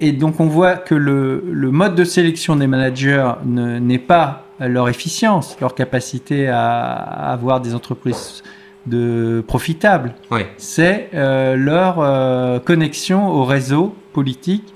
et, 0.00 0.12
donc 0.12 0.38
on 0.38 0.46
voit 0.46 0.76
que 0.76 0.94
le, 0.94 1.42
le 1.50 1.70
mode 1.70 1.94
de 1.94 2.04
sélection 2.04 2.54
des 2.56 2.66
managers 2.66 3.32
n'est 3.44 3.98
pas 3.98 4.46
leur 4.60 4.88
efficience, 4.88 5.56
leur 5.60 5.74
capacité 5.74 6.48
à, 6.48 6.92
avoir 7.32 7.60
des 7.60 7.74
entreprises 7.74 8.42
de 8.86 9.44
profitables. 9.46 10.14
Oui. 10.30 10.42
C'est 10.56 11.10
euh, 11.14 11.56
leur 11.56 12.62
connexion 12.64 13.28
au 13.28 13.44
réseau 13.44 13.94
politique 14.12 14.72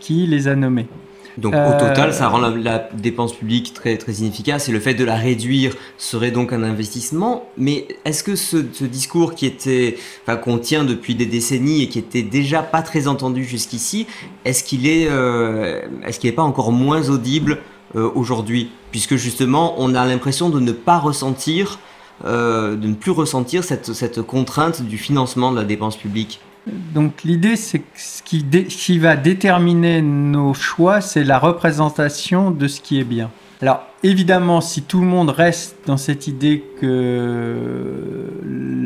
qui 0.00 0.26
les 0.26 0.48
a 0.48 0.56
nommés. 0.56 0.88
Donc 1.38 1.54
au 1.54 1.78
total, 1.78 2.12
ça 2.12 2.28
rend 2.28 2.38
la, 2.38 2.88
dépense 2.94 3.32
publique 3.32 3.72
très, 3.72 3.96
très 3.96 4.14
inefficace 4.14 4.68
et 4.68 4.72
le 4.72 4.80
fait 4.80 4.94
de 4.94 5.04
la 5.04 5.14
réduire 5.14 5.72
serait 5.96 6.32
donc 6.32 6.52
un 6.52 6.64
investissement. 6.64 7.48
Mais 7.56 7.86
est-ce 8.04 8.24
que 8.24 8.34
ce, 8.34 8.56
discours 8.56 9.34
qui 9.36 9.46
était, 9.46 9.96
enfin, 10.22 10.36
qu'on 10.36 10.58
tient 10.58 10.84
depuis 10.84 11.14
des 11.14 11.26
décennies 11.26 11.84
et 11.84 11.88
qui 11.88 12.00
était 12.00 12.22
déjà 12.22 12.62
pas 12.62 12.82
très 12.82 13.06
entendu 13.06 13.44
jusqu'ici, 13.44 14.08
est-ce 14.44 14.64
qu'il 14.64 14.88
est, 14.88 15.06
euh, 15.08 15.82
est-ce 16.04 16.18
qu'il 16.18 16.28
n'est 16.28 16.36
pas 16.36 16.42
encore 16.42 16.72
moins 16.72 17.08
audible 17.08 17.58
euh, 17.94 18.10
aujourd'hui? 18.16 18.72
Puisque 18.90 19.14
justement, 19.14 19.76
on 19.78 19.94
a 19.94 20.04
l'impression 20.06 20.50
de 20.50 20.58
ne 20.58 20.72
pas 20.72 20.98
ressentir, 20.98 21.78
euh, 22.24 22.74
de 22.74 22.88
ne 22.88 22.94
plus 22.94 23.12
ressentir 23.12 23.62
cette, 23.62 23.92
cette 23.92 24.22
contrainte 24.22 24.82
du 24.82 24.98
financement 24.98 25.52
de 25.52 25.56
la 25.56 25.64
dépense 25.64 25.96
publique. 25.96 26.40
Donc 26.94 27.22
l'idée, 27.24 27.56
c'est 27.56 27.80
que 27.80 27.84
ce 27.96 28.22
qui, 28.22 28.98
va 28.98 29.16
déterminer 29.16 30.02
nos 30.02 30.54
choix, 30.54 31.00
c'est 31.00 31.24
la 31.24 31.38
représentation 31.38 32.50
de 32.50 32.68
ce 32.68 32.80
qui 32.80 32.98
est 33.00 33.04
bien. 33.04 33.30
Alors 33.60 33.82
évidemment, 34.02 34.60
si 34.60 34.82
tout 34.82 35.00
le 35.00 35.06
monde 35.06 35.30
reste 35.30 35.76
dans 35.86 35.96
cette 35.96 36.26
idée 36.26 36.62
que 36.80 38.30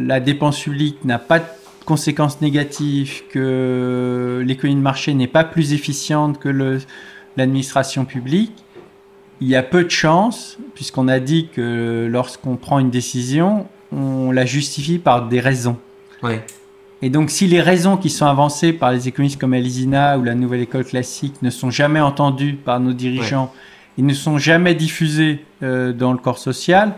la 0.07 0.21
dépense 0.21 0.61
publique 0.61 1.05
n'a 1.05 1.19
pas 1.19 1.41
de 1.41 1.45
conséquences 1.85 2.41
négatives, 2.41 3.23
que 3.31 4.43
l'économie 4.47 4.79
de 4.79 4.85
marché 4.85 5.15
n'est 5.15 5.27
pas 5.27 5.45
plus 5.45 5.73
efficiente 5.73 6.39
que 6.39 6.81
l'administration 7.37 8.05
publique, 8.05 8.65
il 9.41 9.49
y 9.49 9.57
a 9.57 9.63
peu 9.63 9.83
de 9.85 9.91
chances, 9.91 10.57
puisqu'on 10.75 11.09
a 11.09 11.19
dit 11.19 11.49
que 11.53 12.07
lorsqu'on 12.11 12.57
prend 12.57 12.79
une 12.79 12.91
décision, 12.91 13.67
on 13.91 14.31
la 14.31 14.47
justifie 14.47 14.99
par 14.99 15.29
des 15.29 15.41
raisons. 15.41 15.77
Ouais. 16.23 16.45
Et 17.05 17.11
donc, 17.11 17.31
si 17.31 17.49
les 17.49 17.61
raisons 17.61 17.97
qui 17.97 18.11
sont 18.11 18.27
avancées 18.27 18.73
par 18.73 18.93
les 18.93 19.09
économistes 19.09 19.41
comme 19.41 19.55
Alizina 19.55 20.19
ou 20.19 20.23
la 20.23 20.37
Nouvelle 20.37 20.61
École 20.61 20.85
classique 20.85 21.35
ne 21.43 21.51
sont 21.51 21.71
jamais 21.71 22.01
entendues 22.01 22.55
par 22.55 22.79
nos 22.79 22.93
dirigeants 22.93 23.53
et 23.99 24.03
ne 24.03 24.15
sont 24.15 24.39
jamais 24.39 24.77
diffusées 24.77 25.45
euh, 25.65 25.93
dans 25.93 26.13
le 26.13 26.19
corps 26.19 26.39
social, 26.39 26.95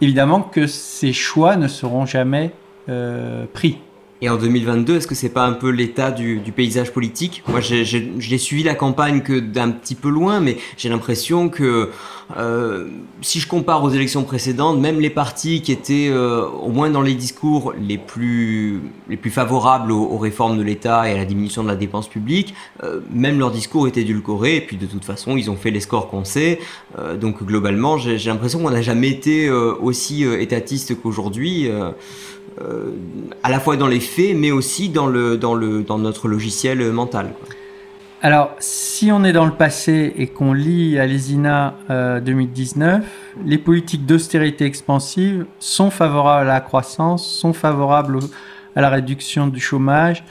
évidemment 0.00 0.40
que 0.40 0.66
ces 0.66 1.12
choix 1.12 1.56
ne 1.56 1.68
seront 1.68 2.06
jamais 2.06 2.52
euh, 2.88 3.44
pris. 3.52 3.78
Et 4.22 4.30
en 4.30 4.36
2022, 4.36 4.96
est-ce 4.96 5.06
que 5.06 5.14
c'est 5.14 5.28
pas 5.28 5.44
un 5.44 5.52
peu 5.52 5.68
l'état 5.68 6.10
du, 6.10 6.40
paysage 6.54 6.92
politique? 6.92 7.42
Moi, 7.48 7.60
j'ai 7.60 8.38
suivi 8.38 8.62
la 8.62 8.74
campagne 8.74 9.20
que 9.20 9.38
d'un 9.38 9.70
petit 9.70 9.94
peu 9.94 10.08
loin, 10.08 10.40
mais 10.40 10.56
j'ai 10.78 10.88
l'impression 10.88 11.50
que 11.50 11.90
euh, 12.36 12.88
si 13.20 13.38
je 13.40 13.46
compare 13.46 13.84
aux 13.84 13.90
élections 13.90 14.24
précédentes, 14.24 14.80
même 14.80 15.00
les 15.00 15.10
partis 15.10 15.60
qui 15.60 15.70
étaient 15.70 16.08
euh, 16.10 16.44
au 16.46 16.70
moins 16.70 16.90
dans 16.90 17.02
les 17.02 17.14
discours 17.14 17.72
les 17.80 17.98
plus 17.98 18.80
les 19.08 19.16
plus 19.16 19.30
favorables 19.30 19.92
aux, 19.92 20.18
réformes 20.18 20.58
de 20.58 20.62
l'État 20.62 21.08
et 21.08 21.12
à 21.12 21.16
la 21.16 21.24
diminution 21.24 21.62
de 21.62 21.68
la 21.68 21.76
dépense 21.76 22.08
publique, 22.08 22.54
euh, 22.82 23.00
même 23.12 23.38
leurs 23.38 23.52
discours 23.52 23.86
étaient 23.86 24.00
édulcorés. 24.00 24.56
Et 24.56 24.60
puis 24.60 24.76
de 24.76 24.86
toute 24.86 25.04
façon, 25.04 25.36
ils 25.36 25.50
ont 25.50 25.56
fait 25.56 25.70
les 25.70 25.80
scores 25.80 26.08
qu'on 26.08 26.24
sait. 26.24 26.58
donc 27.20 27.44
globalement, 27.44 27.98
j'ai 27.98 28.16
l'impression 28.16 28.60
qu'on 28.60 28.70
n'a 28.70 28.82
jamais 28.82 29.10
été 29.10 29.50
aussi 29.50 30.24
étatiste 30.24 31.00
qu'aujourd'hui. 31.00 31.70
Euh, 32.62 32.92
à 33.42 33.50
la 33.50 33.60
fois 33.60 33.76
dans 33.76 33.86
les 33.86 34.00
faits, 34.00 34.34
mais 34.34 34.50
aussi 34.50 34.88
dans, 34.88 35.06
le, 35.06 35.36
dans, 35.36 35.54
le, 35.54 35.82
dans 35.82 35.98
notre 35.98 36.26
logiciel 36.26 36.90
mental. 36.90 37.34
Alors, 38.22 38.56
si 38.58 39.12
on 39.12 39.24
est 39.24 39.32
dans 39.32 39.44
le 39.44 39.52
passé 39.52 40.14
et 40.16 40.26
qu'on 40.26 40.54
lit 40.54 40.98
Alésina 40.98 41.74
2019, 41.88 43.04
les 43.44 43.58
politiques 43.58 44.06
d'austérité 44.06 44.64
expansive 44.64 45.44
sont 45.58 45.90
favorables 45.90 46.48
à 46.48 46.54
la 46.54 46.60
croissance, 46.60 47.26
sont 47.26 47.52
favorables 47.52 48.18
à 48.74 48.80
la 48.80 48.88
réduction 48.88 49.48
du 49.48 49.60
chômage. 49.60 50.24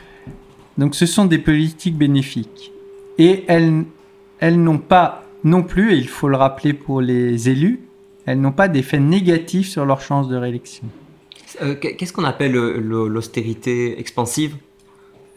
Donc, 0.79 0.95
ce 0.95 1.05
sont 1.05 1.25
des 1.25 1.37
politiques 1.37 1.95
bénéfiques. 1.95 2.73
Et 3.19 3.45
elles, 3.47 3.85
elles 4.39 4.61
n'ont 4.61 4.79
pas 4.79 5.23
non 5.43 5.61
plus, 5.61 5.93
et 5.93 5.97
il 5.97 6.07
faut 6.07 6.27
le 6.27 6.37
rappeler 6.37 6.73
pour 6.73 7.01
les 7.01 7.49
élus, 7.49 7.81
elles 8.25 8.41
n'ont 8.41 8.51
pas 8.51 8.67
d'effet 8.67 8.99
négatif 8.99 9.69
sur 9.69 9.85
leurs 9.85 10.01
chances 10.01 10.27
de 10.27 10.35
réélection. 10.35 10.83
Euh, 11.61 11.75
qu'est-ce 11.75 12.13
qu'on 12.13 12.23
appelle 12.23 12.53
l'austérité 12.53 13.99
expansive? 13.99 14.55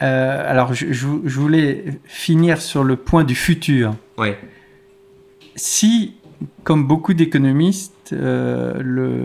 Euh, 0.03 0.51
Alors, 0.51 0.75
je, 0.75 1.07
voulais 1.07 1.85
finir 2.05 2.61
sur 2.61 2.85
le 2.85 2.97
point 2.97 3.25
du 3.25 3.35
futur. 3.35 3.95
Ouais. 4.17 4.39
Si, 5.57 6.15
comme 6.65 6.87
beaucoup 6.87 7.15
d'économistes 7.15 8.13
euh, 8.13 8.81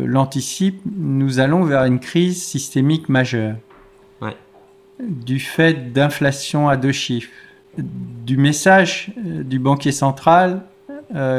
l'anticipent, 0.05 0.81
nous 0.85 1.39
allons 1.39 1.63
vers 1.63 1.85
une 1.85 1.99
crise 1.99 2.43
systémique 2.43 3.09
majeure. 3.09 3.55
Ouais. 4.21 4.35
Du 4.99 5.39
fait 5.39 5.93
d'inflation 5.93 6.69
à 6.69 6.77
deux 6.77 6.91
chiffres. 6.91 7.29
Du 7.77 8.37
message 8.37 9.11
du 9.17 9.57
banquier 9.57 9.91
central 9.91 10.61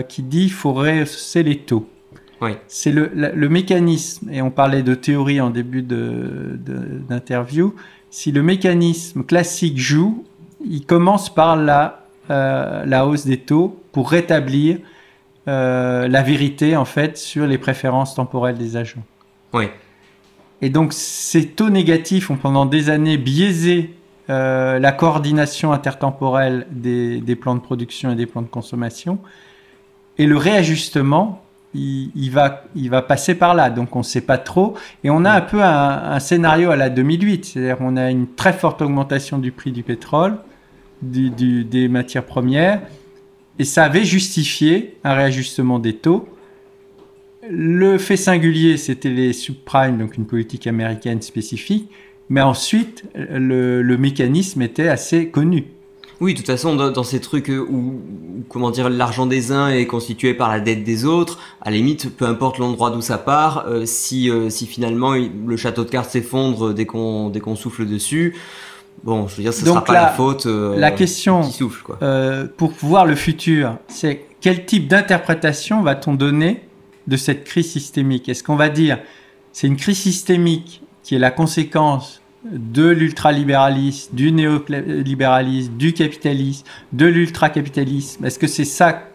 qui 0.09 0.22
dit 0.22 0.42
qu'il 0.42 0.52
faut 0.52 0.72
rehausser 0.72 1.42
les 1.42 1.59
taux. 1.59 1.88
C'est 2.68 2.93
le, 2.93 3.49
mécanisme, 3.49 4.28
et 4.30 4.43
on 4.43 4.51
parlait 4.51 4.82
de 4.82 4.95
théorie 4.95 5.41
en 5.41 5.51
début 5.51 5.82
d'interview, 5.82 7.74
si 8.11 8.32
le 8.32 8.43
mécanisme 8.43 9.24
classique 9.24 9.78
joue, 9.78 10.24
il 10.64 10.87
commence 10.87 11.35
par 11.35 11.57
la, 11.57 12.07
euh, 12.30 12.85
la 12.87 13.07
hausse 13.07 13.26
des 13.26 13.39
taux 13.39 13.80
pour 13.93 14.11
rétablir 14.11 14.78
euh, 15.47 16.09
la 16.09 16.22
vérité 16.22 16.76
en 16.76 16.85
fait 16.85 17.18
sur 17.18 17.47
les 17.47 17.59
préférences 17.59 18.14
temporelles 18.14 18.57
des 18.57 18.76
agents. 18.76 19.03
Oui. 19.53 19.64
Et 20.62 20.70
donc 20.70 20.93
ces 20.93 21.49
taux 21.49 21.70
négatifs 21.70 22.30
ont 22.30 22.37
pendant 22.37 22.66
des 22.66 22.89
années 22.89 23.18
biaisé 23.18 23.95
euh, 24.30 24.78
la 24.78 24.93
coordination 24.93 25.72
intertemporelle 25.72 26.66
des, 26.70 27.20
des, 27.20 27.37
plans 27.37 27.55
de 27.55 27.61
production 27.61 28.11
et 28.11 28.14
des 28.14 28.24
plans 28.24 28.41
de 28.43 28.47
consommation. 28.47 29.18
Et 30.16 30.26
le 30.26 30.39
réajustement 30.39 31.43
il, 31.74 32.30
va, 32.30 32.64
il 32.74 32.90
va 32.90 33.02
passer 33.02 33.34
par 33.34 33.54
là. 33.54 33.70
Donc 33.70 33.96
on 33.96 34.00
ne 34.00 34.04
sait 34.04 34.20
pas 34.20 34.38
trop. 34.38 34.74
Et 35.02 35.10
on 35.10 35.24
a 35.24 35.32
un 35.32 35.40
peu 35.40 35.62
un, 35.62 36.18
scénario 36.20 36.70
à 36.70 36.76
la 36.76 36.90
2008. 36.90 37.44
C'est-à-dire 37.44 37.76
on 37.80 37.96
a 37.96 38.10
une 38.10 38.28
très 38.28 38.52
forte 38.52 38.82
augmentation 38.82 39.38
du 39.38 39.52
prix 39.52 39.72
du 39.72 39.82
pétrole, 39.82 40.36
des 41.02 41.88
matières 41.88 42.24
premières. 42.24 42.80
Et 43.58 43.64
ça 43.64 43.84
avait 43.84 44.04
justifié 44.04 44.96
un 45.04 45.14
réajustement 45.14 45.78
des 45.78 45.94
taux. 45.94 46.28
Le 47.48 47.98
fait 47.98 48.16
singulier, 48.16 48.78
c'était 48.78 49.10
les 49.10 49.32
subprimes, 49.32 49.98
donc 49.98 50.16
une 50.16 50.26
politique 50.26 50.66
américaine 50.66 51.20
spécifique. 51.22 51.90
Mais 52.30 52.40
ensuite, 52.40 53.04
le 53.14 53.96
mécanisme 53.96 54.62
était 54.62 54.88
assez 54.88 55.28
connu. 55.28 55.66
Oui, 56.20 56.32
de 56.32 56.38
toute 56.38 56.46
façon, 56.46 56.74
dans, 56.76 57.02
ces 57.02 57.20
trucs 57.20 57.48
où, 57.48 58.00
comment 58.48 58.70
dire, 58.70 58.88
l'argent 58.88 59.26
des 59.26 59.52
uns 59.52 59.68
est 59.68 59.86
constitué 59.86 60.34
par 60.34 60.48
la 60.50 60.60
dette 60.60 60.84
des 60.84 61.04
autres, 61.04 61.38
à 61.60 61.70
la 61.70 61.76
limite, 61.76 62.14
peu 62.16 62.26
importe 62.26 62.58
l'endroit 62.58 62.90
d'où 62.90 63.00
ça 63.00 63.18
part, 63.18 63.64
euh, 63.66 63.84
si, 63.84 64.30
euh, 64.30 64.50
si 64.50 64.66
finalement 64.66 65.12
le 65.14 65.56
château 65.56 65.84
de 65.84 65.90
cartes 65.90 66.10
s'effondre 66.10 66.72
dès 66.72 66.86
qu'on 66.86 67.30
dès 67.30 67.40
qu'on 67.40 67.56
souffle 67.56 67.86
dessus, 67.86 68.36
bon, 69.02 69.26
je 69.28 69.36
veux 69.36 69.42
dire, 69.42 69.52
ce 69.52 69.62
ne 69.62 69.66
sera 69.66 69.84
pas 69.84 69.92
la, 69.92 70.08
faute 70.08 70.46
euh, 70.46 70.76
la 70.76 70.90
question, 70.90 71.42
qui 71.42 71.52
souffle. 71.52 71.82
Quoi. 71.82 71.98
pour 72.56 72.72
voir 72.80 73.06
le 73.06 73.16
futur, 73.16 73.76
c'est 73.88 74.26
quel 74.40 74.64
type 74.66 74.88
d'interprétation 74.88 75.82
va-t-on 75.82 76.14
donner 76.14 76.62
de 77.06 77.16
cette 77.16 77.44
crise 77.44 77.70
systémique? 77.70 78.28
Est-ce 78.28 78.42
qu'on 78.42 78.56
va 78.56 78.68
dire 78.68 78.98
c'est 79.52 79.68
une 79.68 79.76
crise 79.76 79.98
systémique 79.98 80.82
qui 81.04 81.14
est 81.14 81.18
la 81.18 81.30
conséquence 81.30 82.20
de 82.45 82.88
l'ultralibéralisme, 82.88 84.14
du 84.14 84.32
néolibéralisme, 84.32 85.76
du 85.76 85.92
capitalisme, 85.92 86.66
de 86.92 87.07
l'ultracapitalisme 87.07 88.24
Est-ce 88.24 88.38
que 88.38 88.47
c'est 88.47 88.64
ça 88.64 89.09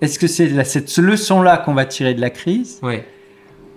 Est-ce 0.00 0.18
que 0.18 0.26
c'est 0.26 0.64
cette 0.64 0.96
leçon-là 0.96 1.58
qu'on 1.58 1.74
va 1.74 1.84
tirer 1.84 2.14
de 2.14 2.20
la 2.20 2.30
crise 2.30 2.80
oui. 2.82 2.96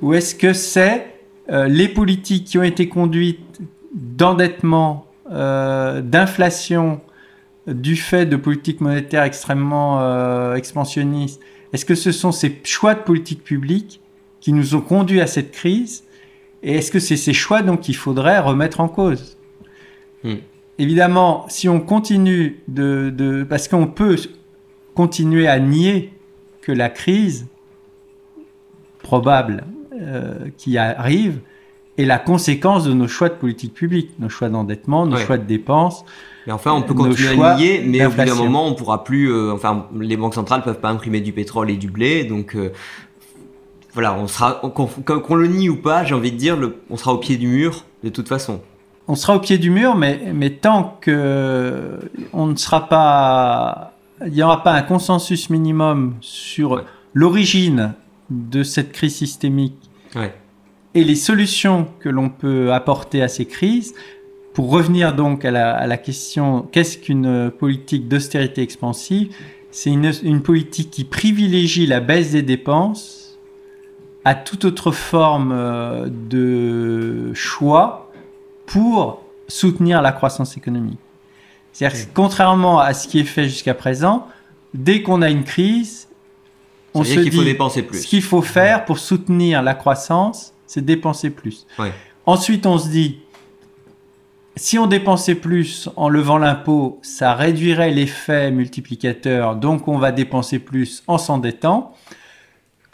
Ou 0.02 0.16
est-ce 0.16 0.34
que 0.34 0.54
c'est 0.54 1.14
euh, 1.52 1.68
les 1.68 1.88
politiques 1.88 2.46
qui 2.46 2.58
ont 2.58 2.64
été 2.64 2.90
conduites 2.90 3.62
d'endettement, 3.94 5.06
euh, 5.32 6.02
d'inflation, 6.02 7.02
du 7.68 7.96
fait 7.96 8.26
de 8.26 8.36
politiques 8.36 8.82
monétaires 8.82 9.24
extrêmement 9.24 10.02
euh, 10.02 10.56
expansionnistes, 10.56 11.40
est-ce 11.74 11.86
que 11.86 11.96
ce 11.96 12.12
sont 12.12 12.32
ces 12.32 12.60
choix 12.64 12.96
de 12.96 13.02
politique 13.02 13.44
publique 13.44 14.02
qui 14.40 14.54
nous 14.54 14.76
ont 14.76 14.82
conduits 14.82 15.22
à 15.22 15.28
cette 15.28 15.52
crise 15.52 16.04
Et 16.64 16.76
est-ce 16.78 16.92
que 16.92 17.00
c'est 17.00 17.18
ces 17.18 17.34
choix 17.34 17.62
donc 17.62 17.82
qu'il 17.82 17.96
faudrait 17.96 18.40
remettre 18.40 18.80
en 18.80 18.88
cause? 18.88 19.38
Hmm. 20.24 20.36
Évidemment, 20.78 21.46
si 21.50 21.70
on 21.70 21.80
continue 21.80 22.62
de, 22.68 23.12
de 23.16 23.44
parce 23.44 23.68
qu'on 23.68 23.88
peut 23.88 24.18
continuer 24.94 25.48
à 25.48 25.60
nier 25.60 26.12
que 26.62 26.72
la 26.72 26.90
crise 26.90 27.48
probable 29.02 29.64
euh, 30.00 30.48
qui 30.58 30.78
arrive 30.78 31.40
est 31.98 32.06
la 32.06 32.18
conséquence 32.18 32.86
de 32.86 32.94
nos 32.94 33.08
choix 33.08 33.30
de 33.30 33.36
politique 33.36 33.74
publique, 33.74 34.12
nos 34.20 34.30
choix 34.30 34.50
d'endettement, 34.50 35.06
nos 35.06 35.18
choix 35.18 35.38
de 35.38 35.46
dépenses. 35.46 36.06
Mais 36.48 36.54
enfin, 36.54 36.72
on 36.74 36.82
peut 36.82 36.94
continuer 36.94 37.44
à 37.44 37.56
nier, 37.56 37.84
mais 37.86 38.06
au 38.06 38.10
bout 38.10 38.16
d'un 38.16 38.36
moment, 38.36 38.68
on 38.68 38.74
pourra 38.74 39.04
plus. 39.04 39.32
Euh, 39.32 39.54
enfin, 39.54 39.88
les 40.00 40.18
banques 40.18 40.34
centrales 40.34 40.64
peuvent 40.64 40.80
pas 40.80 40.90
imprimer 40.90 41.22
du 41.22 41.34
pétrole 41.34 41.70
et 41.70 41.78
du 41.78 41.90
blé, 41.90 42.24
donc 42.24 42.56
euh, 42.56 42.72
voilà, 43.94 44.16
on 44.16 44.28
sera 44.28 44.62
qu'on 44.74 45.36
le 45.36 45.48
nie 45.48 45.70
ou 45.70 45.76
pas, 45.76 46.06
j'ai 46.06 46.16
envie 46.16 46.32
de 46.32 46.38
dire, 46.38 46.56
le, 46.56 46.78
on 46.90 46.98
sera 46.98 47.14
au 47.14 47.18
pied 47.18 47.38
du 47.38 47.48
mur 47.48 47.86
de 48.04 48.10
toute 48.10 48.28
façon. 48.28 48.62
On 49.08 49.16
sera 49.16 49.36
au 49.36 49.40
pied 49.40 49.58
du 49.58 49.70
mur, 49.70 49.96
mais, 49.96 50.32
mais 50.34 50.52
tant 50.52 50.98
que 51.02 52.00
on 52.32 52.48
ne 52.48 52.56
sera 52.56 52.88
pas, 52.88 53.94
il 54.26 54.32
n'y 54.32 54.44
aura 54.44 54.64
pas 54.64 54.74
un 54.74 54.82
consensus 54.84 55.50
minimum 55.50 56.16
sur 56.22 56.86
l'origine 57.14 57.94
de 58.30 58.64
cette 58.64 58.94
crise 58.94 59.16
systémique 59.16 59.76
et 60.94 61.04
les 61.04 61.16
solutions 61.16 61.88
que 62.00 62.10
l'on 62.10 62.30
peut 62.30 62.72
apporter 62.72 63.22
à 63.22 63.28
ces 63.28 63.46
crises. 63.46 63.94
Pour 64.54 64.70
revenir 64.70 65.16
donc 65.16 65.46
à 65.46 65.52
la, 65.52 65.98
question, 65.98 66.68
qu'est-ce 66.72 66.98
qu'une 66.98 67.52
politique 67.52 68.10
d'austérité 68.10 68.62
expansive? 68.62 69.34
C'est 69.72 69.90
une, 69.90 70.12
une, 70.24 70.42
politique 70.42 70.92
qui 70.92 71.06
privilégie 71.06 71.86
la 71.86 72.02
baisse 72.02 72.32
des 72.32 72.42
dépenses 72.42 73.21
à 74.24 74.36
toute 74.36 74.66
autre 74.66 74.92
forme 74.92 75.52
euh, 75.52 76.08
de 76.10 77.34
choix 77.34 78.12
pour 78.66 79.24
soutenir 79.48 80.02
la 80.02 80.12
croissance 80.12 80.58
économique. 80.58 81.00
C'est-à-dire 81.74 82.08
contrairement 82.14 82.80
à 82.80 82.94
ce 82.94 83.08
qui 83.08 83.20
est 83.20 83.26
fait 83.26 83.46
jusqu'à 83.46 83.74
présent, 83.74 84.28
dès 84.74 85.02
qu'on 85.02 85.22
a 85.22 85.30
une 85.30 85.44
crise, 85.44 86.08
on 86.94 87.04
se 87.04 87.14
dit 87.14 87.24
qu'il 87.24 87.34
faut 87.34 87.44
dépenser 87.44 87.84
plus. 87.84 88.02
Ce 88.04 88.08
qu'il 88.08 88.22
faut 88.22 88.42
faire 88.42 88.86
pour 88.86 89.00
soutenir 89.00 89.62
la 89.62 89.74
croissance, 89.74 90.54
c'est 90.68 90.84
dépenser 90.84 91.30
plus. 91.30 91.66
Ensuite, 92.26 92.66
on 92.66 92.78
se 92.78 92.90
dit, 92.90 93.20
si 94.56 94.78
on 94.78 94.88
dépensait 94.88 95.36
plus 95.36 95.90
en 95.96 96.10
levant 96.10 96.38
l'impôt, 96.38 97.00
ça 97.02 97.34
réduirait 97.34 97.92
l'effet 97.92 98.52
multiplicateur, 98.52 99.56
donc 99.56 99.88
on 99.88 99.98
va 99.98 100.12
dépenser 100.12 100.60
plus 100.60 101.04
en 101.08 101.18
s'endettant. 101.18 101.94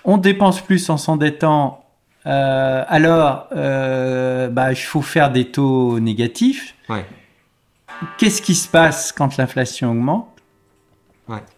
On 0.10 0.18
dépense 0.18 0.62
plus 0.62 0.89
en 0.89 0.95
s'endettant, 0.95 1.84
euh, 2.26 2.84
alors 2.88 3.47
euh, 3.51 4.47
bah, 4.47 4.72
il 4.72 4.78
faut 4.78 5.01
faire 5.01 5.32
des 5.32 5.51
taux 5.51 5.99
négatifs. 5.99 6.76
Qu'est-ce 8.18 8.41
qui 8.41 8.55
se 8.55 8.70
passe 8.70 9.12
quand 9.12 9.36
l'inflation 9.36 9.91
augmente? 9.91 10.30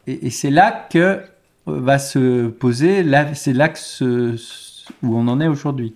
Et, 0.07 0.31
c'est 0.31 0.49
là 0.49 0.87
que 0.91 1.21
va 1.67 1.99
se 1.99 2.47
poser, 2.47 3.05
c'est 3.35 3.53
là 3.53 3.71
où 5.03 5.15
on 5.15 5.27
en 5.27 5.39
est 5.41 5.47
aujourd'hui. 5.47 5.93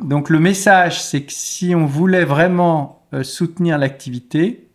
Donc 0.00 0.30
le 0.30 0.38
message, 0.38 1.02
c'est 1.02 1.22
que 1.22 1.32
si 1.32 1.74
on 1.74 1.86
voulait 1.86 2.24
vraiment 2.24 3.02
euh, 3.12 3.24
soutenir 3.24 3.76
l'activité, 3.76 4.68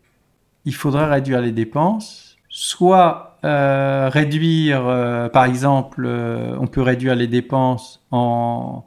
il 0.66 0.74
faudrait 0.74 1.06
réduire 1.06 1.40
les 1.40 1.52
dépenses, 1.52 2.36
soit 2.50 3.31
euh, 3.44 4.08
réduire, 4.08 4.86
euh, 4.86 5.28
par 5.28 5.44
exemple, 5.44 6.06
on 6.06 6.66
peut 6.66 6.82
réduire 6.82 7.14
les 7.14 7.26
dépenses 7.26 8.04
en, 8.10 8.84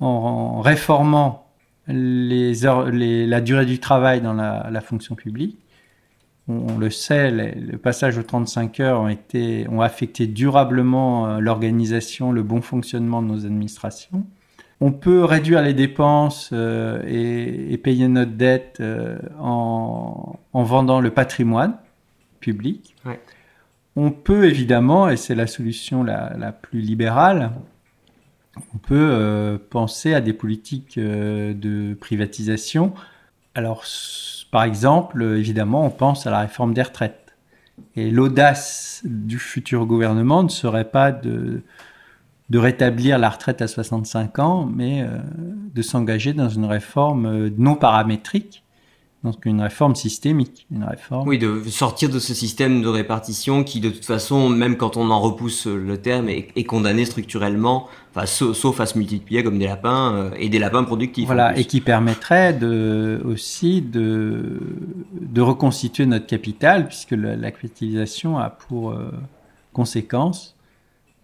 réformant 0.00 1.46
la 1.86 3.40
durée 3.40 3.66
du 3.66 3.78
travail 3.78 4.20
dans 4.20 4.34
la, 4.34 4.80
fonction 4.80 5.14
publique. 5.14 5.58
On, 6.48 6.76
le 6.76 6.90
sait, 6.90 7.30
le 7.30 7.78
passage 7.78 8.18
aux 8.18 8.22
35 8.24 8.80
heures 8.80 9.00
ont, 9.00 9.80
affecté 9.80 10.26
durablement 10.26 11.26
euh, 11.26 11.38
l'organisation, 11.38 12.32
le 12.32 12.42
bon 12.42 12.60
fonctionnement 12.60 13.22
de 13.22 13.28
nos 13.28 13.46
administrations. 13.46 14.26
On 14.80 14.90
peut 14.90 15.24
réduire 15.24 15.62
les 15.62 15.74
dépenses 15.74 16.50
euh, 16.52 17.00
et, 17.06 17.78
payer 17.78 18.08
notre 18.08 18.32
dette 18.32 18.78
euh, 18.80 19.16
en, 19.38 20.36
vendant 20.52 21.00
le 21.00 21.10
patrimoine 21.10 21.76
public. 22.40 22.96
On 23.96 24.10
peut 24.10 24.44
évidemment, 24.44 25.08
et 25.08 25.16
c'est 25.16 25.34
la 25.34 25.46
solution 25.46 26.02
la 26.02 26.52
plus 26.52 26.80
libérale, 26.80 27.52
on 28.74 28.78
peut 28.78 29.10
euh, 29.12 29.58
penser 29.70 30.14
à 30.14 30.20
des 30.20 30.32
politiques 30.32 30.98
euh, 30.98 31.54
de 31.54 31.94
privatisation. 31.94 32.92
Alors, 33.54 33.84
par 34.50 34.64
exemple, 34.64 35.22
évidemment, 35.22 35.86
on 35.86 35.90
pense 35.90 36.26
à 36.26 36.30
la 36.30 36.40
réforme 36.40 36.74
des 36.74 36.82
retraites. 36.82 37.34
Et 37.96 38.10
l'audace 38.10 39.00
du 39.04 39.38
futur 39.38 39.86
gouvernement 39.86 40.42
ne 40.42 40.48
serait 40.48 40.90
pas 40.90 41.12
de, 41.12 41.62
rétablir 42.52 43.18
la 43.18 43.30
retraite 43.30 43.62
à 43.62 43.66
65 43.66 44.38
ans, 44.38 44.66
mais 44.66 45.02
euh, 45.02 45.18
de 45.74 45.82
s'engager 45.82 46.34
dans 46.34 46.50
une 46.50 46.66
réforme 46.66 47.48
non 47.56 47.76
paramétrique 47.76 48.62
donc 49.24 49.44
une 49.46 49.60
réforme 49.60 49.94
systémique, 49.94 50.66
une 50.72 50.82
réforme. 50.82 51.28
Oui, 51.28 51.38
de 51.38 51.62
sortir 51.68 52.08
de 52.08 52.18
ce 52.18 52.34
système 52.34 52.82
de 52.82 52.88
répartition 52.88 53.62
qui, 53.62 53.78
de 53.80 53.88
toute 53.88 54.04
façon, 54.04 54.48
même 54.48 54.76
quand 54.76 54.96
on 54.96 55.10
en 55.10 55.20
repousse 55.20 55.66
le 55.66 55.96
terme, 55.98 56.28
est, 56.28 56.64
condamné 56.64 57.04
structurellement, 57.04 57.88
enfin, 58.14 58.26
sauf, 58.26 58.80
à 58.80 58.86
se 58.86 58.98
multiplier 58.98 59.44
comme 59.44 59.58
des 59.58 59.66
lapins 59.66 60.14
euh, 60.14 60.30
et 60.36 60.48
des 60.48 60.58
lapins 60.58 60.82
productifs. 60.82 61.26
Voilà, 61.26 61.56
et 61.56 61.64
qui 61.66 61.80
permettrait 61.80 62.52
de, 62.52 63.22
aussi 63.24 63.80
de, 63.80 64.58
de 65.12 65.40
reconstituer 65.40 66.06
notre 66.06 66.26
capital, 66.26 66.88
puisque 66.88 67.12
la, 67.12 67.50
capitalisation 67.52 68.38
a 68.38 68.50
pour 68.50 68.90
euh, 68.90 69.12
conséquence 69.72 70.56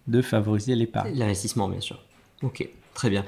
de 0.07 0.21
favoriser 0.21 0.73
l'épargne. 0.73 1.13
L'investissement, 1.15 1.67
bien 1.67 1.81
sûr. 1.81 1.99
Ok, 2.43 2.65
très 2.93 3.09
bien. 3.09 3.25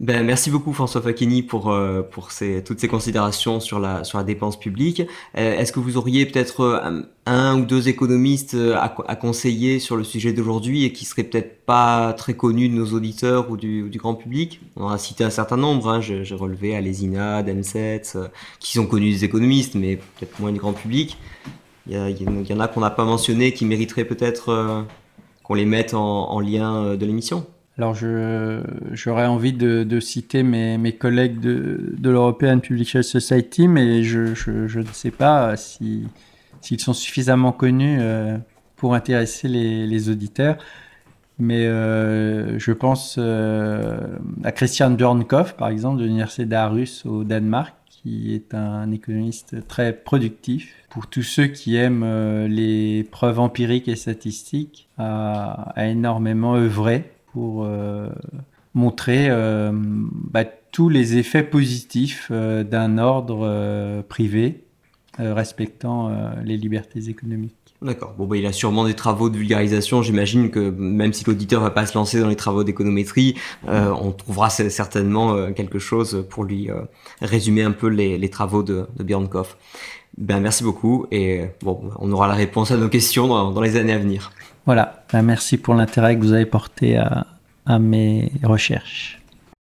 Ben, 0.00 0.24
merci 0.24 0.50
beaucoup 0.50 0.72
François 0.72 1.02
Facchini 1.02 1.42
pour, 1.42 1.70
euh, 1.70 2.00
pour 2.00 2.30
toutes 2.64 2.80
ces 2.80 2.88
considérations 2.88 3.60
sur 3.60 3.78
la, 3.78 4.02
sur 4.02 4.16
la 4.16 4.24
dépense 4.24 4.58
publique. 4.58 5.02
Euh, 5.36 5.58
est-ce 5.58 5.72
que 5.72 5.78
vous 5.78 5.98
auriez 5.98 6.24
peut-être 6.24 6.60
euh, 6.62 7.02
un, 7.26 7.60
ou 7.60 7.66
deux 7.66 7.86
économistes 7.90 8.56
à, 8.76 8.88
conseiller 9.16 9.78
sur 9.78 9.96
le 9.96 10.04
sujet 10.04 10.32
d'aujourd'hui 10.32 10.86
et 10.86 10.92
qui 10.94 11.04
seraient 11.04 11.24
peut-être 11.24 11.66
pas 11.66 12.14
très 12.14 12.32
connus 12.32 12.70
de 12.70 12.74
nos 12.74 12.86
auditeurs 12.94 13.50
ou 13.50 13.58
du, 13.58 13.90
grand 13.96 14.14
public? 14.14 14.62
On 14.76 14.88
a 14.88 14.96
cité 14.96 15.22
un 15.22 15.28
certain 15.28 15.58
nombre, 15.58 15.90
hein, 15.90 16.00
j'ai 16.00 16.24
relevé 16.34 16.74
Alesina, 16.74 17.42
Demset, 17.42 18.02
qui 18.58 18.72
sont 18.78 18.86
connus 18.86 19.10
des 19.10 19.24
économistes 19.24 19.74
mais 19.74 19.96
peut-être 19.96 20.40
moins 20.40 20.52
du 20.52 20.60
grand 20.60 20.72
public. 20.72 21.18
Il 21.86 21.94
y, 21.94 22.54
en 22.54 22.60
a 22.60 22.68
qu'on 22.68 22.80
n'a 22.80 22.90
pas 22.90 23.04
mentionné 23.04 23.52
qui 23.52 23.66
mériteraient 23.66 24.06
peut-être 24.06 24.86
qu'on 25.42 25.54
les 25.54 25.66
mette 25.66 25.92
en 25.92 26.40
lien 26.40 26.96
de 26.96 27.04
l'émission. 27.04 27.44
Alors, 27.80 27.94
j'aurais 27.94 29.24
envie 29.24 29.54
de, 29.54 30.00
citer 30.00 30.42
mes, 30.42 30.92
collègues 30.92 31.40
de, 31.40 31.94
de 31.96 32.10
l'European 32.10 32.58
Publishers 32.58 33.02
Society, 33.02 33.68
mais 33.68 34.02
je, 34.02 34.78
ne 34.78 34.92
sais 34.92 35.10
pas 35.10 35.56
s'ils 35.56 36.08
si, 36.60 36.78
sont 36.78 36.92
suffisamment 36.92 37.52
connus 37.52 37.96
euh, 37.98 38.36
pour 38.76 38.92
intéresser 38.92 39.48
les, 39.48 40.10
auditeurs. 40.10 40.58
Mais 41.38 41.64
euh, 41.64 42.58
je 42.58 42.72
pense 42.72 43.16
euh, 43.18 43.98
à 44.44 44.52
Christian 44.52 44.90
Björnkopf, 44.90 45.54
par 45.54 45.68
exemple, 45.68 46.00
de 46.00 46.04
l'Université 46.04 46.44
d'Aarhus 46.44 47.06
au 47.06 47.24
Danemark, 47.24 47.74
qui 47.88 48.34
est 48.34 48.52
un 48.52 48.90
économiste 48.90 49.66
très 49.68 49.94
productif. 49.94 50.74
Pour 50.90 51.06
tous 51.06 51.22
ceux 51.22 51.46
qui 51.46 51.76
aiment 51.76 52.04
les 52.44 53.04
preuves 53.10 53.40
empiriques 53.40 53.88
et 53.88 53.96
statistiques, 53.96 54.90
a, 54.98 55.72
a 55.74 55.86
énormément 55.86 56.56
œuvré 56.56 57.10
pour 57.32 57.64
euh, 57.64 58.08
montrer 58.74 59.26
euh, 59.28 59.70
bah, 59.74 60.44
tous 60.44 60.88
les 60.88 61.16
effets 61.16 61.42
positifs 61.42 62.28
euh, 62.30 62.64
d'un 62.64 62.98
ordre 62.98 64.02
privé 64.08 64.64
respectant 65.18 66.10
les 66.44 66.56
libertés 66.56 67.10
économiques. 67.10 67.54
D'accord. 67.82 68.14
Bon, 68.16 68.26
bah, 68.26 68.38
il 68.38 68.46
a 68.46 68.52
sûrement 68.52 68.86
des 68.86 68.94
travaux 68.94 69.28
de 69.28 69.36
vulgarisation. 69.36 70.00
J'imagine 70.00 70.50
que 70.50 70.70
même 70.70 71.12
si 71.12 71.26
l'auditeur 71.26 71.60
va 71.60 71.70
pas 71.70 71.84
se 71.84 71.98
lancer 71.98 72.20
dans 72.20 72.28
les 72.28 72.36
travaux 72.36 72.64
d'économétrie, 72.64 73.34
on 73.66 74.12
trouvera 74.12 74.48
certainement 74.48 75.52
quelque 75.52 75.78
chose 75.78 76.24
pour 76.30 76.44
lui 76.44 76.70
résumer 77.20 77.62
un 77.62 77.72
peu 77.72 77.88
les, 77.88 78.30
travaux 78.30 78.62
de, 78.62 78.86
de 78.96 79.04
Björnkopf. 79.04 79.58
Ben, 80.16 80.40
merci 80.40 80.64
beaucoup 80.64 81.06
et 81.10 81.42
bon, 81.60 81.90
on 81.98 82.10
aura 82.12 82.26
la 82.26 82.34
réponse 82.34 82.70
à 82.70 82.78
nos 82.78 82.88
questions 82.88 83.28
dans 83.28 83.60
les 83.60 83.76
années 83.76 83.92
à 83.92 83.98
venir. 83.98 84.32
Voilà, 84.66 85.04
ben, 85.12 85.22
merci 85.22 85.56
pour 85.56 85.74
l'intérêt 85.74 86.16
que 86.16 86.22
vous 86.22 86.32
avez 86.32 86.46
porté 86.46 86.96
à, 86.96 87.26
mes 87.78 88.32
recherches. 88.42 89.22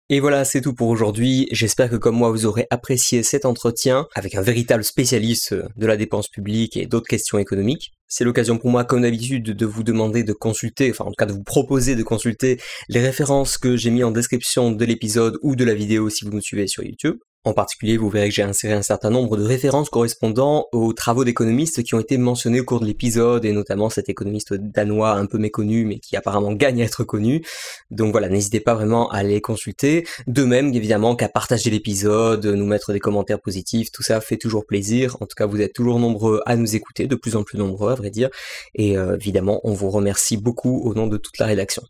Et 0.08 0.18
voilà, 0.18 0.44
c'est 0.44 0.60
tout 0.60 0.74
pour 0.74 0.88
aujourd'hui. 0.88 1.46
J'espère 1.52 1.88
que 1.88 1.94
comme 1.94 2.16
moi, 2.16 2.30
vous 2.30 2.46
aurez 2.46 2.66
apprécié 2.70 3.22
cet 3.22 3.44
entretien 3.44 4.08
avec 4.16 4.34
un 4.34 4.42
véritable 4.42 4.82
spécialiste 4.82 5.54
de 5.54 5.86
la 5.86 5.96
dépense 5.96 6.28
publique 6.28 6.76
et 6.76 6.86
d'autres 6.86 7.06
questions 7.06 7.38
économiques. 7.38 7.92
C'est 8.08 8.24
l'occasion 8.24 8.58
pour 8.58 8.70
moi, 8.70 8.84
comme 8.84 9.02
d'habitude, 9.02 9.44
de 9.44 9.66
vous 9.66 9.84
demander 9.84 10.24
de 10.24 10.32
consulter, 10.32 10.90
enfin 10.90 11.04
en 11.04 11.10
tout 11.10 11.16
cas 11.16 11.26
de 11.26 11.32
vous 11.32 11.44
proposer 11.44 11.94
de 11.94 12.02
consulter 12.02 12.60
les 12.88 13.00
références 13.00 13.56
que 13.56 13.76
j'ai 13.76 13.90
mis 13.90 14.02
en 14.02 14.10
description 14.10 14.72
de 14.72 14.84
l'épisode 14.84 15.38
ou 15.42 15.54
de 15.54 15.64
la 15.64 15.74
vidéo 15.74 16.10
si 16.10 16.24
vous 16.24 16.32
me 16.32 16.40
suivez 16.40 16.66
sur 16.66 16.82
YouTube. 16.82 17.18
En 17.44 17.54
particulier, 17.54 17.96
vous 17.96 18.08
verrez 18.08 18.28
que 18.28 18.34
j'ai 18.36 18.44
inséré 18.44 18.72
un 18.72 18.82
certain 18.82 19.10
nombre 19.10 19.36
de 19.36 19.42
références 19.42 19.90
correspondant 19.90 20.68
aux 20.70 20.92
travaux 20.92 21.24
d'économistes 21.24 21.82
qui 21.82 21.96
ont 21.96 21.98
été 21.98 22.16
mentionnés 22.16 22.60
au 22.60 22.64
cours 22.64 22.78
de 22.78 22.86
l'épisode, 22.86 23.44
et 23.44 23.50
notamment 23.50 23.90
cet 23.90 24.08
économiste 24.08 24.54
danois 24.54 25.14
un 25.14 25.26
peu 25.26 25.38
méconnu, 25.38 25.84
mais 25.84 25.98
qui 25.98 26.16
apparemment 26.16 26.52
gagne 26.52 26.82
à 26.82 26.84
être 26.84 27.02
connu. 27.02 27.44
Donc 27.90 28.12
voilà, 28.12 28.28
n'hésitez 28.28 28.60
pas 28.60 28.74
vraiment 28.74 29.10
à 29.10 29.24
les 29.24 29.40
consulter. 29.40 30.06
De 30.28 30.44
même, 30.44 30.72
évidemment, 30.72 31.16
qu'à 31.16 31.28
partager 31.28 31.68
l'épisode, 31.70 32.46
nous 32.46 32.66
mettre 32.66 32.92
des 32.92 33.00
commentaires 33.00 33.40
positifs, 33.40 33.90
tout 33.90 34.04
ça 34.04 34.20
fait 34.20 34.36
toujours 34.36 34.64
plaisir. 34.64 35.16
En 35.20 35.26
tout 35.26 35.34
cas, 35.36 35.46
vous 35.46 35.60
êtes 35.60 35.72
toujours 35.72 35.98
nombreux 35.98 36.42
à 36.46 36.54
nous 36.54 36.76
écouter, 36.76 37.08
de 37.08 37.16
plus 37.16 37.34
en 37.34 37.42
plus 37.42 37.58
nombreux 37.58 37.90
à 37.90 37.96
vrai 37.96 38.10
dire. 38.10 38.30
Et 38.76 38.96
euh, 38.96 39.16
évidemment, 39.16 39.60
on 39.64 39.72
vous 39.72 39.90
remercie 39.90 40.36
beaucoup 40.36 40.82
au 40.84 40.94
nom 40.94 41.08
de 41.08 41.16
toute 41.16 41.38
la 41.38 41.46
rédaction. 41.46 41.82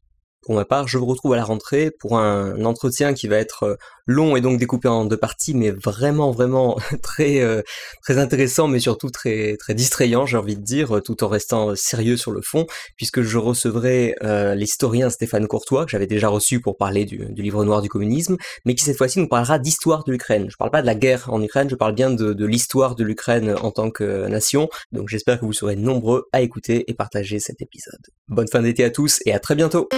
Pour 0.43 0.57
ma 0.57 0.65
part, 0.65 0.89
je 0.89 0.99
vous 0.99 1.07
retrouve 1.07 1.35
à 1.35 1.37
la 1.37 1.45
rentrée 1.45 1.93
pour 1.93 2.19
un 2.19 2.65
entretien 2.65 3.15
qui 3.15 3.29
va 3.29 3.37
être 3.37 3.63
euh, 3.63 3.77
long 4.07 4.37
et 4.37 4.41
donc 4.41 4.59
découpé 4.59 4.89
en 4.89 5.05
deux 5.05 5.17
parties, 5.17 5.55
mais 5.55 5.71
vraiment 5.71 6.31
vraiment 6.31 6.79
très 7.03 7.41
euh, 7.41 7.63
très 8.03 8.19
intéressant, 8.19 8.69
mais 8.69 8.79
surtout 8.79 9.11
très 9.11 9.57
très 9.57 9.75
distrayant, 9.75 10.27
j'ai 10.27 10.37
envie 10.37 10.57
de 10.57 10.63
dire, 10.63 11.01
tout 11.05 11.23
en 11.25 11.29
restant 11.29 11.75
sérieux 11.77 12.17
sur 12.17 12.33
le 12.33 12.41
fond, 12.43 12.67
puisque 12.97 13.23
je 13.23 13.39
recevrai 13.39 14.15
euh, 14.23 14.55
l'historien 14.55 15.11
Stéphane 15.11 15.47
Courtois 15.47 15.85
que 15.85 15.91
j'avais 15.91 16.07
déjà 16.07 16.29
reçu 16.29 16.61
pour 16.61 16.77
parler 16.77 17.05
du, 17.05 17.29
livre 17.37 17.65
noir 17.65 17.83
du 17.83 17.89
communisme, 17.89 18.37
mais 18.65 18.75
qui 18.75 18.85
cette 18.85 18.97
fois-ci 18.97 19.19
nous 19.19 19.29
parlera 19.29 19.59
d'histoire 19.59 20.05
de 20.05 20.13
l'Ukraine. 20.13 20.49
Je 20.51 20.57
parle 20.57 20.71
pas 20.71 20.83
de 20.83 20.87
la 20.87 20.95
guerre 20.95 21.33
en 21.33 21.43
Ukraine, 21.43 21.69
je 21.69 21.75
parle 21.75 21.95
bien 21.95 22.11
de, 22.11 22.33
de 22.33 22.47
l'histoire 22.47 22.95
de 22.95 23.05
l'Ukraine 23.05 23.55
en 23.63 23.71
tant 23.71 23.91
que 23.91 24.27
nation. 24.29 24.69
Donc 24.93 25.09
j'espère 25.09 25.41
que 25.41 25.45
vous 25.45 25.53
serez 25.53 25.77
nombreux 25.77 26.29
à 26.33 26.41
écouter 26.41 26.85
et 26.89 26.95
partager 26.95 27.39
cet 27.39 27.61
épisode. 27.63 28.01
Bonne 28.29 28.49
fin 28.49 28.63
d'été 28.63 28.85
à 28.85 28.91
tous 28.91 29.21
et 29.27 29.33
à 29.33 29.39
très 29.39 29.55
bientôt. 29.55 29.89